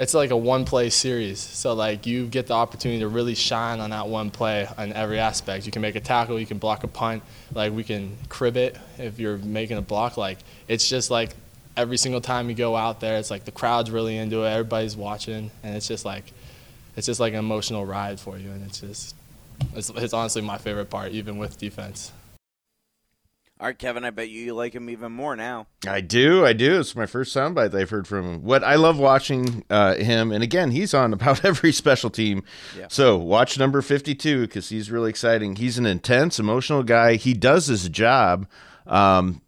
it's 0.00 0.14
like 0.14 0.30
a 0.30 0.36
one 0.36 0.64
play 0.64 0.88
series. 0.88 1.38
So 1.38 1.74
like 1.74 2.06
you 2.06 2.26
get 2.26 2.46
the 2.46 2.54
opportunity 2.54 3.00
to 3.00 3.08
really 3.08 3.34
shine 3.34 3.80
on 3.80 3.90
that 3.90 4.08
one 4.08 4.30
play 4.30 4.66
on 4.78 4.94
every 4.94 5.18
aspect. 5.18 5.66
You 5.66 5.72
can 5.72 5.82
make 5.82 5.94
a 5.94 6.00
tackle, 6.00 6.40
you 6.40 6.46
can 6.46 6.56
block 6.56 6.84
a 6.84 6.88
punt, 6.88 7.22
like 7.54 7.74
we 7.74 7.84
can 7.84 8.16
crib 8.30 8.56
it 8.56 8.78
if 8.96 9.20
you're 9.20 9.36
making 9.36 9.76
a 9.76 9.82
block. 9.82 10.16
Like 10.16 10.38
it's 10.68 10.88
just 10.88 11.10
like 11.10 11.32
every 11.76 11.98
single 11.98 12.22
time 12.22 12.48
you 12.48 12.56
go 12.56 12.74
out 12.76 13.00
there, 13.00 13.18
it's 13.18 13.30
like 13.30 13.44
the 13.44 13.52
crowd's 13.52 13.90
really 13.90 14.16
into 14.16 14.42
it, 14.42 14.48
everybody's 14.48 14.96
watching, 14.96 15.50
and 15.62 15.76
it's 15.76 15.86
just 15.86 16.06
like 16.06 16.24
it's 16.96 17.06
just 17.06 17.20
like 17.20 17.34
an 17.34 17.38
emotional 17.38 17.84
ride 17.84 18.18
for 18.18 18.38
you, 18.38 18.50
and 18.50 18.64
it's 18.64 18.80
just 18.80 19.14
it's, 19.74 19.90
it's 19.90 20.14
honestly 20.14 20.40
my 20.40 20.56
favorite 20.56 20.88
part, 20.88 21.12
even 21.12 21.36
with 21.36 21.58
defense. 21.58 22.10
All 23.60 23.66
right, 23.66 23.78
Kevin, 23.78 24.06
I 24.06 24.10
bet 24.10 24.30
you 24.30 24.40
you 24.40 24.54
like 24.54 24.74
him 24.74 24.88
even 24.88 25.12
more 25.12 25.36
now. 25.36 25.66
I 25.86 26.00
do, 26.00 26.46
I 26.46 26.54
do. 26.54 26.80
It's 26.80 26.96
my 26.96 27.04
first 27.04 27.36
soundbite 27.36 27.74
I've 27.74 27.90
heard 27.90 28.08
from 28.08 28.24
him. 28.24 28.42
What 28.42 28.64
I 28.64 28.76
love 28.76 28.98
watching 28.98 29.66
uh, 29.68 29.96
him, 29.96 30.32
and 30.32 30.42
again, 30.42 30.70
he's 30.70 30.94
on 30.94 31.12
about 31.12 31.44
every 31.44 31.70
special 31.70 32.08
team. 32.08 32.42
Yeah. 32.74 32.86
So 32.88 33.18
watch 33.18 33.58
number 33.58 33.82
fifty-two 33.82 34.46
because 34.46 34.70
he's 34.70 34.90
really 34.90 35.10
exciting. 35.10 35.56
He's 35.56 35.76
an 35.76 35.84
intense, 35.84 36.38
emotional 36.38 36.82
guy. 36.82 37.16
He 37.16 37.34
does 37.34 37.66
his 37.66 37.90
job. 37.90 38.48
Um, 38.86 39.42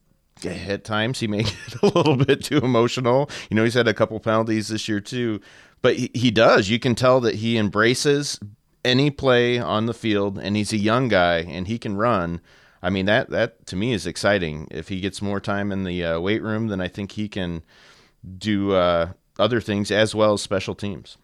at 0.44 0.84
times, 0.84 1.20
he 1.20 1.26
may 1.26 1.42
get 1.44 1.82
a 1.82 1.86
little 1.86 2.16
bit 2.16 2.44
too 2.44 2.58
emotional. 2.58 3.30
You 3.48 3.56
know, 3.56 3.64
he's 3.64 3.72
had 3.72 3.88
a 3.88 3.94
couple 3.94 4.20
penalties 4.20 4.68
this 4.68 4.88
year 4.88 5.00
too, 5.00 5.40
but 5.80 5.96
he, 5.96 6.10
he 6.12 6.30
does. 6.30 6.68
You 6.68 6.78
can 6.78 6.94
tell 6.94 7.22
that 7.22 7.36
he 7.36 7.56
embraces 7.56 8.38
any 8.84 9.10
play 9.10 9.58
on 9.58 9.86
the 9.86 9.94
field, 9.94 10.38
and 10.38 10.54
he's 10.54 10.74
a 10.74 10.76
young 10.76 11.08
guy, 11.08 11.38
and 11.38 11.66
he 11.66 11.78
can 11.78 11.96
run. 11.96 12.42
I 12.82 12.90
mean 12.90 13.06
that 13.06 13.30
that 13.30 13.66
to 13.66 13.76
me 13.76 13.92
is 13.92 14.06
exciting. 14.06 14.68
If 14.70 14.88
he 14.88 15.00
gets 15.00 15.22
more 15.22 15.40
time 15.40 15.70
in 15.70 15.84
the 15.84 16.04
uh, 16.04 16.20
weight 16.20 16.42
room, 16.42 16.68
then 16.68 16.80
I 16.80 16.88
think 16.88 17.12
he 17.12 17.28
can 17.28 17.62
do 18.38 18.72
uh, 18.72 19.12
other 19.38 19.60
things 19.60 19.90
as 19.90 20.14
well 20.14 20.34
as 20.34 20.42
special 20.42 20.74
teams. 20.74 21.16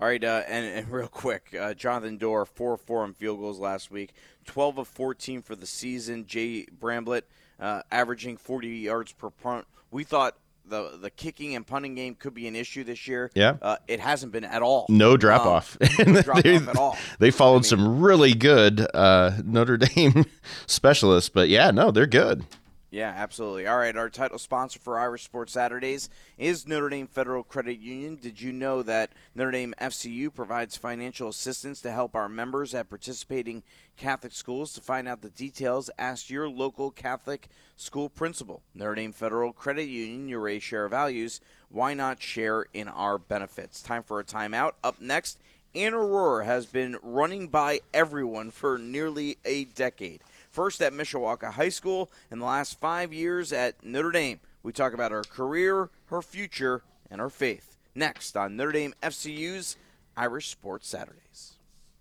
All 0.00 0.06
right, 0.06 0.22
uh, 0.24 0.44
and, 0.48 0.64
and, 0.64 0.90
real 0.90 1.08
quick, 1.08 1.54
uh, 1.58 1.74
Jonathan 1.74 2.18
Doerer 2.18 2.46
4 2.46 2.78
4 2.78 3.02
on 3.02 3.12
field 3.12 3.38
goals 3.38 3.58
last 3.58 3.90
week, 3.90 4.14
12 4.46 4.78
of 4.78 4.88
14 4.88 5.42
for 5.42 5.54
the 5.54 5.66
season. 5.66 6.24
Jay 6.24 6.64
Bramblett 6.66 7.22
uh, 7.60 7.82
averaging 7.90 8.38
40 8.38 8.68
yards 8.68 9.12
per 9.12 9.28
punt. 9.28 9.66
We 9.90 10.04
thought 10.04 10.38
the 10.70 10.98
the 11.00 11.10
kicking 11.10 11.54
and 11.54 11.66
punting 11.66 11.94
game 11.94 12.14
could 12.14 12.32
be 12.32 12.46
an 12.46 12.56
issue 12.56 12.84
this 12.84 13.06
year. 13.06 13.30
Yeah, 13.34 13.56
uh, 13.60 13.76
it 13.86 14.00
hasn't 14.00 14.32
been 14.32 14.44
at 14.44 14.62
all. 14.62 14.86
No 14.88 15.16
drop 15.16 15.42
um, 15.42 15.48
off. 15.48 15.76
no 15.98 16.22
drop 16.22 16.38
off 16.38 16.46
at 16.46 16.76
all. 16.76 16.96
They 17.18 17.30
followed 17.30 17.56
I 17.56 17.58
mean, 17.58 17.62
some 17.64 18.00
really 18.00 18.34
good 18.34 18.86
uh, 18.94 19.32
Notre 19.44 19.76
Dame 19.78 20.24
specialists, 20.66 21.28
but 21.28 21.48
yeah, 21.48 21.70
no, 21.70 21.90
they're 21.90 22.06
good. 22.06 22.44
Yeah, 22.90 23.14
absolutely. 23.16 23.68
All 23.68 23.78
right, 23.78 23.96
our 23.96 24.10
title 24.10 24.38
sponsor 24.38 24.80
for 24.80 24.98
Irish 24.98 25.22
Sports 25.22 25.52
Saturdays 25.52 26.10
is 26.36 26.66
Notre 26.66 26.88
Dame 26.88 27.06
Federal 27.06 27.44
Credit 27.44 27.78
Union. 27.78 28.18
Did 28.20 28.40
you 28.40 28.52
know 28.52 28.82
that 28.82 29.10
Notre 29.32 29.52
Dame 29.52 29.74
FCU 29.80 30.34
provides 30.34 30.76
financial 30.76 31.28
assistance 31.28 31.80
to 31.82 31.92
help 31.92 32.16
our 32.16 32.28
members 32.28 32.74
at 32.74 32.88
participating 32.88 33.62
Catholic 33.96 34.32
schools? 34.32 34.72
To 34.72 34.80
find 34.80 35.06
out 35.06 35.22
the 35.22 35.30
details, 35.30 35.88
ask 36.00 36.30
your 36.30 36.48
local 36.48 36.90
Catholic 36.90 37.48
school 37.76 38.08
principal. 38.08 38.60
Notre 38.74 38.96
Dame 38.96 39.12
Federal 39.12 39.52
Credit 39.52 39.86
Union, 39.86 40.28
your 40.28 40.58
share 40.58 40.88
values. 40.88 41.40
Why 41.68 41.94
not 41.94 42.20
share 42.20 42.66
in 42.74 42.88
our 42.88 43.18
benefits? 43.18 43.82
Time 43.82 44.02
for 44.02 44.18
a 44.18 44.24
timeout. 44.24 44.72
Up 44.82 45.00
next, 45.00 45.38
Anna 45.76 45.98
Rohrer 45.98 46.44
has 46.44 46.66
been 46.66 46.96
running 47.04 47.46
by 47.46 47.82
everyone 47.94 48.50
for 48.50 48.78
nearly 48.78 49.38
a 49.44 49.66
decade 49.66 50.22
first 50.60 50.82
at 50.82 50.92
Mishawaka 50.92 51.52
High 51.52 51.70
School, 51.70 52.10
and 52.30 52.38
the 52.38 52.44
last 52.44 52.78
five 52.78 53.14
years 53.14 53.50
at 53.50 53.82
Notre 53.82 54.10
Dame. 54.10 54.40
We 54.62 54.74
talk 54.74 54.92
about 54.92 55.10
her 55.10 55.22
career, 55.22 55.88
her 56.08 56.20
future, 56.20 56.82
and 57.10 57.18
her 57.18 57.30
faith. 57.30 57.78
Next 57.94 58.36
on 58.36 58.58
Notre 58.58 58.72
Dame 58.72 58.94
FCU's 59.02 59.78
Irish 60.18 60.50
Sports 60.50 60.86
Saturdays. 60.86 61.56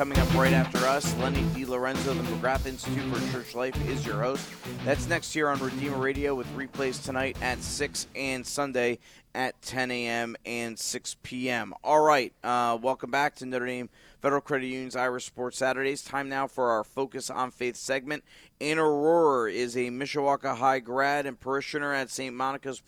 Coming 0.00 0.18
up 0.18 0.32
right 0.34 0.54
after 0.54 0.78
us, 0.86 1.14
Lenny 1.18 1.42
DeLorenzo, 1.52 2.04
the 2.04 2.22
McGrath 2.22 2.64
Institute 2.64 3.02
for 3.12 3.32
Church 3.32 3.54
Life, 3.54 3.86
is 3.86 4.06
your 4.06 4.22
host. 4.22 4.48
That's 4.82 5.06
next 5.06 5.30
here 5.30 5.50
on 5.50 5.60
Redeemer 5.60 5.98
Radio 5.98 6.34
with 6.34 6.46
replays 6.56 7.04
tonight 7.04 7.36
at 7.42 7.62
6 7.62 8.06
and 8.16 8.46
Sunday 8.46 8.98
at 9.34 9.60
10 9.60 9.90
a.m. 9.90 10.36
and 10.46 10.78
6 10.78 11.16
p.m. 11.22 11.74
All 11.84 12.00
right, 12.00 12.32
uh, 12.42 12.78
welcome 12.80 13.10
back 13.10 13.34
to 13.36 13.44
Notre 13.44 13.66
Dame 13.66 13.90
Federal 14.22 14.40
Credit 14.40 14.68
Union's 14.68 14.96
Irish 14.96 15.26
Sports 15.26 15.58
Saturdays. 15.58 16.00
Time 16.00 16.30
now 16.30 16.46
for 16.46 16.70
our 16.70 16.82
Focus 16.82 17.28
on 17.28 17.50
Faith 17.50 17.76
segment. 17.76 18.24
Anna 18.58 18.80
Rohrer 18.80 19.52
is 19.52 19.76
a 19.76 19.90
Mishawaka 19.90 20.56
High 20.56 20.78
grad 20.78 21.26
and 21.26 21.38
parishioner 21.38 21.92
at 21.92 22.08
St. 22.08 22.34
Monica's 22.34 22.80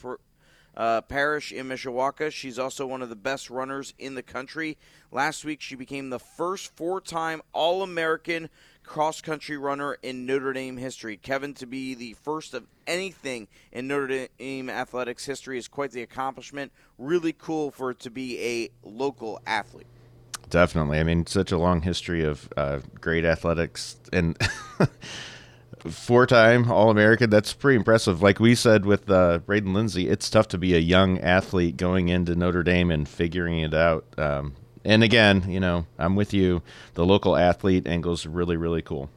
uh, 0.77 1.03
Parish 1.03 1.53
in 1.53 1.69
Mishawaka. 1.69 2.31
She's 2.31 2.59
also 2.59 2.87
one 2.87 3.03
of 3.03 3.09
the 3.09 3.17
best 3.17 3.51
runners 3.51 3.93
in 3.99 4.15
the 4.15 4.23
country. 4.23 4.79
Last 5.15 5.45
week, 5.45 5.61
she 5.61 5.75
became 5.75 6.09
the 6.09 6.19
first 6.19 6.75
four 6.75 6.99
time 6.99 7.43
All 7.53 7.83
American 7.83 8.49
cross 8.83 9.21
country 9.21 9.59
runner 9.59 9.99
in 10.03 10.25
Notre 10.25 10.55
Dame 10.55 10.79
history. 10.79 11.19
Kevin, 11.19 11.53
to 11.55 11.67
be 11.67 11.95
the 11.95 12.15
first 12.15 12.55
of 12.55 12.67
anything 12.87 13.47
in 13.73 13.89
Notre 13.89 14.29
Dame 14.39 14.71
athletics 14.71 15.27
history 15.27 15.59
is 15.59 15.69
quite 15.69 15.91
the 15.91 16.01
accomplishment. 16.01 16.73
Really 16.97 17.35
cool 17.35 17.71
for 17.71 17.91
it 17.91 18.01
to 18.01 18.11
be 18.11 18.41
a 18.41 18.71
local 18.89 19.39
athlete. 19.47 19.87
Definitely. 20.49 20.99
I 20.99 21.03
mean, 21.03 21.27
such 21.27 21.53
a 21.53 21.59
long 21.59 21.83
history 21.83 22.25
of 22.25 22.49
uh, 22.57 22.81
great 23.01 23.27
athletics 23.27 23.97
and. 24.15 24.37
four 25.91 26.27
time 26.27 26.71
All 26.71 26.91
American. 26.91 27.29
That's 27.29 27.53
pretty 27.53 27.77
impressive. 27.77 28.23
Like 28.23 28.39
we 28.39 28.55
said 28.55 28.87
with 28.87 29.11
uh, 29.11 29.41
Braden 29.41 29.75
Lenzy, 29.75 30.09
it's 30.09 30.31
tough 30.31 30.47
to 30.49 30.59
be 30.59 30.75
a 30.75 30.79
young 30.79 31.19
athlete 31.19 31.77
going 31.77 32.09
into 32.09 32.37
Notre 32.37 32.63
Dame 32.63 32.93
and 32.93 33.09
figuring 33.09 33.59
it 33.59 33.75
out. 33.75 34.07
Um, 34.17 34.55
and 34.85 35.03
again, 35.03 35.45
you 35.49 35.61
know, 35.61 35.87
I'm 35.99 36.17
with 36.17 36.33
you. 36.35 36.63
The 36.95 37.05
local 37.05 37.37
athlete 37.37 37.87
angle's 37.87 38.27
really, 38.27 38.57
really 38.57 38.83
cool. 38.83 39.11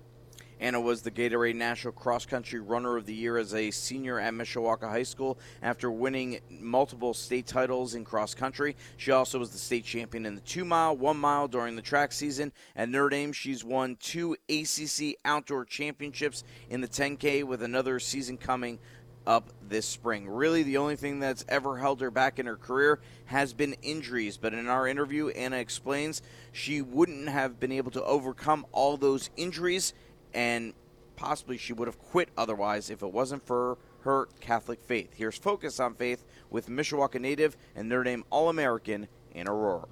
Anna 0.59 0.79
was 0.79 1.01
the 1.01 1.11
Gatorade 1.11 1.55
National 1.55 1.91
Cross 1.91 2.27
Country 2.27 2.59
Runner 2.59 2.95
of 2.97 3.05
the 3.05 3.13
Year 3.13 3.37
as 3.37 3.53
a 3.53 3.71
senior 3.71 4.19
at 4.19 4.33
Mishawaka 4.33 4.89
High 4.89 5.03
School 5.03 5.37
after 5.61 5.91
winning 5.91 6.39
multiple 6.49 7.13
state 7.13 7.45
titles 7.45 7.93
in 7.93 8.05
cross 8.05 8.33
country. 8.33 8.75
She 8.97 9.11
also 9.11 9.37
was 9.37 9.51
the 9.51 9.57
state 9.57 9.83
champion 9.83 10.25
in 10.25 10.33
the 10.33 10.41
two 10.41 10.63
mile, 10.63 10.95
one 10.95 11.17
mile 11.17 11.47
during 11.47 11.75
the 11.75 11.81
track 11.81 12.13
season. 12.13 12.53
At 12.75 12.89
Notre 12.89 13.09
Dame, 13.09 13.33
she's 13.33 13.63
won 13.63 13.97
two 13.99 14.37
ACC 14.49 15.17
outdoor 15.25 15.65
championships 15.65 16.43
in 16.69 16.81
the 16.81 16.87
10K 16.87 17.43
with 17.43 17.61
another 17.61 17.99
season 17.99 18.37
coming 18.37 18.79
up 19.27 19.51
this 19.67 19.85
spring. 19.87 20.27
Really, 20.27 20.63
the 20.63 20.77
only 20.77 20.95
thing 20.95 21.19
that's 21.19 21.45
ever 21.47 21.77
held 21.77 22.01
her 22.01 22.11
back 22.11 22.39
in 22.39 22.45
her 22.45 22.55
career 22.55 22.99
has 23.25 23.53
been 23.53 23.75
injuries. 23.81 24.37
But 24.37 24.53
in 24.53 24.67
our 24.67 24.87
interview, 24.87 25.29
Anna 25.29 25.57
explains 25.57 26.21
she 26.51 26.81
wouldn't 26.81 27.29
have 27.29 27.59
been 27.59 27.71
able 27.71 27.91
to 27.91 28.03
overcome 28.03 28.65
all 28.71 28.97
those 28.97 29.29
injuries 29.35 29.93
and 30.33 30.73
possibly 31.15 31.57
she 31.57 31.73
would 31.73 31.87
have 31.87 31.99
quit 31.99 32.29
otherwise 32.37 32.89
if 32.89 33.01
it 33.01 33.11
wasn't 33.11 33.45
for 33.45 33.77
her 34.01 34.27
Catholic 34.39 34.81
faith. 34.83 35.13
Here's 35.15 35.37
Focus 35.37 35.79
on 35.79 35.95
Faith 35.95 36.23
with 36.49 36.69
Mishawaka 36.69 37.19
native 37.19 37.57
and 37.75 37.89
Notre 37.89 38.03
Dame 38.03 38.23
All 38.29 38.49
American 38.49 39.07
Anna 39.33 39.51
Rohrer. 39.51 39.87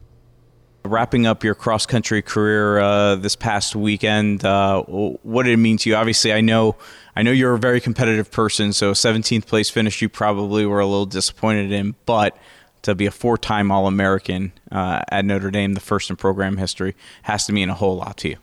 Wrapping 0.85 1.25
up 1.25 1.43
your 1.43 1.55
cross 1.55 1.85
country 1.85 2.21
career 2.21 2.79
uh, 2.79 3.15
this 3.15 3.37
past 3.37 3.75
weekend, 3.75 4.43
uh, 4.43 4.81
what 4.83 5.43
did 5.43 5.53
it 5.53 5.57
mean 5.57 5.77
to 5.77 5.89
you? 5.89 5.95
Obviously, 5.95 6.33
I 6.33 6.41
know 6.41 6.75
I 7.15 7.23
know 7.23 7.31
you're 7.31 7.53
a 7.53 7.59
very 7.59 7.79
competitive 7.79 8.31
person, 8.31 8.73
so 8.73 8.91
17th 8.91 9.45
place 9.45 9.69
finish 9.69 10.01
you 10.01 10.09
probably 10.09 10.65
were 10.65 10.79
a 10.79 10.85
little 10.85 11.05
disappointed 11.05 11.71
in, 11.71 11.95
but 12.05 12.37
to 12.81 12.95
be 12.95 13.05
a 13.05 13.11
four-time 13.11 13.71
All-American 13.71 14.51
uh, 14.71 15.03
at 15.09 15.23
Notre 15.23 15.51
Dame, 15.51 15.73
the 15.73 15.79
first 15.79 16.09
in 16.09 16.15
program 16.15 16.57
history, 16.57 16.95
has 17.21 17.45
to 17.45 17.53
mean 17.53 17.69
a 17.69 17.73
whole 17.73 17.97
lot 17.97 18.17
to 18.17 18.29
you. 18.29 18.37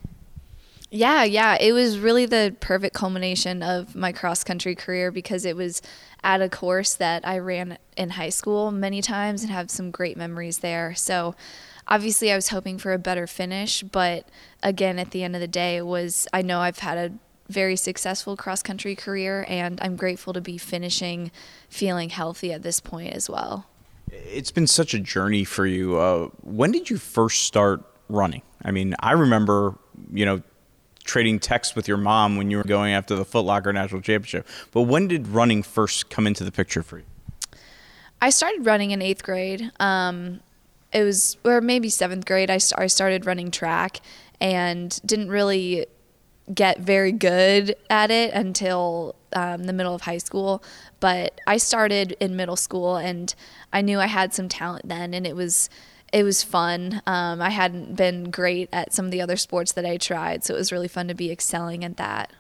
Yeah, 0.91 1.23
yeah. 1.23 1.57
It 1.61 1.73
was 1.73 1.99
really 1.99 2.27
the 2.27 2.57
perfect 2.59 2.95
culmination 2.95 3.63
of 3.63 3.95
my 3.95 4.11
cross 4.11 4.43
country 4.43 4.75
career 4.75 5.13
because 5.13 5.45
it 5.45 5.55
was 5.55 5.83
at 6.25 6.43
a 6.43 6.49
course 6.49 6.95
that 6.95 7.27
I 7.27 7.39
ran 7.39 7.79
in 7.97 8.11
high 8.11 8.31
school 8.31 8.73
many 8.73 9.01
times 9.01 9.43
and 9.43 9.53
have 9.53 9.71
some 9.71 9.93
great 9.93 10.17
memories 10.17 10.59
there. 10.59 10.95
So 10.97 11.37
obviously 11.89 12.33
I 12.33 12.37
was 12.37 12.49
hoping 12.49 12.79
for 12.79 12.93
a 12.93 12.99
better 12.99 13.27
finish, 13.27 13.83
but 13.83 14.29
again 14.63 14.99
at 14.99 15.11
the 15.11 15.23
end 15.23 15.35
of 15.35 15.41
the 15.41 15.49
day 15.49 15.77
it 15.77 15.87
was 15.87 16.27
I 16.33 16.43
know 16.43 16.61
I've 16.61 16.79
had 16.79 16.99
a 16.99 17.13
very 17.51 17.77
successful 17.77 18.37
cross 18.37 18.63
country 18.63 18.95
career 18.95 19.45
and 19.49 19.81
I'm 19.83 19.97
grateful 19.97 20.33
to 20.33 20.41
be 20.41 20.57
finishing 20.57 21.31
feeling 21.69 22.11
healthy 22.11 22.53
at 22.53 22.63
this 22.63 22.81
point 22.81 23.13
as 23.13 23.29
well. 23.29 23.67
It's 24.11 24.51
been 24.51 24.67
such 24.67 24.95
a 24.95 24.99
journey 24.99 25.45
for 25.45 25.67
you. 25.67 25.97
Uh, 25.97 26.29
when 26.43 26.73
did 26.73 26.91
you 26.91 26.97
first 26.97 27.45
start 27.45 27.83
running? 28.09 28.43
I 28.63 28.71
mean, 28.71 28.95
I 29.01 29.13
remember, 29.13 29.77
you 30.13 30.25
know, 30.25 30.43
trading 31.05 31.39
texts 31.39 31.75
with 31.75 31.89
your 31.89 31.97
mom 31.97 32.37
when 32.37 32.51
you 32.51 32.57
were 32.57 32.65
going 32.65 32.93
after 32.93 33.17
the 33.17 33.25
Foot 33.25 33.45
Locker 33.45 33.73
National 33.73 34.01
Championship. 34.01 34.47
But 34.73 34.83
when 34.83 35.09
did 35.09 35.29
running 35.29 35.63
first 35.63 36.11
come 36.11 36.27
into 36.27 36.45
the 36.45 36.53
picture 36.53 36.83
for 36.83 36.99
you? 36.99 37.05
I 38.21 38.31
started 38.31 38.67
running 38.67 38.91
in 38.91 39.01
eighth 39.01 39.23
grade. 39.23 39.71
Um, 39.81 40.41
it 40.93 41.05
was, 41.05 41.37
or 41.45 41.61
maybe 41.61 41.89
seventh 41.89 42.27
grade, 42.27 42.51
I, 42.51 42.59
st- 42.59 42.81
I 42.81 42.87
started 42.87 43.27
running 43.27 43.51
track 43.51 44.01
and 44.41 44.99
didn't 45.05 45.29
really 45.29 45.87
get 46.53 46.81
very 46.81 47.13
good 47.13 47.77
at 47.89 48.11
it 48.11 48.33
until 48.35 49.15
um, 49.33 49.65
the 49.65 49.73
middle 49.73 49.95
of 49.95 50.03
high 50.03 50.19
school. 50.19 50.63
But 50.99 51.41
I 51.47 51.59
started 51.59 52.17
in 52.21 52.37
middle 52.37 52.57
school 52.57 52.97
and 52.97 53.35
I 53.73 53.83
knew 53.83 54.01
I 54.01 54.07
had 54.07 54.35
some 54.35 54.49
talent 54.49 54.89
then, 54.89 55.15
and 55.15 55.27
it 55.27 55.37
was 55.37 55.71
it 56.13 56.25
was 56.25 56.43
fun. 56.43 57.03
Um, 57.07 57.41
I 57.41 57.51
hadn't 57.51 57.97
been 57.97 58.31
great 58.31 58.69
at 58.73 58.93
some 58.93 59.05
of 59.05 59.11
the 59.13 59.21
other 59.21 59.37
sports 59.37 59.73
that 59.73 59.87
I 59.87 59.97
tried, 59.97 60.45
so 60.45 60.55
it 60.55 60.59
was 60.59 60.73
really 60.73 60.89
fun 60.89 61.09
to 61.09 61.15
be 61.15 61.31
excelling 61.31 61.85
at 61.85 61.97
that. 61.99 62.33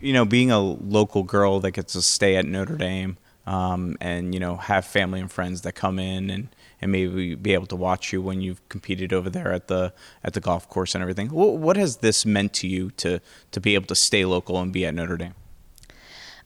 You 0.00 0.12
know, 0.12 0.24
being 0.24 0.50
a 0.50 0.60
local 0.60 1.24
girl 1.24 1.60
that 1.60 1.72
gets 1.72 1.94
to 1.94 2.02
stay 2.02 2.36
at 2.36 2.46
Notre 2.46 2.76
Dame 2.76 3.18
um, 3.46 3.96
and 4.00 4.34
you 4.34 4.40
know 4.40 4.56
have 4.56 4.84
family 4.84 5.20
and 5.20 5.30
friends 5.30 5.62
that 5.62 5.72
come 5.72 5.98
in 5.98 6.30
and 6.30 6.48
and 6.80 6.92
maybe 6.92 7.34
be 7.34 7.54
able 7.54 7.66
to 7.66 7.76
watch 7.76 8.12
you 8.12 8.20
when 8.20 8.40
you've 8.40 8.66
competed 8.68 9.12
over 9.12 9.30
there 9.30 9.52
at 9.52 9.68
the 9.68 9.92
at 10.22 10.34
the 10.34 10.40
golf 10.40 10.68
course 10.68 10.94
and 10.94 11.02
everything. 11.02 11.28
What, 11.28 11.56
what 11.56 11.76
has 11.76 11.98
this 11.98 12.26
meant 12.26 12.52
to 12.54 12.68
you 12.68 12.90
to 12.92 13.20
to 13.52 13.60
be 13.60 13.74
able 13.74 13.86
to 13.86 13.94
stay 13.94 14.24
local 14.24 14.60
and 14.60 14.72
be 14.72 14.84
at 14.86 14.94
Notre 14.94 15.16
Dame? 15.16 15.34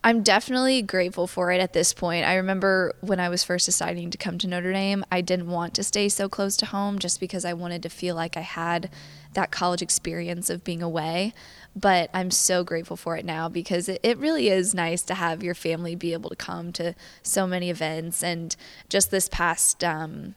I'm 0.04 0.22
definitely 0.22 0.80
grateful 0.82 1.26
for 1.26 1.50
it 1.50 1.60
at 1.60 1.72
this 1.72 1.92
point. 1.92 2.24
I 2.24 2.36
remember 2.36 2.94
when 3.00 3.18
I 3.18 3.28
was 3.28 3.42
first 3.42 3.66
deciding 3.66 4.10
to 4.10 4.18
come 4.18 4.38
to 4.38 4.46
Notre 4.46 4.72
Dame, 4.72 5.04
I 5.10 5.20
didn't 5.20 5.50
want 5.50 5.74
to 5.74 5.82
stay 5.82 6.08
so 6.08 6.28
close 6.28 6.56
to 6.58 6.66
home 6.66 7.00
just 7.00 7.18
because 7.18 7.44
I 7.44 7.52
wanted 7.52 7.82
to 7.82 7.88
feel 7.88 8.14
like 8.14 8.36
I 8.36 8.42
had 8.42 8.90
that 9.34 9.50
college 9.50 9.82
experience 9.82 10.50
of 10.50 10.62
being 10.62 10.82
away. 10.82 11.34
But 11.74 12.10
I'm 12.14 12.30
so 12.30 12.62
grateful 12.62 12.96
for 12.96 13.16
it 13.16 13.24
now 13.24 13.48
because 13.48 13.88
it, 13.88 14.00
it 14.02 14.18
really 14.18 14.48
is 14.48 14.72
nice 14.72 15.02
to 15.02 15.14
have 15.14 15.42
your 15.42 15.54
family 15.54 15.96
be 15.96 16.12
able 16.12 16.30
to 16.30 16.36
come 16.36 16.72
to 16.74 16.94
so 17.22 17.46
many 17.46 17.68
events. 17.68 18.22
And 18.22 18.54
just 18.88 19.10
this 19.10 19.28
past 19.28 19.82
um, 19.82 20.36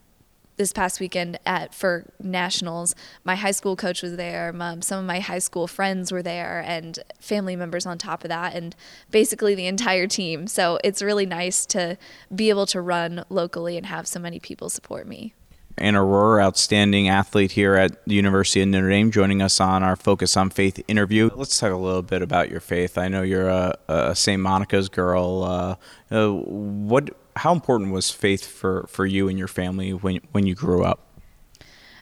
this 0.62 0.72
past 0.72 1.00
weekend 1.00 1.40
at 1.44 1.74
for 1.74 2.06
nationals, 2.22 2.94
my 3.24 3.36
high 3.36 3.52
school 3.52 3.76
coach 3.76 4.04
was 4.04 4.16
there. 4.16 4.54
some 4.82 5.00
of 5.00 5.06
my 5.06 5.20
high 5.20 5.40
school 5.40 5.68
friends 5.68 6.12
were 6.12 6.22
there, 6.22 6.64
and 6.66 7.00
family 7.20 7.56
members 7.56 7.86
on 7.88 7.98
top 7.98 8.24
of 8.24 8.30
that, 8.30 8.54
and 8.54 8.76
basically 9.10 9.56
the 9.56 9.66
entire 9.66 10.06
team. 10.06 10.46
So 10.46 10.80
it's 10.84 11.02
really 11.02 11.26
nice 11.26 11.66
to 11.68 11.98
be 12.34 12.50
able 12.50 12.68
to 12.68 12.80
run 12.80 13.26
locally 13.30 13.76
and 13.76 13.88
have 13.88 14.08
so 14.08 14.20
many 14.20 14.40
people 14.40 14.70
support 14.70 15.08
me. 15.08 15.34
Anna 15.78 16.00
Rohrer, 16.00 16.44
outstanding 16.44 17.10
athlete 17.10 17.54
here 17.54 17.76
at 17.76 18.06
the 18.06 18.14
University 18.14 18.62
of 18.62 18.68
Notre 18.68 18.90
Dame, 18.90 19.10
joining 19.10 19.42
us 19.42 19.60
on 19.60 19.82
our 19.82 19.96
Focus 19.96 20.38
on 20.38 20.52
Faith 20.52 20.84
interview. 20.88 21.32
Let's 21.34 21.58
talk 21.58 21.72
a 21.72 21.76
little 21.76 22.04
bit 22.04 22.22
about 22.22 22.52
your 22.52 22.60
faith. 22.60 23.00
I 23.00 23.08
know 23.08 23.24
you're 23.24 23.50
a, 23.50 23.76
a 23.88 24.16
St. 24.16 24.40
Monica's 24.40 24.90
girl. 24.90 25.44
Uh, 25.44 25.76
uh, 26.16 26.32
what 26.32 27.16
how 27.36 27.54
important 27.54 27.92
was 27.92 28.10
faith 28.10 28.46
for, 28.46 28.86
for 28.88 29.06
you 29.06 29.28
and 29.28 29.38
your 29.38 29.48
family 29.48 29.94
when 29.94 30.22
when 30.32 30.46
you 30.46 30.56
grew 30.56 30.84
up? 30.84 31.08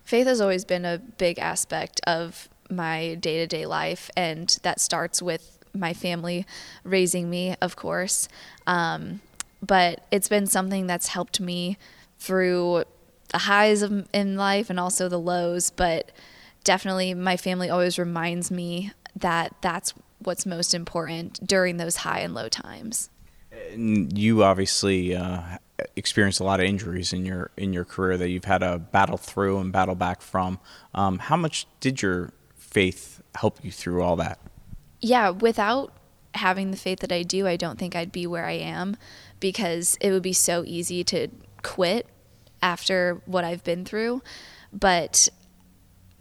Faith 0.03 0.27
has 0.27 0.41
always 0.41 0.65
been 0.65 0.85
a 0.85 0.97
big 0.97 1.37
aspect 1.37 2.01
of 2.07 2.49
my 2.69 3.15
day 3.15 3.37
to 3.37 3.47
day 3.47 3.65
life, 3.65 4.09
and 4.15 4.57
that 4.63 4.79
starts 4.79 5.21
with 5.21 5.59
my 5.73 5.93
family 5.93 6.45
raising 6.83 7.29
me, 7.29 7.55
of 7.61 7.75
course. 7.75 8.27
Um, 8.65 9.21
but 9.61 10.05
it's 10.11 10.29
been 10.29 10.47
something 10.47 10.87
that's 10.87 11.09
helped 11.09 11.39
me 11.39 11.77
through 12.17 12.85
the 13.29 13.39
highs 13.39 13.81
of, 13.81 14.07
in 14.13 14.35
life 14.35 14.69
and 14.69 14.79
also 14.79 15.09
the 15.09 15.19
lows. 15.19 15.69
But 15.69 16.11
definitely, 16.63 17.13
my 17.13 17.37
family 17.37 17.69
always 17.69 17.99
reminds 17.99 18.49
me 18.49 18.91
that 19.15 19.53
that's 19.61 19.93
what's 20.19 20.45
most 20.45 20.73
important 20.73 21.45
during 21.45 21.77
those 21.77 21.97
high 21.97 22.19
and 22.19 22.33
low 22.33 22.49
times 22.49 23.09
you 23.75 24.43
obviously 24.43 25.15
uh, 25.15 25.41
experienced 25.95 26.39
a 26.39 26.43
lot 26.43 26.59
of 26.59 26.65
injuries 26.65 27.13
in 27.13 27.25
your 27.25 27.51
in 27.57 27.73
your 27.73 27.85
career 27.85 28.17
that 28.17 28.29
you've 28.29 28.45
had 28.45 28.59
to 28.59 28.79
battle 28.79 29.17
through 29.17 29.59
and 29.59 29.71
battle 29.71 29.95
back 29.95 30.21
from. 30.21 30.59
Um, 30.93 31.19
how 31.19 31.37
much 31.37 31.67
did 31.79 32.01
your 32.01 32.31
faith 32.57 33.21
help 33.35 33.63
you 33.63 33.71
through 33.71 34.01
all 34.01 34.15
that? 34.17 34.39
Yeah, 35.01 35.29
without 35.29 35.93
having 36.35 36.71
the 36.71 36.77
faith 36.77 36.99
that 36.99 37.11
I 37.11 37.23
do, 37.23 37.47
I 37.47 37.55
don't 37.55 37.79
think 37.79 37.95
I'd 37.95 38.11
be 38.11 38.27
where 38.27 38.45
I 38.45 38.53
am 38.53 38.97
because 39.39 39.97
it 40.01 40.11
would 40.11 40.23
be 40.23 40.33
so 40.33 40.63
easy 40.65 41.03
to 41.05 41.29
quit 41.63 42.07
after 42.61 43.21
what 43.25 43.43
I've 43.43 43.63
been 43.63 43.85
through. 43.85 44.21
But 44.71 45.29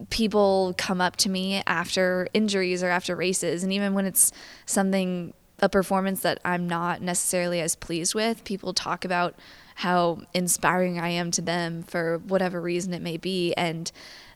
people 0.09 0.73
come 0.77 1.01
up 1.01 1.17
to 1.17 1.29
me 1.29 1.61
after 1.67 2.27
injuries 2.33 2.81
or 2.81 2.89
after 2.89 3.15
races, 3.15 3.63
and 3.63 3.73
even 3.73 3.93
when 3.93 4.05
it's 4.05 4.31
something 4.65 5.33
a 5.61 5.69
performance 5.69 6.21
that 6.21 6.39
I'm 6.45 6.67
not 6.67 7.01
necessarily 7.01 7.61
as 7.61 7.75
pleased 7.75 8.15
with, 8.15 8.43
people 8.43 8.73
talk 8.73 9.05
about 9.05 9.35
how 9.75 10.21
inspiring 10.33 10.99
I 10.99 11.09
am 11.09 11.31
to 11.31 11.41
them 11.41 11.83
for 11.83 12.17
whatever 12.19 12.59
reason 12.61 12.93
it 12.93 13.01
may 13.01 13.17
be. 13.17 13.53
And 13.53 13.91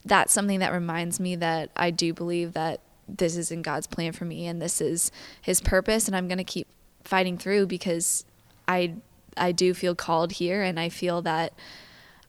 that's 0.05 0.33
something 0.33 0.59
that 0.59 0.71
reminds 0.71 1.19
me 1.19 1.35
that 1.37 1.69
I 1.75 1.91
do 1.91 2.13
believe 2.13 2.53
that 2.53 2.79
this 3.07 3.35
is 3.35 3.51
in 3.51 3.61
God's 3.61 3.87
plan 3.87 4.13
for 4.13 4.25
me 4.25 4.47
and 4.47 4.61
this 4.61 4.79
is 4.79 5.11
his 5.41 5.59
purpose 5.59 6.07
and 6.07 6.15
I'm 6.15 6.27
going 6.27 6.37
to 6.37 6.43
keep 6.43 6.67
fighting 7.03 7.37
through 7.37 7.67
because 7.67 8.23
I 8.67 8.95
I 9.35 9.51
do 9.51 9.73
feel 9.73 9.95
called 9.95 10.33
here 10.33 10.61
and 10.61 10.79
I 10.79 10.89
feel 10.89 11.21
that 11.23 11.53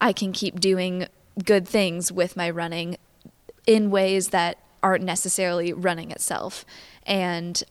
I 0.01 0.13
can 0.13 0.33
keep 0.33 0.59
doing 0.59 1.07
good 1.45 1.69
things 1.69 2.11
with 2.11 2.37
my 2.37 2.51
running 2.51 2.97
in 3.67 3.91
ways 3.91 4.29
that 4.29 4.59
aren't 4.83 5.05
necessarily 5.05 5.73
running 5.73 6.11
itself. 6.11 6.65
And 7.07 7.63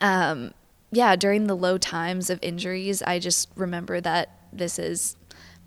um, 0.00 0.52
yeah, 0.90 1.16
during 1.16 1.46
the 1.46 1.56
low 1.56 1.78
times 1.78 2.30
of 2.30 2.38
injuries, 2.42 3.02
I 3.02 3.18
just 3.18 3.48
remember 3.56 4.00
that 4.00 4.30
this 4.52 4.78
is 4.78 5.16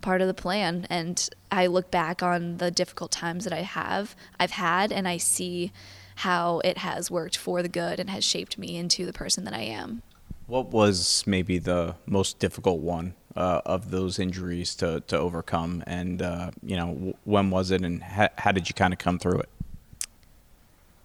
part 0.02 0.22
of 0.22 0.28
the 0.28 0.34
plan 0.34 0.88
and 0.90 1.30
I 1.52 1.68
look 1.68 1.92
back 1.92 2.24
on 2.24 2.58
the 2.58 2.72
difficult 2.72 3.12
times 3.12 3.44
that 3.44 3.54
I 3.54 3.62
have 3.62 4.16
I've 4.40 4.52
had 4.52 4.92
and 4.92 5.08
I 5.08 5.18
see 5.18 5.72
how 6.16 6.60
it 6.60 6.80
has 6.80 7.10
worked 7.10 7.38
for 7.38 7.62
the 7.62 7.70
good 7.70 8.00
and 8.00 8.10
has 8.10 8.24
shaped 8.24 8.58
me 8.58 8.78
into 8.78 9.06
the 9.06 9.14
person 9.14 9.44
that 9.46 9.54
I 9.54 9.62
am. 9.62 10.02
What 10.48 10.72
was 10.72 11.24
maybe 11.26 11.60
the 11.60 11.96
most 12.06 12.40
difficult 12.40 12.80
one 12.80 13.14
uh, 13.36 13.62
of 13.66 13.92
those 13.92 14.20
injuries 14.20 14.76
to, 14.76 15.02
to 15.08 15.18
overcome 15.18 15.84
and 15.88 16.22
uh, 16.22 16.52
you 16.64 16.76
know 16.76 17.16
when 17.24 17.50
was 17.50 17.72
it 17.72 17.84
and 17.84 18.02
how 18.04 18.52
did 18.52 18.68
you 18.68 18.74
kind 18.74 18.94
of 18.94 19.00
come 19.00 19.20
through 19.20 19.40
it? 19.40 19.50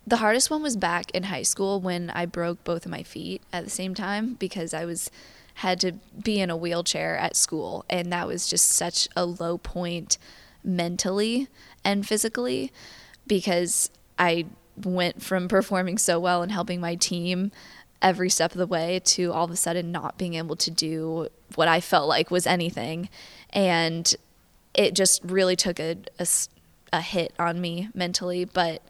The 0.07 0.19
hardest 0.19 0.51
one 0.51 0.63
was 0.63 0.77
back 0.77 1.11
in 1.11 1.25
high 1.25 1.43
school 1.43 1.81
when 1.81 2.11
I 2.11 2.27
broke 2.27 2.63
both 2.63 2.85
of 2.87 2.93
my 2.93 3.03
feet 3.03 3.43
at 3.53 3.65
the 3.65 3.71
same 3.71 3.95
time 3.95 4.35
because 4.35 4.73
I 4.73 4.85
was 4.85 5.11
had 5.55 5.81
to 5.81 5.93
be 6.23 6.39
in 6.39 6.51
a 6.51 6.57
wheelchair 6.57 7.17
at 7.17 7.35
school. 7.35 7.85
And 7.89 8.13
that 8.13 8.29
was 8.29 8.47
just 8.47 8.69
such 8.69 9.09
a 9.17 9.25
low 9.25 9.57
point 9.59 10.19
mentally 10.63 11.49
and 11.83 12.07
physically 12.07 12.71
because 13.27 13.91
I 14.19 14.47
went 14.85 15.23
from 15.23 15.49
performing 15.49 15.97
so 15.97 16.21
well 16.21 16.43
and 16.43 16.53
helping 16.53 16.81
my 16.81 16.95
team 16.95 17.51
every 18.03 18.29
step 18.29 18.53
of 18.53 18.59
the 18.59 18.67
way 18.67 19.01
to 19.03 19.33
all 19.33 19.47
of 19.47 19.51
a 19.51 19.57
sudden 19.57 19.91
not 19.91 20.19
being 20.19 20.35
able 20.35 20.57
to 20.57 20.71
do 20.71 21.29
what 21.55 21.69
I 21.69 21.81
felt 21.81 22.09
like 22.09 22.31
was 22.31 22.47
anything. 22.47 23.09
And 23.51 24.15
it 24.75 24.95
just 24.95 25.25
really 25.25 25.57
took 25.57 25.81
a, 25.81 25.97
a, 26.19 26.27
a 26.93 27.01
hit 27.01 27.33
on 27.39 27.61
me 27.61 27.89
mentally. 27.95 28.45
But 28.45 28.83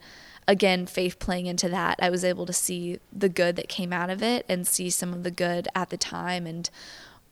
again, 0.47 0.85
faith 0.85 1.19
playing 1.19 1.45
into 1.45 1.67
that, 1.69 1.99
I 2.01 2.09
was 2.09 2.23
able 2.23 2.45
to 2.45 2.53
see 2.53 2.99
the 3.11 3.29
good 3.29 3.55
that 3.57 3.67
came 3.67 3.91
out 3.91 4.09
of 4.09 4.23
it 4.23 4.45
and 4.47 4.65
see 4.65 4.89
some 4.89 5.13
of 5.13 5.23
the 5.23 5.31
good 5.31 5.67
at 5.75 5.89
the 5.89 5.97
time 5.97 6.47
and 6.47 6.69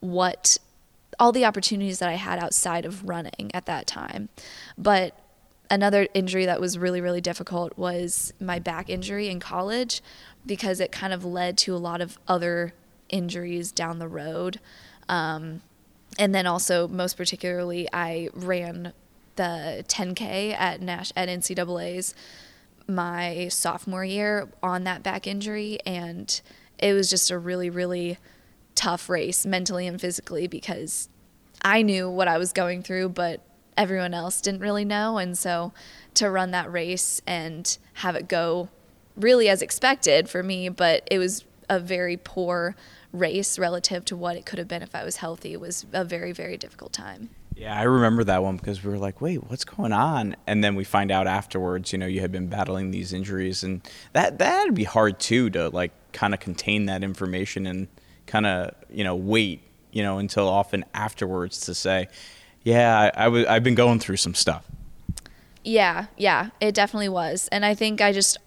what 0.01 0.57
all 1.17 1.31
the 1.31 1.45
opportunities 1.45 1.99
that 1.99 2.09
I 2.09 2.15
had 2.15 2.39
outside 2.39 2.85
of 2.85 3.07
running 3.07 3.51
at 3.53 3.65
that 3.67 3.87
time. 3.87 4.27
But 4.77 5.17
another 5.69 6.07
injury 6.13 6.45
that 6.45 6.59
was 6.59 6.77
really, 6.77 6.99
really 6.99 7.21
difficult 7.21 7.77
was 7.77 8.33
my 8.39 8.59
back 8.59 8.89
injury 8.89 9.29
in 9.29 9.39
college 9.39 10.01
because 10.45 10.81
it 10.81 10.91
kind 10.91 11.13
of 11.13 11.23
led 11.23 11.57
to 11.59 11.73
a 11.73 11.77
lot 11.77 12.01
of 12.01 12.17
other 12.27 12.73
injuries 13.07 13.71
down 13.71 13.99
the 13.99 14.09
road. 14.09 14.59
Um, 15.07 15.61
and 16.19 16.35
then 16.35 16.45
also, 16.45 16.87
most 16.87 17.15
particularly, 17.15 17.87
I 17.93 18.29
ran 18.33 18.93
the 19.37 19.85
10K 19.87 20.53
at 20.53 20.81
Nash 20.81 21.11
at 21.15 21.29
NCAA's 21.29 22.13
my 22.87 23.47
sophomore 23.49 24.05
year 24.05 24.49
on 24.61 24.83
that 24.83 25.01
back 25.01 25.25
injury 25.25 25.79
and 25.85 26.41
it 26.77 26.93
was 26.93 27.09
just 27.09 27.31
a 27.31 27.37
really 27.37 27.69
really 27.69 28.17
tough 28.75 29.09
race 29.09 29.45
mentally 29.45 29.87
and 29.87 29.99
physically 29.99 30.47
because 30.47 31.09
I 31.61 31.81
knew 31.81 32.09
what 32.09 32.27
I 32.27 32.37
was 32.37 32.53
going 32.53 32.83
through 32.83 33.09
but 33.09 33.41
everyone 33.77 34.13
else 34.13 34.41
didn't 34.41 34.61
really 34.61 34.85
know. 34.85 35.17
And 35.17 35.37
so 35.37 35.73
to 36.15 36.29
run 36.29 36.51
that 36.51 36.71
race 36.71 37.21
and 37.27 37.77
have 37.95 38.15
it 38.15 38.27
go 38.27 38.69
really 39.15 39.49
as 39.49 39.61
expected 39.61 40.29
for 40.29 40.43
me 40.43 40.69
but 40.69 41.07
it 41.09 41.17
was 41.17 41.45
a 41.69 41.79
very 41.79 42.17
poor 42.17 42.75
race 43.11 43.57
relative 43.57 44.03
to 44.05 44.15
what 44.15 44.35
it 44.35 44.45
could 44.45 44.59
have 44.59 44.67
been 44.67 44.81
if 44.81 44.93
I 44.93 45.05
was 45.05 45.17
healthy 45.17 45.53
it 45.53 45.61
was 45.61 45.85
a 45.93 46.03
very 46.03 46.33
very 46.33 46.57
difficult 46.57 46.91
time 46.91 47.29
yeah, 47.55 47.77
I 47.77 47.83
remember 47.83 48.23
that 48.25 48.43
one 48.43 48.57
because 48.57 48.83
we 48.83 48.91
were 48.91 48.97
like, 48.97 49.21
"Wait, 49.21 49.49
what's 49.49 49.63
going 49.63 49.93
on?" 49.93 50.35
And 50.45 50.63
then 50.63 50.75
we 50.75 50.83
find 50.83 51.09
out 51.09 51.25
afterwards, 51.25 51.93
you 51.93 51.97
know, 51.97 52.05
you 52.05 52.19
had 52.19 52.31
been 52.31 52.47
battling 52.47 52.91
these 52.91 53.13
injuries, 53.13 53.63
and 53.63 53.81
that 54.13 54.39
that'd 54.39 54.75
be 54.75 54.83
hard 54.83 55.19
too 55.19 55.49
to 55.51 55.69
like 55.69 55.91
kind 56.11 56.33
of 56.33 56.39
contain 56.39 56.85
that 56.87 57.03
information 57.03 57.65
and 57.65 57.87
kind 58.27 58.45
of 58.45 58.73
you 58.89 59.03
know 59.03 59.15
wait, 59.15 59.61
you 59.91 60.03
know, 60.03 60.17
until 60.17 60.49
often 60.49 60.83
afterwards 60.93 61.61
to 61.61 61.73
say, 61.73 62.09
yeah, 62.63 63.11
I, 63.15 63.21
I 63.21 63.25
w- 63.25 63.47
I've 63.47 63.63
been 63.63 63.75
going 63.75 63.99
through 63.99 64.17
some 64.17 64.35
stuff. 64.35 64.65
Yeah, 65.63 66.07
yeah, 66.17 66.49
it 66.59 66.75
definitely 66.75 67.09
was. 67.09 67.47
And 67.51 67.65
I 67.65 67.73
think 67.73 68.01
I 68.01 68.11
just 68.11 68.37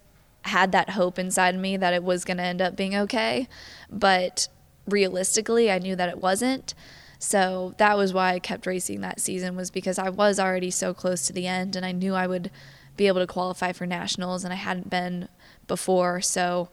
had 0.43 0.71
that 0.71 0.91
hope 0.91 1.17
inside 1.17 1.57
me 1.57 1.77
that 1.77 1.93
it 1.93 2.03
was 2.03 2.23
going 2.23 2.37
to 2.37 2.43
end 2.43 2.61
up 2.61 2.75
being 2.75 2.95
okay. 2.95 3.47
But 3.89 4.47
realistically, 4.87 5.71
I 5.71 5.79
knew 5.79 5.95
that 5.95 6.09
it 6.09 6.19
wasn't. 6.19 6.73
So 7.19 7.75
that 7.77 7.97
was 7.97 8.13
why 8.13 8.33
I 8.33 8.39
kept 8.39 8.65
racing 8.65 9.01
that 9.01 9.19
season 9.19 9.57
was 9.57 9.69
because 9.69 9.99
I 9.99 10.09
was 10.09 10.39
already 10.39 10.71
so 10.71 10.93
close 10.93 11.27
to 11.27 11.33
the 11.33 11.47
end 11.47 11.75
and 11.75 11.85
I 11.85 11.91
knew 11.91 12.15
I 12.15 12.25
would 12.25 12.49
be 12.95 13.07
able 13.07 13.19
to 13.19 13.27
qualify 13.27 13.73
for 13.73 13.85
nationals 13.85 14.45
and 14.45 14.53
I 14.53 14.55
hadn't 14.55 14.89
been 14.89 15.27
before. 15.67 16.21
So 16.21 16.69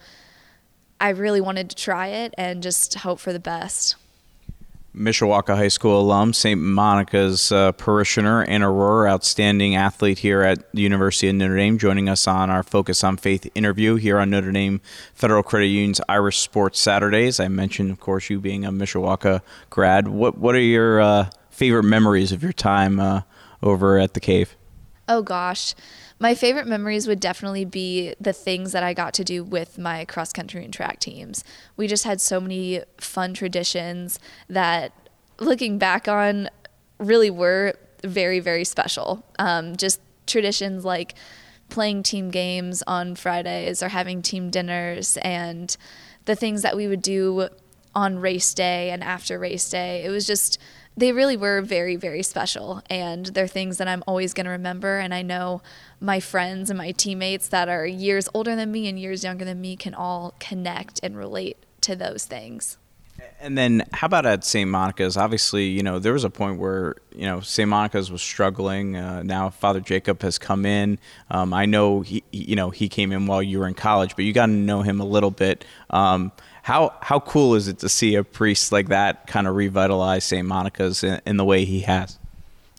I 1.00 1.10
really 1.10 1.40
wanted 1.40 1.68
to 1.70 1.76
try 1.76 2.08
it 2.08 2.32
and 2.38 2.62
just 2.62 2.94
hope 2.94 3.18
for 3.18 3.32
the 3.32 3.40
best. 3.40 3.96
Mishawaka 4.96 5.54
High 5.54 5.68
School 5.68 6.00
alum, 6.00 6.32
St. 6.32 6.60
Monica's 6.60 7.52
uh, 7.52 7.72
parishioner, 7.72 8.44
Anna 8.44 8.66
Rohrer 8.66 9.10
outstanding 9.10 9.76
athlete 9.76 10.20
here 10.20 10.42
at 10.42 10.72
the 10.72 10.80
University 10.80 11.28
of 11.28 11.34
Notre 11.34 11.56
Dame, 11.56 11.76
joining 11.76 12.08
us 12.08 12.26
on 12.26 12.48
our 12.48 12.62
Focus 12.62 13.04
on 13.04 13.18
Faith 13.18 13.46
interview 13.54 13.96
here 13.96 14.18
on 14.18 14.30
Notre 14.30 14.52
Dame 14.52 14.80
Federal 15.14 15.42
Credit 15.42 15.66
Union's 15.66 16.00
Irish 16.08 16.38
Sports 16.38 16.80
Saturdays. 16.80 17.38
I 17.38 17.48
mentioned, 17.48 17.90
of 17.90 18.00
course, 18.00 18.30
you 18.30 18.40
being 18.40 18.64
a 18.64 18.72
Mishawaka 18.72 19.42
grad. 19.68 20.08
What 20.08 20.38
What 20.38 20.54
are 20.54 20.60
your 20.60 21.00
uh, 21.00 21.30
favorite 21.50 21.84
memories 21.84 22.32
of 22.32 22.42
your 22.42 22.54
time 22.54 22.98
uh, 22.98 23.20
over 23.62 23.98
at 23.98 24.14
the 24.14 24.20
cave? 24.20 24.56
Oh 25.08 25.22
gosh. 25.22 25.74
My 26.18 26.34
favorite 26.34 26.66
memories 26.66 27.06
would 27.06 27.20
definitely 27.20 27.64
be 27.64 28.14
the 28.20 28.32
things 28.32 28.72
that 28.72 28.82
I 28.82 28.94
got 28.94 29.14
to 29.14 29.24
do 29.24 29.44
with 29.44 29.78
my 29.78 30.04
cross 30.04 30.32
country 30.32 30.64
and 30.64 30.72
track 30.72 30.98
teams. 30.98 31.44
We 31.76 31.86
just 31.86 32.04
had 32.04 32.20
so 32.20 32.40
many 32.40 32.80
fun 32.98 33.34
traditions 33.34 34.18
that, 34.48 34.92
looking 35.38 35.78
back 35.78 36.08
on, 36.08 36.48
really 36.98 37.30
were 37.30 37.74
very, 38.02 38.40
very 38.40 38.64
special. 38.64 39.24
Um, 39.38 39.76
just 39.76 40.00
traditions 40.26 40.84
like 40.84 41.14
playing 41.68 42.02
team 42.02 42.30
games 42.30 42.82
on 42.86 43.14
Fridays 43.14 43.82
or 43.82 43.88
having 43.90 44.22
team 44.22 44.50
dinners 44.50 45.16
and 45.18 45.76
the 46.24 46.34
things 46.34 46.62
that 46.62 46.76
we 46.76 46.88
would 46.88 47.02
do 47.02 47.48
on 47.94 48.18
race 48.18 48.52
day 48.54 48.90
and 48.90 49.04
after 49.04 49.38
race 49.38 49.68
day. 49.70 50.04
It 50.04 50.10
was 50.10 50.26
just 50.26 50.58
they 50.96 51.12
really 51.12 51.36
were 51.36 51.60
very, 51.60 51.96
very 51.96 52.22
special. 52.22 52.82
And 52.88 53.26
they're 53.26 53.46
things 53.46 53.78
that 53.78 53.88
I'm 53.88 54.02
always 54.06 54.32
going 54.32 54.46
to 54.46 54.50
remember. 54.50 54.98
And 54.98 55.12
I 55.12 55.22
know 55.22 55.62
my 56.00 56.20
friends 56.20 56.70
and 56.70 56.78
my 56.78 56.92
teammates 56.92 57.48
that 57.48 57.68
are 57.68 57.86
years 57.86 58.28
older 58.32 58.56
than 58.56 58.72
me 58.72 58.88
and 58.88 58.98
years 58.98 59.22
younger 59.22 59.44
than 59.44 59.60
me 59.60 59.76
can 59.76 59.94
all 59.94 60.34
connect 60.38 61.00
and 61.02 61.16
relate 61.16 61.58
to 61.82 61.96
those 61.96 62.24
things. 62.24 62.78
And 63.40 63.56
then, 63.56 63.84
how 63.92 64.06
about 64.06 64.26
at 64.26 64.44
St. 64.44 64.68
Monica's? 64.68 65.16
Obviously, 65.16 65.66
you 65.66 65.82
know 65.82 65.98
there 65.98 66.12
was 66.12 66.24
a 66.24 66.30
point 66.30 66.58
where 66.58 66.96
you 67.14 67.24
know 67.24 67.40
St. 67.40 67.68
Monica's 67.68 68.10
was 68.10 68.20
struggling. 68.20 68.96
Uh, 68.96 69.22
now 69.22 69.50
Father 69.50 69.80
Jacob 69.80 70.20
has 70.22 70.38
come 70.38 70.66
in. 70.66 70.98
Um, 71.30 71.54
I 71.54 71.64
know 71.64 72.00
he, 72.02 72.22
you 72.32 72.56
know, 72.56 72.70
he 72.70 72.88
came 72.88 73.12
in 73.12 73.26
while 73.26 73.42
you 73.42 73.58
were 73.58 73.68
in 73.68 73.74
college, 73.74 74.16
but 74.16 74.24
you 74.24 74.32
got 74.32 74.46
to 74.46 74.52
know 74.52 74.82
him 74.82 75.00
a 75.00 75.04
little 75.04 75.30
bit. 75.30 75.64
Um, 75.90 76.32
how 76.66 76.92
how 77.00 77.20
cool 77.20 77.54
is 77.54 77.68
it 77.68 77.78
to 77.78 77.88
see 77.88 78.16
a 78.16 78.24
priest 78.24 78.72
like 78.72 78.88
that 78.88 79.28
kind 79.28 79.46
of 79.46 79.54
revitalize 79.54 80.24
St. 80.24 80.44
Monica's 80.44 81.04
in, 81.04 81.20
in 81.24 81.36
the 81.36 81.44
way 81.44 81.64
he 81.64 81.82
has? 81.82 82.18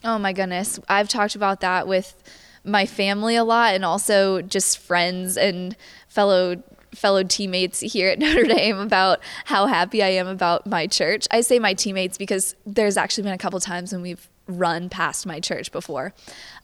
Oh 0.04 0.20
my 0.20 0.34
goodness, 0.34 0.78
I've 0.90 1.08
talked 1.08 1.36
about 1.36 1.62
that 1.62 1.88
with 1.88 2.22
my 2.66 2.86
family 2.86 3.38
a 3.38 3.46
lot, 3.46 3.76
and 3.76 3.86
also 3.86 4.42
just 4.42 4.78
friends 4.78 5.38
and 5.38 5.74
fellow 6.10 6.62
fellow 6.94 7.24
teammates 7.24 7.80
here 7.80 8.10
at 8.10 8.20
Notre 8.20 8.44
Dame 8.44 8.78
about 8.78 9.22
how 9.46 9.68
happy 9.68 10.04
I 10.04 10.10
am 10.10 10.28
about 10.28 10.68
my 10.68 10.86
church. 10.86 11.26
I 11.32 11.40
say 11.40 11.58
my 11.58 11.74
teammates 11.74 12.18
because 12.18 12.58
there's 12.66 12.98
actually 12.98 13.24
been 13.24 13.34
a 13.34 13.38
couple 13.38 13.62
times 13.62 13.94
when 13.94 14.02
we've 14.02 14.28
run 14.48 14.90
past 14.90 15.26
my 15.26 15.40
church 15.40 15.72
before, 15.72 16.14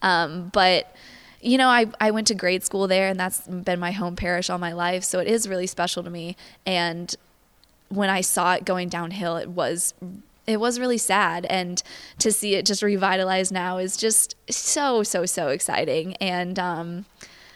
um, 0.01 0.49
but 0.51 0.93
you 1.43 1.57
know, 1.57 1.67
I, 1.67 1.87
I 1.99 2.11
went 2.11 2.27
to 2.27 2.35
grade 2.35 2.63
school 2.63 2.87
there 2.87 3.09
and 3.09 3.19
that's 3.19 3.41
been 3.47 3.79
my 3.79 3.91
home 3.91 4.15
parish 4.15 4.49
all 4.49 4.57
my 4.57 4.73
life. 4.73 5.03
So 5.03 5.19
it 5.19 5.27
is 5.27 5.47
really 5.47 5.67
special 5.67 6.03
to 6.03 6.09
me. 6.09 6.35
And 6.65 7.13
when 7.89 8.09
I 8.09 8.21
saw 8.21 8.53
it 8.53 8.65
going 8.65 8.89
downhill, 8.89 9.37
it 9.37 9.49
was 9.49 9.93
it 10.45 10.59
was 10.59 10.79
really 10.79 10.97
sad 10.97 11.45
and 11.45 11.81
to 12.19 12.31
see 12.31 12.55
it 12.55 12.65
just 12.65 12.83
revitalized 12.83 13.51
now 13.51 13.77
is 13.77 13.95
just 13.95 14.35
so 14.49 15.03
so 15.03 15.25
so 15.25 15.47
exciting 15.47 16.15
and 16.17 16.59
um, 16.59 17.05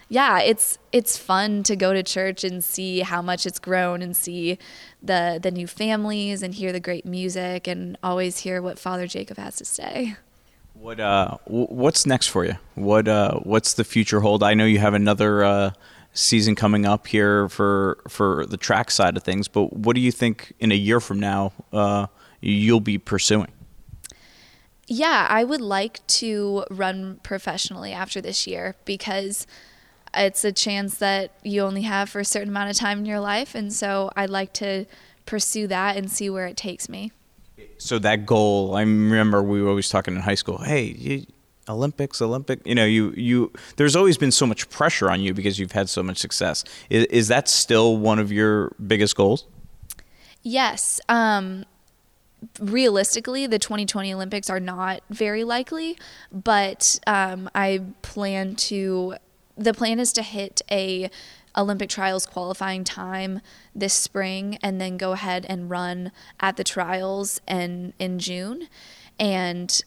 yeah 0.08 0.40
it's 0.40 0.78
it's 0.94 1.18
fun 1.18 1.64
to 1.64 1.76
go 1.76 1.94
to 1.94 2.02
church 2.02 2.46
and 2.46 2.64
see 2.64 3.02
how 3.02 3.22
much 3.22 3.46
it's 3.46 3.60
grown 3.60 4.02
and 4.02 4.16
see 4.16 4.58
the 5.04 5.38
the 5.42 5.52
new 5.52 5.68
families 5.68 6.42
and 6.42 6.54
hear 6.54 6.72
the 6.72 6.80
great 6.80 7.06
music 7.06 7.68
and 7.68 7.98
always 8.02 8.40
hear 8.40 8.62
what 8.62 8.80
father 8.80 9.06
jacob 9.06 9.38
has 9.38 9.58
to 9.58 9.66
say 9.66 10.16
what 10.80 11.00
uh, 11.00 11.38
what's 11.46 12.06
next 12.06 12.28
for 12.28 12.46
you? 12.46 12.56
What 12.76 13.08
uh, 13.08 13.40
what's 13.40 13.74
the 13.74 13.84
future 13.84 14.20
hold? 14.20 14.44
I 14.44 14.54
know 14.54 14.66
you 14.66 14.80
have 14.80 14.94
another 14.94 15.44
uh, 15.44 15.72
season 16.14 16.56
coming 16.56 16.86
up 16.86 17.08
here 17.08 17.50
for 17.50 18.00
for 18.08 18.46
the 18.46 18.58
track 18.58 18.92
side 18.92 19.18
of 19.18 19.24
things, 19.24 19.48
but 19.48 19.74
what 19.74 19.96
do 19.96 20.02
you 20.02 20.12
think 20.12 20.54
in 20.60 20.72
a 20.72 20.76
year 20.76 21.00
from 21.00 21.20
now 21.20 21.54
uh, 21.74 22.08
you'll 22.42 22.80
be 22.80 22.98
pursuing? 22.98 23.52
Yeah, 24.88 25.28
I 25.30 25.44
would 25.44 25.62
like 25.62 26.06
to 26.08 26.64
run 26.70 27.20
professionally 27.22 27.92
after 27.92 28.22
this 28.22 28.48
year 28.48 28.76
because 28.86 29.46
it's 30.14 30.46
a 30.46 30.54
chance 30.54 30.96
that 31.00 31.32
you 31.44 31.62
only 31.62 31.82
have 31.82 32.10
for 32.10 32.22
a 32.22 32.26
certain 32.26 32.50
amount 32.50 32.70
of 32.70 32.78
time 32.78 33.00
in 33.00 33.06
your 33.06 33.20
life, 33.20 33.56
and 33.56 33.74
so 33.74 34.12
I'd 34.16 34.30
like 34.30 34.54
to 34.54 34.86
pursue 35.26 35.68
that 35.68 35.98
and 35.98 36.10
see 36.10 36.30
where 36.30 36.46
it 36.46 36.56
takes 36.56 36.88
me 36.88 37.12
so 37.78 38.00
that 38.00 38.26
goal, 38.26 38.76
I 38.76 38.82
remember 38.82 39.42
we 39.44 39.62
were 39.62 39.70
always 39.70 39.90
talking 39.90 40.16
in 40.16 40.22
high 40.22 40.36
school. 40.36 40.58
Hey, 40.60 40.96
you, 40.98 41.26
Olympics, 41.70 42.22
Olympic. 42.22 42.66
You 42.66 42.76
know, 42.76 42.86
you 42.86 43.14
you. 43.16 43.52
There's 43.76 43.96
always 43.96 44.18
been 44.18 44.32
so 44.32 44.46
much 44.46 44.70
pressure 44.70 45.10
on 45.10 45.22
you 45.22 45.34
because 45.34 45.60
you've 45.60 45.72
had 45.72 45.90
so 45.90 46.04
much 46.04 46.18
success. 46.18 46.64
Is, 46.90 47.06
is 47.06 47.28
that 47.28 47.48
still 47.48 47.98
one 47.98 48.20
of 48.20 48.32
your 48.32 48.74
biggest 48.86 49.16
goals? 49.16 49.46
Yes. 50.44 51.00
Um, 51.10 51.66
realistically, 52.60 53.48
the 53.48 53.60
2020 53.60 54.14
Olympics 54.14 54.50
are 54.50 54.60
not 54.60 55.02
very 55.10 55.44
likely, 55.44 55.98
but 56.32 57.00
um, 57.08 57.50
I 57.54 57.82
plan 58.02 58.56
to. 58.56 59.16
The 59.60 59.74
plan 59.74 60.00
is 60.00 60.14
to 60.14 60.22
hit 60.22 60.62
a 60.70 61.10
Olympic 61.58 61.90
trials 61.90 62.26
qualifying 62.26 62.84
time 62.84 63.42
this 63.74 63.94
spring 63.94 64.58
and 64.62 64.80
then 64.80 64.98
go 64.98 65.12
ahead 65.14 65.46
and 65.50 65.70
run 65.70 66.12
at 66.40 66.58
the 66.58 66.64
trials 66.64 67.42
and 67.48 67.94
in 68.00 68.20
June. 68.20 68.68
And 69.20 69.82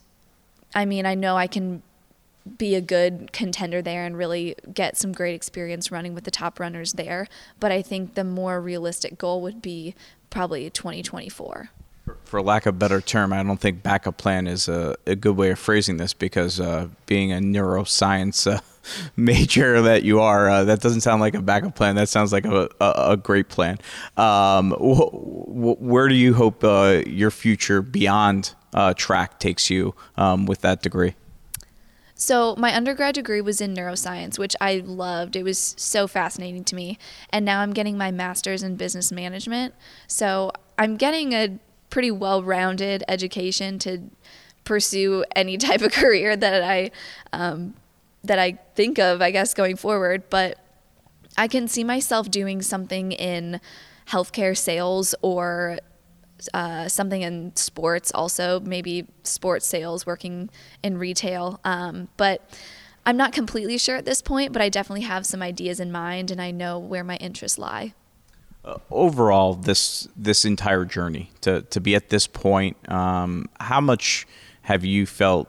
I 0.75 0.85
mean, 0.85 1.07
I 1.07 1.15
know 1.15 1.37
I 1.37 1.47
can 1.47 1.83
be 2.59 2.75
a 2.75 2.81
good 2.81 3.33
contender 3.33 3.83
there 3.83 4.05
and 4.05 4.17
really 4.17 4.57
get 4.73 4.97
some 4.97 5.13
great 5.13 5.35
experience 5.35 5.93
running 5.93 6.15
with 6.15 6.25
the 6.25 6.31
top 6.31 6.59
runners 6.59 6.95
there, 6.95 7.29
but 7.61 7.71
I 7.71 7.83
think 7.83 8.15
the 8.15 8.25
more 8.25 8.61
realistic 8.61 9.19
goal 9.19 9.41
would 9.43 9.63
be 9.63 9.95
probably 10.31 10.69
2024 10.71 11.71
for 12.25 12.43
lack 12.43 12.67
of 12.67 12.75
a 12.75 12.79
better 12.79 13.01
term, 13.01 13.33
I 13.33 13.43
don't 13.43 13.61
think 13.61 13.83
backup 13.83 14.17
plan 14.17 14.47
is 14.47 14.69
a, 14.69 14.97
a 15.07 15.17
good 15.17 15.37
way 15.37 15.51
of 15.51 15.59
phrasing 15.59 15.97
this 15.97 16.13
because 16.13 16.61
uh, 16.61 16.89
being 17.07 17.33
a 17.33 17.37
neuroscience 17.37 18.51
uh, 18.51 18.61
major 19.17 19.83
that 19.83 20.03
you 20.03 20.21
are, 20.21 20.49
uh, 20.49 20.65
that 20.65 20.81
doesn't 20.81 21.01
sound 21.03 21.21
like 21.21 21.35
a 21.35 21.43
backup 21.43 21.75
plan. 21.75 21.97
That 21.97 22.09
sounds 22.09 22.33
like 22.33 22.45
a, 22.45 22.69
a, 22.81 23.13
a 23.13 23.17
great 23.17 23.49
plan. 23.49 23.79
Um, 24.17 24.73
wh- 24.73 25.11
wh- 25.11 25.81
where 25.81 26.09
do 26.09 26.15
you 26.15 26.35
hope 26.35 26.65
uh, 26.65 27.03
your 27.07 27.31
future 27.31 27.83
beyond 27.83 28.55
uh, 28.75 28.95
track 28.95 29.39
takes 29.39 29.71
you 29.71 29.95
um, 30.17 30.47
with 30.47 30.61
that 30.63 30.83
degree? 30.83 31.15
So, 32.15 32.55
my 32.57 32.77
undergrad 32.77 33.15
degree 33.15 33.41
was 33.41 33.63
in 33.63 33.75
neuroscience, 33.75 34.39
which 34.39 34.55
I 34.61 34.83
loved. 34.85 35.37
It 35.37 35.43
was 35.43 35.75
so 35.79 36.07
fascinating 36.07 36.65
to 36.65 36.75
me. 36.75 36.99
And 37.31 37.47
now 37.47 37.61
I'm 37.61 37.73
getting 37.73 37.97
my 37.97 38.11
master's 38.11 38.63
in 38.63 38.77
business 38.77 39.11
management. 39.11 39.75
So, 40.07 40.53
I'm 40.79 40.99
getting 40.99 41.33
a 41.33 41.59
pretty 41.89 42.11
well 42.11 42.43
rounded 42.43 43.05
education 43.09 43.79
to 43.81 44.03
pursue 44.65 45.25
any 45.35 45.57
type 45.57 45.81
of 45.81 45.93
career 46.03 46.37
that 46.37 46.63
I 46.63 46.91
um, 47.33 47.75
that 48.25 48.39
I 48.39 48.59
think 48.75 48.99
of, 48.99 49.23
I 49.23 49.31
guess, 49.31 49.55
going 49.55 49.77
forward. 49.77 50.25
But 50.31 50.59
I 51.37 51.49
can 51.49 51.69
see 51.69 51.85
myself 51.85 52.31
doing 52.31 52.63
something 52.63 53.13
in 53.13 53.61
healthcare 54.09 54.57
sales 54.57 55.15
or 55.23 55.79
uh, 56.55 56.89
something 56.89 57.23
in 57.23 57.55
sports, 57.57 58.11
also 58.15 58.61
maybe 58.61 59.07
sports 59.23 59.67
sales, 59.67 60.07
working 60.07 60.51
in 60.83 60.99
retail. 60.99 61.61
Um, 61.65 62.09
but 62.17 62.49
I'm 63.07 63.17
not 63.17 63.33
completely 63.33 63.79
sure 63.79 63.97
at 63.97 64.05
this 64.05 64.23
point, 64.23 64.53
but 64.53 64.63
I 64.63 64.69
definitely 64.69 65.03
have 65.03 65.27
some 65.27 65.43
ideas 65.43 65.81
in 65.81 65.93
mind 65.93 66.31
and 66.31 66.41
I 66.41 66.51
know 66.51 66.79
where 66.79 67.05
my 67.05 67.17
interests 67.17 67.59
lie. 67.59 67.95
Uh, 68.63 68.77
overall, 68.91 69.55
this 69.55 70.07
this 70.15 70.45
entire 70.45 70.85
journey 70.85 71.31
to 71.41 71.63
to 71.63 71.81
be 71.81 71.95
at 71.95 72.11
this 72.11 72.27
point, 72.27 72.77
um, 72.91 73.49
how 73.59 73.81
much 73.81 74.27
have 74.63 74.85
you 74.85 75.07
felt 75.07 75.49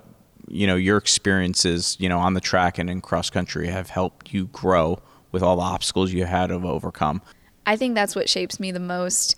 you 0.51 0.67
know 0.67 0.75
your 0.75 0.97
experiences 0.97 1.95
you 1.99 2.09
know 2.09 2.19
on 2.19 2.33
the 2.33 2.41
track 2.41 2.77
and 2.77 2.89
in 2.89 3.01
cross 3.01 3.29
country 3.29 3.67
have 3.67 3.89
helped 3.89 4.33
you 4.33 4.45
grow 4.47 4.99
with 5.31 5.41
all 5.41 5.55
the 5.55 5.61
obstacles 5.61 6.11
you 6.11 6.25
had 6.25 6.47
to 6.47 6.55
overcome 6.55 7.21
I 7.65 7.75
think 7.75 7.95
that's 7.95 8.15
what 8.15 8.29
shapes 8.29 8.59
me 8.59 8.71
the 8.71 8.79
most. 8.79 9.35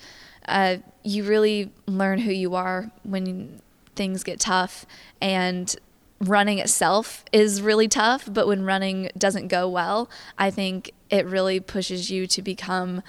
Uh, 0.47 0.77
you 1.03 1.23
really 1.23 1.71
learn 1.85 2.19
who 2.19 2.31
you 2.31 2.55
are 2.55 2.91
when 3.03 3.61
things 3.95 4.23
get 4.23 4.39
tough, 4.39 4.85
and 5.21 5.75
running 6.19 6.59
itself 6.59 7.25
is 7.31 7.61
really 7.61 7.87
tough. 7.87 8.27
But 8.31 8.47
when 8.47 8.63
running 8.63 9.09
doesn't 9.17 9.47
go 9.47 9.67
well, 9.69 10.09
I 10.37 10.51
think 10.51 10.91
it 11.09 11.25
really 11.25 11.59
pushes 11.59 12.09
you 12.09 12.27
to 12.27 12.41
become 12.41 13.03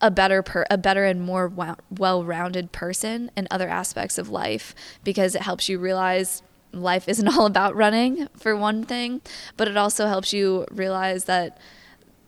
a 0.00 0.10
better 0.10 0.42
per, 0.42 0.66
a 0.70 0.76
better 0.76 1.04
and 1.04 1.22
more 1.22 1.52
well-rounded 1.90 2.72
person 2.72 3.30
in 3.36 3.46
other 3.50 3.68
aspects 3.68 4.18
of 4.18 4.28
life 4.28 4.74
because 5.04 5.34
it 5.34 5.42
helps 5.42 5.68
you 5.68 5.78
realize 5.78 6.42
life 6.72 7.08
isn't 7.08 7.28
all 7.36 7.46
about 7.46 7.74
running 7.74 8.28
for 8.36 8.56
one 8.56 8.84
thing, 8.84 9.20
but 9.56 9.68
it 9.68 9.76
also 9.76 10.06
helps 10.06 10.32
you 10.32 10.66
realize 10.70 11.24
that 11.24 11.58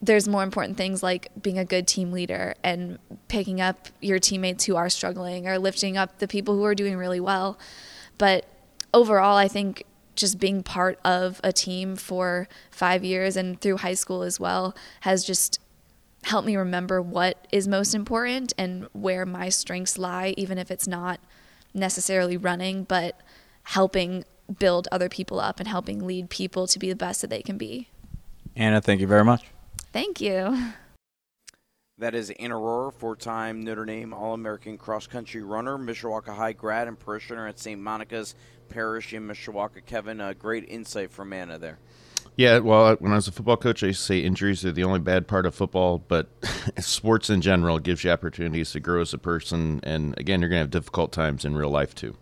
there's 0.03 0.29
more 0.29 0.43
important 0.43 0.77
things 0.77 1.03
like 1.03 1.31
being 1.41 1.59
a 1.59 1.65
good 1.65 1.87
team 1.87 2.13
leader 2.13 2.55
and 2.63 2.99
picking 3.29 3.61
up 3.61 3.89
your 4.01 4.19
teammates 4.19 4.65
who 4.65 4.77
are 4.77 4.91
struggling 4.91 5.49
or 5.49 5.59
lifting 5.59 5.97
up 5.97 6.19
the 6.19 6.29
people 6.29 6.55
who 6.55 6.65
are 6.65 6.75
doing 6.75 6.97
really 6.97 7.21
well. 7.21 7.59
But 8.19 8.45
overall, 8.93 9.37
I 9.37 9.49
think 9.49 9.85
just 10.15 10.39
being 10.39 10.63
part 10.63 10.99
of 11.05 11.41
a 11.43 11.53
team 11.53 11.97
for 11.97 12.49
five 12.71 13.03
years 13.03 13.37
and 13.37 13.61
through 13.61 13.79
high 13.79 13.95
school 13.95 14.23
as 14.23 14.39
well 14.39 14.77
has 15.01 15.25
just 15.25 15.59
helped 16.25 16.47
me 16.47 16.57
remember 16.57 17.03
what 17.03 17.47
is 17.51 17.67
most 17.67 17.95
important 17.95 18.53
and 18.57 18.89
where 18.93 19.27
my 19.27 19.49
strengths 19.49 19.99
lie, 19.99 20.35
even 20.37 20.59
if 20.59 20.71
it's 20.71 20.87
not 20.87 21.21
necessarily 21.73 22.37
running, 22.37 22.85
but 22.85 23.21
helping 23.65 24.25
build 24.59 24.89
other 24.93 25.09
people 25.09 25.41
up 25.41 25.59
and 25.61 25.69
helping 25.69 26.07
lead 26.07 26.31
people 26.31 26.67
to 26.67 26.79
be 26.79 26.89
the 26.89 26.97
best 26.97 27.21
that 27.21 27.31
they 27.31 27.43
can 27.43 27.57
be. 27.57 27.89
Anna, 28.57 28.81
thank 28.81 29.01
you 29.01 29.07
very 29.07 29.25
much. 29.25 29.45
Thank 29.93 30.21
you. 30.21 30.73
That 31.99 32.15
is 32.15 32.31
Anna 32.41 32.57
Rohrer, 32.57 32.93
four-time 32.93 33.63
Notre 33.63 33.85
Dame 33.85 34.13
All-American 34.13 34.79
cross-country 34.79 35.43
runner, 35.43 35.79
Mishawaka 35.79 36.35
High 36.35 36.53
grad, 36.53 36.89
and 36.89 36.99
parishioner 36.99 37.47
at 37.47 37.61
St. 37.61 37.81
Monica's 37.81 38.35
Parish 38.69 39.13
in 39.13 39.29
Mishawaka. 39.29 39.85
Kevin, 39.87 40.21
a 40.21 40.35
great 40.35 40.69
insight 40.69 41.13
from 41.13 41.33
Anna 41.33 41.57
there. 41.57 41.79
Yeah, 42.37 42.59
well, 42.59 42.97
when 42.97 43.13
I 43.13 43.15
was 43.15 43.29
a 43.29 43.33
football 43.33 43.57
coach, 43.57 43.85
I 43.85 43.89
used 43.89 44.01
to 44.01 44.07
say 44.07 44.19
injuries 44.19 44.65
are 44.65 44.73
the 44.73 44.83
only 44.83 44.99
bad 44.99 45.29
part 45.29 45.47
of 45.47 45.55
football, 45.55 45.99
but 45.99 46.29
sports 46.81 47.31
in 47.31 47.41
general 47.41 47.79
gives 47.79 48.03
you 48.03 48.11
opportunities 48.11 48.73
to 48.73 48.81
grow 48.81 49.03
as 49.03 49.15
a 49.15 49.19
person. 49.19 49.79
And 49.85 50.19
again, 50.19 50.41
you're 50.41 50.51
going 50.51 50.59
to 50.59 50.65
have 50.65 50.71
difficult 50.71 51.13
times 51.13 51.45
in 51.45 51.57
real 51.57 51.71
life, 51.71 51.95
too. 51.95 52.17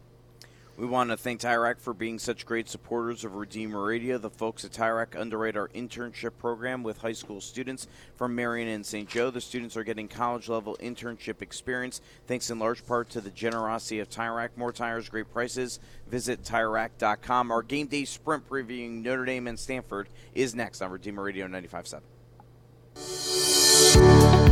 We 0.83 0.89
want 0.89 1.11
to 1.11 1.17
thank 1.17 1.39
Tire 1.39 1.61
Rack 1.61 1.79
for 1.79 1.95
being 1.95 2.19
such 2.19 2.45
great 2.45 2.69
supporters 2.69 3.23
of 3.23 3.37
Redeemer 3.37 3.85
Radio. 3.85 4.19
The 4.19 4.29
folks 4.29 4.65
at 4.65 4.73
Tire 4.73 4.97
Rack 4.97 5.15
underwrite 5.17 5.57
our 5.57 5.69
internship 5.69 6.33
program 6.39 6.83
with 6.83 6.99
high 6.99 7.13
school 7.13 7.41
students 7.41 7.87
from 8.17 8.35
Marian 8.35 8.67
and 8.67 8.85
St. 8.85 9.09
Joe. 9.09 9.31
The 9.31 9.41
students 9.41 9.77
are 9.77 9.85
getting 9.85 10.09
college 10.09 10.49
level 10.49 10.77
internship 10.81 11.41
experience 11.41 12.01
thanks 12.27 12.51
in 12.51 12.59
large 12.59 12.85
part 12.85 13.11
to 13.11 13.21
the 13.21 13.31
generosity 13.31 14.01
of 14.01 14.11
Tire 14.11 14.35
Rack. 14.35 14.59
More 14.59 14.73
tires, 14.73 15.09
great 15.09 15.33
prices. 15.33 15.79
Visit 16.09 16.43
TireRack.com. 16.43 17.53
Our 17.53 17.63
game 17.63 17.87
day 17.87 18.05
sprint 18.05 18.49
previewing 18.49 19.05
Notre 19.05 19.25
Dame 19.25 19.47
and 19.47 19.61
Stanford 19.61 20.09
is 20.35 20.53
next 20.53 20.83
on 20.83 20.91
Redeemer 20.91 21.23
Radio 21.23 21.47
95.7. 21.47 22.01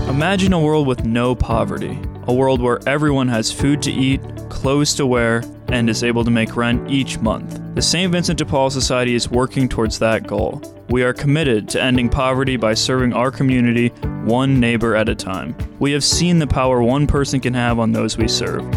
Imagine 0.08 0.52
a 0.52 0.60
world 0.60 0.86
with 0.86 1.04
no 1.04 1.34
poverty, 1.34 1.98
a 2.28 2.32
world 2.32 2.60
where 2.60 2.78
everyone 2.88 3.26
has 3.26 3.50
food 3.50 3.82
to 3.82 3.90
eat, 3.90 4.20
clothes 4.48 4.94
to 4.94 5.06
wear, 5.06 5.42
and 5.72 5.88
is 5.88 6.02
able 6.02 6.24
to 6.24 6.30
make 6.30 6.56
rent 6.56 6.90
each 6.90 7.18
month. 7.20 7.60
The 7.74 7.82
St. 7.82 8.10
Vincent 8.12 8.38
de 8.38 8.44
Paul 8.44 8.70
Society 8.70 9.14
is 9.14 9.30
working 9.30 9.68
towards 9.68 9.98
that 10.00 10.26
goal. 10.26 10.60
We 10.88 11.02
are 11.02 11.12
committed 11.12 11.68
to 11.70 11.82
ending 11.82 12.08
poverty 12.08 12.56
by 12.56 12.74
serving 12.74 13.12
our 13.12 13.30
community 13.30 13.88
one 14.24 14.58
neighbor 14.58 14.96
at 14.96 15.08
a 15.08 15.14
time. 15.14 15.56
We 15.78 15.92
have 15.92 16.02
seen 16.02 16.38
the 16.38 16.46
power 16.46 16.82
one 16.82 17.06
person 17.06 17.40
can 17.40 17.54
have 17.54 17.78
on 17.78 17.92
those 17.92 18.18
we 18.18 18.26
serve. 18.28 18.68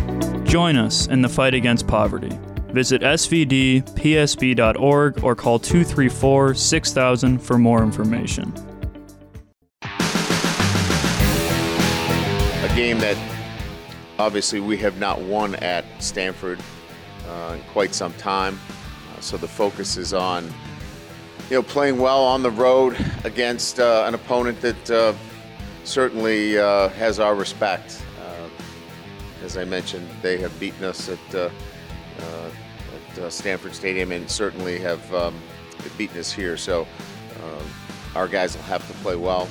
Join 0.45 0.75
us 0.75 1.07
in 1.07 1.21
the 1.21 1.29
fight 1.29 1.53
against 1.53 1.87
poverty. 1.87 2.37
Visit 2.67 3.01
svdpsb.org 3.01 3.93
or 5.23 5.35
call 5.35 5.59
234 5.59 6.53
6000 6.55 7.39
for 7.39 7.57
more 7.57 7.83
information. 7.83 8.53
A 12.61 12.71
game 12.75 12.99
that 12.99 13.17
obviously 14.17 14.59
we 14.59 14.77
have 14.77 14.99
not 14.99 15.21
won 15.21 15.55
at 15.55 15.85
Stanford 15.99 16.59
in 17.53 17.61
quite 17.71 17.93
some 17.93 18.13
time. 18.13 18.59
Uh, 19.15 19.19
so 19.19 19.37
the 19.37 19.47
focus 19.47 19.97
is 19.97 20.13
on, 20.13 20.45
you 21.49 21.57
know, 21.57 21.63
playing 21.63 21.97
well 21.99 22.23
on 22.23 22.43
the 22.43 22.51
road 22.51 22.97
against 23.23 23.79
uh, 23.79 24.05
an 24.07 24.13
opponent 24.13 24.59
that 24.61 24.91
uh, 24.91 25.13
certainly 25.83 26.57
uh, 26.57 26.89
has 26.89 27.19
our 27.19 27.35
respect. 27.35 28.03
Uh, 28.19 28.49
as 29.43 29.57
I 29.57 29.63
mentioned, 29.65 30.07
they 30.21 30.37
have 30.37 30.57
beaten 30.59 30.83
us 30.83 31.09
at, 31.09 31.35
at 31.35 33.31
Stanford 33.31 33.75
Stadium 33.75 34.11
and 34.11 34.29
certainly 34.29 34.79
have 34.79 35.13
um, 35.13 35.35
beaten 35.97 36.17
us 36.19 36.31
here. 36.31 36.57
So 36.57 36.87
our 38.15 38.27
guys 38.27 38.55
will 38.55 38.63
have 38.63 38.87
to 38.87 38.93
play 38.99 39.15
well. 39.15 39.47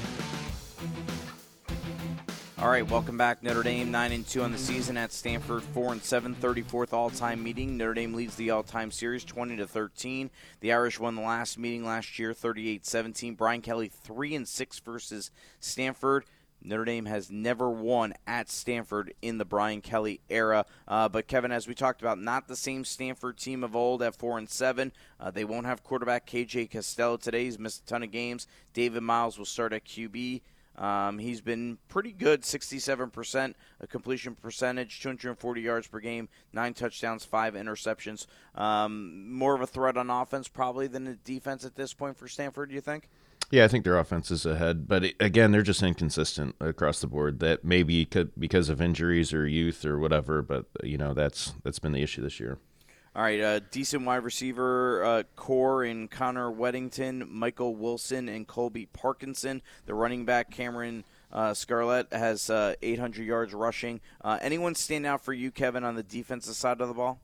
All 2.63 2.69
right, 2.69 2.89
welcome 2.89 3.19
back. 3.19 3.43
Notre 3.43 3.65
Dame 3.65 3.91
9 3.91 4.13
and 4.13 4.25
2 4.25 4.41
on 4.41 4.53
the 4.53 4.57
season 4.57 4.97
at 4.97 5.13
Stanford 5.13 5.65
4 5.65 5.95
and 5.95 6.01
7, 6.03 6.37
34th 6.37 6.93
all-time 6.93 7.43
meeting. 7.43 7.77
Notre 7.77 7.95
Dame 7.95 8.15
leads 8.15 8.37
the 8.37 8.51
all-time 8.51 8.93
series 8.93 9.25
20 9.25 9.57
to 9.57 9.67
13. 9.67 10.31
The 10.61 10.73
Irish 10.73 11.01
won 11.01 11.17
the 11.17 11.23
last 11.23 11.59
meeting 11.59 11.85
last 11.85 12.21
year 12.21 12.33
38-17. 12.33 13.37
Brian 13.37 13.63
Kelly 13.63 13.89
3 13.89 14.37
and 14.37 14.47
6 14.47 14.79
versus 14.79 15.33
Stanford. 15.59 16.25
Notre 16.63 16.85
Dame 16.85 17.07
has 17.07 17.33
never 17.33 17.69
won 17.69 18.15
at 18.29 18.49
Stanford 18.49 19.13
in 19.21 19.39
the 19.39 19.45
Brian 19.45 19.81
Kelly 19.81 20.21
era. 20.31 20.65
Uh, 20.87 21.09
but 21.09 21.27
Kevin, 21.27 21.51
as 21.51 21.67
we 21.67 21.75
talked 21.75 22.01
about, 22.01 22.21
not 22.21 22.47
the 22.47 22.55
same 22.55 22.85
Stanford 22.85 23.39
team 23.39 23.65
of 23.65 23.75
old 23.75 24.03
at 24.03 24.15
four 24.15 24.39
and 24.39 24.49
seven. 24.49 24.93
Uh, 25.19 25.33
they 25.33 25.45
won't 25.45 25.67
have 25.67 25.83
quarterback 25.83 26.29
KJ 26.29 26.71
Costello 26.71 27.17
today. 27.17 27.43
He's 27.43 27.59
missed 27.59 27.83
a 27.83 27.87
ton 27.87 28.05
of 28.05 28.13
games. 28.13 28.47
Davis 28.73 29.03
Mills 29.03 29.37
will 29.37 29.47
start 29.47 29.73
at 29.73 29.85
QB. 29.85 30.43
Um, 30.83 31.21
he's 31.21 31.41
been 31.41 31.79
pretty 31.89 32.11
good 32.11 32.43
67% 32.43 33.55
completion 33.89 34.35
percentage, 34.35 35.01
240 35.01 35.61
yards 35.61 35.87
per 35.87 36.01
game, 36.01 36.29
nine 36.53 36.75
touchdowns, 36.75 37.25
five 37.25 37.55
interceptions. 37.55 38.27
Um, 38.57 39.33
more 39.33 39.55
of 39.55 39.61
a 39.61 39.67
threat 39.67 39.97
on 39.97 40.11
offense, 40.11 40.49
probably, 40.49 40.89
than 40.89 41.05
the 41.05 41.15
defense 41.15 41.65
at 41.65 41.77
this 41.77 41.95
point 41.95 42.17
for 42.17 42.27
Stanford, 42.27 42.71
do 42.71 42.75
you 42.75 42.81
think? 42.81 43.09
Yeah, 43.53 43.65
I 43.65 43.69
think 43.69 43.85
their 43.85 43.99
offense 43.99 44.31
is 44.33 44.45
ahead, 44.45 44.89
but 44.89 45.05
again, 45.21 45.53
they're 45.53 45.63
just 45.63 45.83
inconsistent 45.83 46.57
across 46.59 47.01
the 47.01 47.07
board. 47.07 47.39
That 47.41 47.65
maybe 47.65 48.05
could 48.07 48.33
because 48.37 48.69
of 48.69 48.81
injuries 48.81 49.33
or 49.33 49.47
youth 49.47 49.85
or 49.85 49.99
whatever, 49.99 50.43
but 50.43 50.67
you 50.83 50.97
know 50.97 51.13
that's 51.13 51.53
that's 51.63 51.79
been 51.79 51.93
the 51.93 52.03
issue 52.03 52.23
this 52.23 52.41
year. 52.41 52.59
All 53.15 53.23
right, 53.23 53.41
uh, 53.41 53.61
decent 53.71 54.07
wide 54.07 54.25
receiver 54.25 55.05
uh, 55.05 55.23
core 55.37 55.85
in 55.85 56.09
Connor 56.09 56.51
Wedington, 56.51 57.29
Michael 57.29 57.77
Wilson, 57.77 58.27
and 58.27 58.47
Colby 58.47 58.87
Parkinson. 58.87 59.61
The 59.85 59.93
running 59.93 60.25
back 60.25 60.51
Cameron 60.51 61.05
uh, 61.31 61.53
Scarlett 61.53 62.11
has 62.11 62.49
uh, 62.49 62.75
800 62.81 63.27
yards 63.27 63.53
rushing. 63.53 64.01
Uh, 64.23 64.39
anyone 64.41 64.75
stand 64.75 65.05
out 65.05 65.23
for 65.23 65.35
you, 65.35 65.51
Kevin, 65.51 65.85
on 65.85 65.95
the 65.95 66.03
defensive 66.03 66.55
side 66.55 66.81
of 66.81 66.89
the 66.89 66.95
ball? 66.95 67.21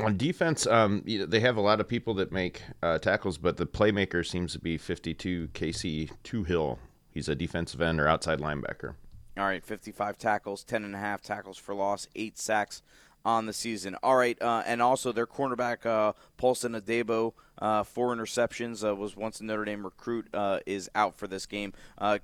On 0.00 0.16
defense, 0.16 0.66
um, 0.66 1.04
you 1.06 1.20
know, 1.20 1.26
they 1.26 1.40
have 1.40 1.56
a 1.56 1.60
lot 1.60 1.80
of 1.80 1.86
people 1.86 2.14
that 2.14 2.32
make 2.32 2.62
uh, 2.82 2.98
tackles, 2.98 3.38
but 3.38 3.58
the 3.58 3.66
playmaker 3.66 4.26
seems 4.26 4.54
to 4.54 4.58
be 4.58 4.76
52 4.76 5.50
KC 5.54 6.10
Two 6.24 6.42
Hill. 6.42 6.80
He's 7.12 7.28
a 7.28 7.36
defensive 7.36 7.80
end 7.80 8.00
or 8.00 8.08
outside 8.08 8.40
linebacker. 8.40 8.94
All 9.36 9.44
right, 9.44 9.64
55 9.64 10.18
tackles, 10.18 10.64
10 10.64 10.84
and 10.84 10.96
a 10.96 10.98
half 10.98 11.22
tackles 11.22 11.58
for 11.58 11.72
loss, 11.72 12.08
eight 12.16 12.38
sacks 12.38 12.82
on 13.28 13.44
the 13.44 13.52
season. 13.52 13.94
All 14.02 14.16
right, 14.16 14.40
uh, 14.40 14.62
and 14.66 14.80
also 14.80 15.12
their 15.12 15.26
cornerback 15.26 15.84
uh, 15.84 16.14
Paulson 16.38 16.72
Adebo, 16.72 17.34
uh, 17.58 17.82
four 17.82 18.14
interceptions, 18.14 18.86
uh, 18.86 18.94
was 18.94 19.16
once 19.16 19.40
a 19.40 19.44
Notre 19.44 19.66
Dame 19.66 19.84
recruit, 19.84 20.28
uh, 20.32 20.60
is 20.64 20.90
out 20.94 21.16
for 21.16 21.26
this 21.26 21.44
game. 21.44 21.74
Uh, 21.98 22.18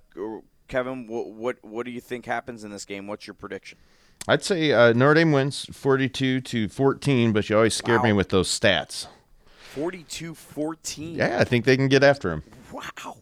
Kevin, 0.66 1.06
what, 1.06 1.26
what 1.28 1.56
what 1.62 1.86
do 1.86 1.92
you 1.92 2.00
think 2.00 2.24
happens 2.24 2.64
in 2.64 2.70
this 2.70 2.86
game? 2.86 3.06
What's 3.06 3.26
your 3.26 3.34
prediction? 3.34 3.78
I'd 4.26 4.42
say 4.42 4.72
uh, 4.72 4.94
Notre 4.94 5.14
Dame 5.14 5.32
wins 5.32 5.66
42 5.70 6.40
to 6.40 6.68
14, 6.68 7.32
but 7.32 7.50
you 7.50 7.56
always 7.56 7.74
scared 7.74 7.98
wow. 7.98 8.04
me 8.04 8.12
with 8.14 8.30
those 8.30 8.48
stats. 8.48 9.06
42-14. 9.74 11.16
Yeah, 11.16 11.38
I 11.38 11.44
think 11.44 11.66
they 11.66 11.76
can 11.76 11.88
get 11.88 12.02
after 12.02 12.30
him. 12.30 12.44
Wow 12.72 13.16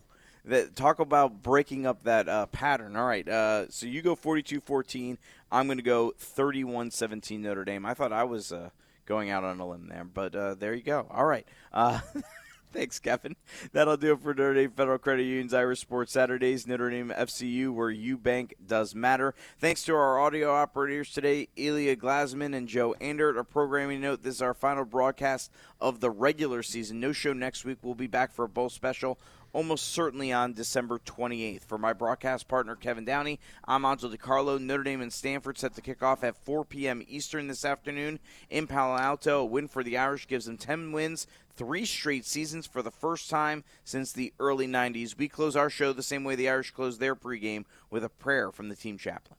that 0.45 0.75
talk 0.75 0.99
about 0.99 1.43
breaking 1.43 1.87
up 1.87 2.03
that 2.05 2.29
uh, 2.29 2.47
pattern. 2.47 2.97
All 2.97 3.07
right, 3.07 3.29
uh, 3.29 3.69
so 3.71 3.87
you 3.87 4.03
go 4.03 4.17
42-14. 4.17 5.19
I'm 5.51 5.67
going 5.67 5.79
to 5.79 5.85
go 5.85 6.15
31-17 6.19 7.41
Notre 7.41 7.65
Dame. 7.65 7.85
I 7.85 7.95
thought 7.95 8.13
I 8.13 8.25
was 8.25 8.53
uh, 8.53 8.71
going 9.07 9.31
out 9.31 9.45
on 9.45 9.61
a 9.61 9.69
limb 9.69 9.89
there, 9.89 10.05
but 10.05 10.35
uh, 10.35 10.55
there 10.55 10.75
you 10.75 10.83
go. 10.83 11.07
All 11.11 11.27
right. 11.27 11.47
Uh, 11.73 12.01
thanks, 12.73 12.99
Kevin. 12.99 13.37
That'll 13.73 13.99
do 13.99 14.15
it 14.15 14.21
for 14.21 14.33
Notre 14.33 14.55
Dame 14.55 14.71
Federal 14.71 14.97
Credit 14.97 15.25
Union's 15.25 15.53
Irish 15.53 15.81
Sports 15.81 16.13
Saturdays, 16.13 16.67
Notre 16.67 16.89
Dame 16.89 17.13
FCU, 17.15 17.71
where 17.73 17.91
you 17.91 18.17
bank 18.17 18.55
does 18.67 18.95
matter. 18.95 19.35
Thanks 19.59 19.83
to 19.85 19.95
our 19.95 20.19
audio 20.19 20.53
operators 20.55 21.13
today, 21.13 21.49
Ilya 21.57 21.97
Glasman 21.97 22.57
and 22.57 22.67
Joe 22.67 22.95
Andert. 22.99 23.39
A 23.39 23.45
programming 23.45 24.01
note 24.01 24.23
this 24.23 24.37
is 24.37 24.43
our 24.43 24.55
final 24.55 24.87
broadcast 24.87 25.51
of 25.83 26.01
the 26.01 26.11
regular 26.11 26.63
season. 26.63 26.99
No 26.99 27.13
show 27.13 27.35
next 27.35 27.67
week. 27.67 27.79
We'll 27.83 27.95
be 27.95 28.07
back 28.07 28.33
for 28.33 28.47
a 28.47 28.49
bowl 28.49 28.71
special 28.71 29.19
almost 29.53 29.93
certainly 29.93 30.33
on 30.33 30.55
December 30.55 30.99
28th. 30.99 31.65
For 31.65 31.79
my 31.79 31.93
broadcast 31.93 32.49
partner, 32.49 32.75
Kevin 32.75 33.05
Downey, 33.05 33.39
I'm 33.65 33.85
Angel 33.85 34.11
DiCarlo. 34.11 34.61
Notre 34.61 34.83
Dame 34.83 35.03
and 35.03 35.13
Stanford 35.13 35.59
set 35.59 35.75
to 35.75 35.81
kick 35.81 36.03
off 36.03 36.25
at 36.25 36.37
4 36.45 36.65
p.m. 36.65 37.03
Eastern 37.07 37.49
this 37.49 37.65
afternoon 37.65 38.19
in 38.51 38.67
Palo 38.67 38.99
Alto. 38.99 39.41
A 39.41 39.45
win 39.45 39.69
for 39.69 39.83
the 39.83 39.99
Irish 39.99 40.27
gives 40.27 40.47
them 40.47 40.57
10 40.57 40.93
wins, 40.93 41.27
three 41.55 41.85
straight 41.85 42.25
seasons 42.25 42.67
for 42.67 42.83
the 42.83 42.91
first 42.91 43.29
time 43.29 43.65
since 43.85 44.13
the 44.13 44.33
early 44.41 44.67
90s. 44.67 45.17
We 45.17 45.29
close 45.29 45.57
our 45.57 45.71
show 45.71 45.93
the 45.93 46.03
same 46.03 46.25
way 46.25 46.35
the 46.35 46.49
Irish 46.49 46.71
close 46.71 46.99
their 46.99 47.15
pregame 47.15 47.65
with 47.91 48.05
a 48.05 48.09
prayer 48.09 48.51
from 48.51 48.69
the 48.69 48.77
team 48.77 48.99
chaplain. 48.99 49.37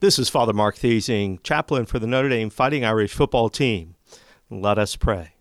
This 0.00 0.18
is 0.18 0.28
Father 0.28 0.52
Mark 0.52 0.76
Thesing, 0.76 1.38
chaplain 1.42 1.86
for 1.86 1.98
the 1.98 2.06
Notre 2.06 2.28
Dame 2.28 2.50
Fighting 2.50 2.84
Irish 2.84 3.14
football 3.14 3.48
team. 3.48 3.94
Let 4.50 4.78
us 4.78 4.96
pray. 4.96 5.34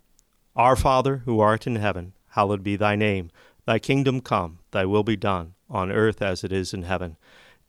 Our 0.55 0.75
Father, 0.75 1.23
who 1.25 1.39
art 1.39 1.67
in 1.67 1.75
heaven, 1.75 2.13
hallowed 2.29 2.63
be 2.63 2.75
thy 2.75 2.95
name. 2.95 3.29
Thy 3.65 3.79
kingdom 3.79 4.21
come, 4.21 4.59
thy 4.71 4.85
will 4.85 5.03
be 5.03 5.15
done, 5.15 5.53
on 5.69 5.91
earth 5.91 6.21
as 6.21 6.43
it 6.43 6.51
is 6.51 6.73
in 6.73 6.83
heaven. 6.83 7.17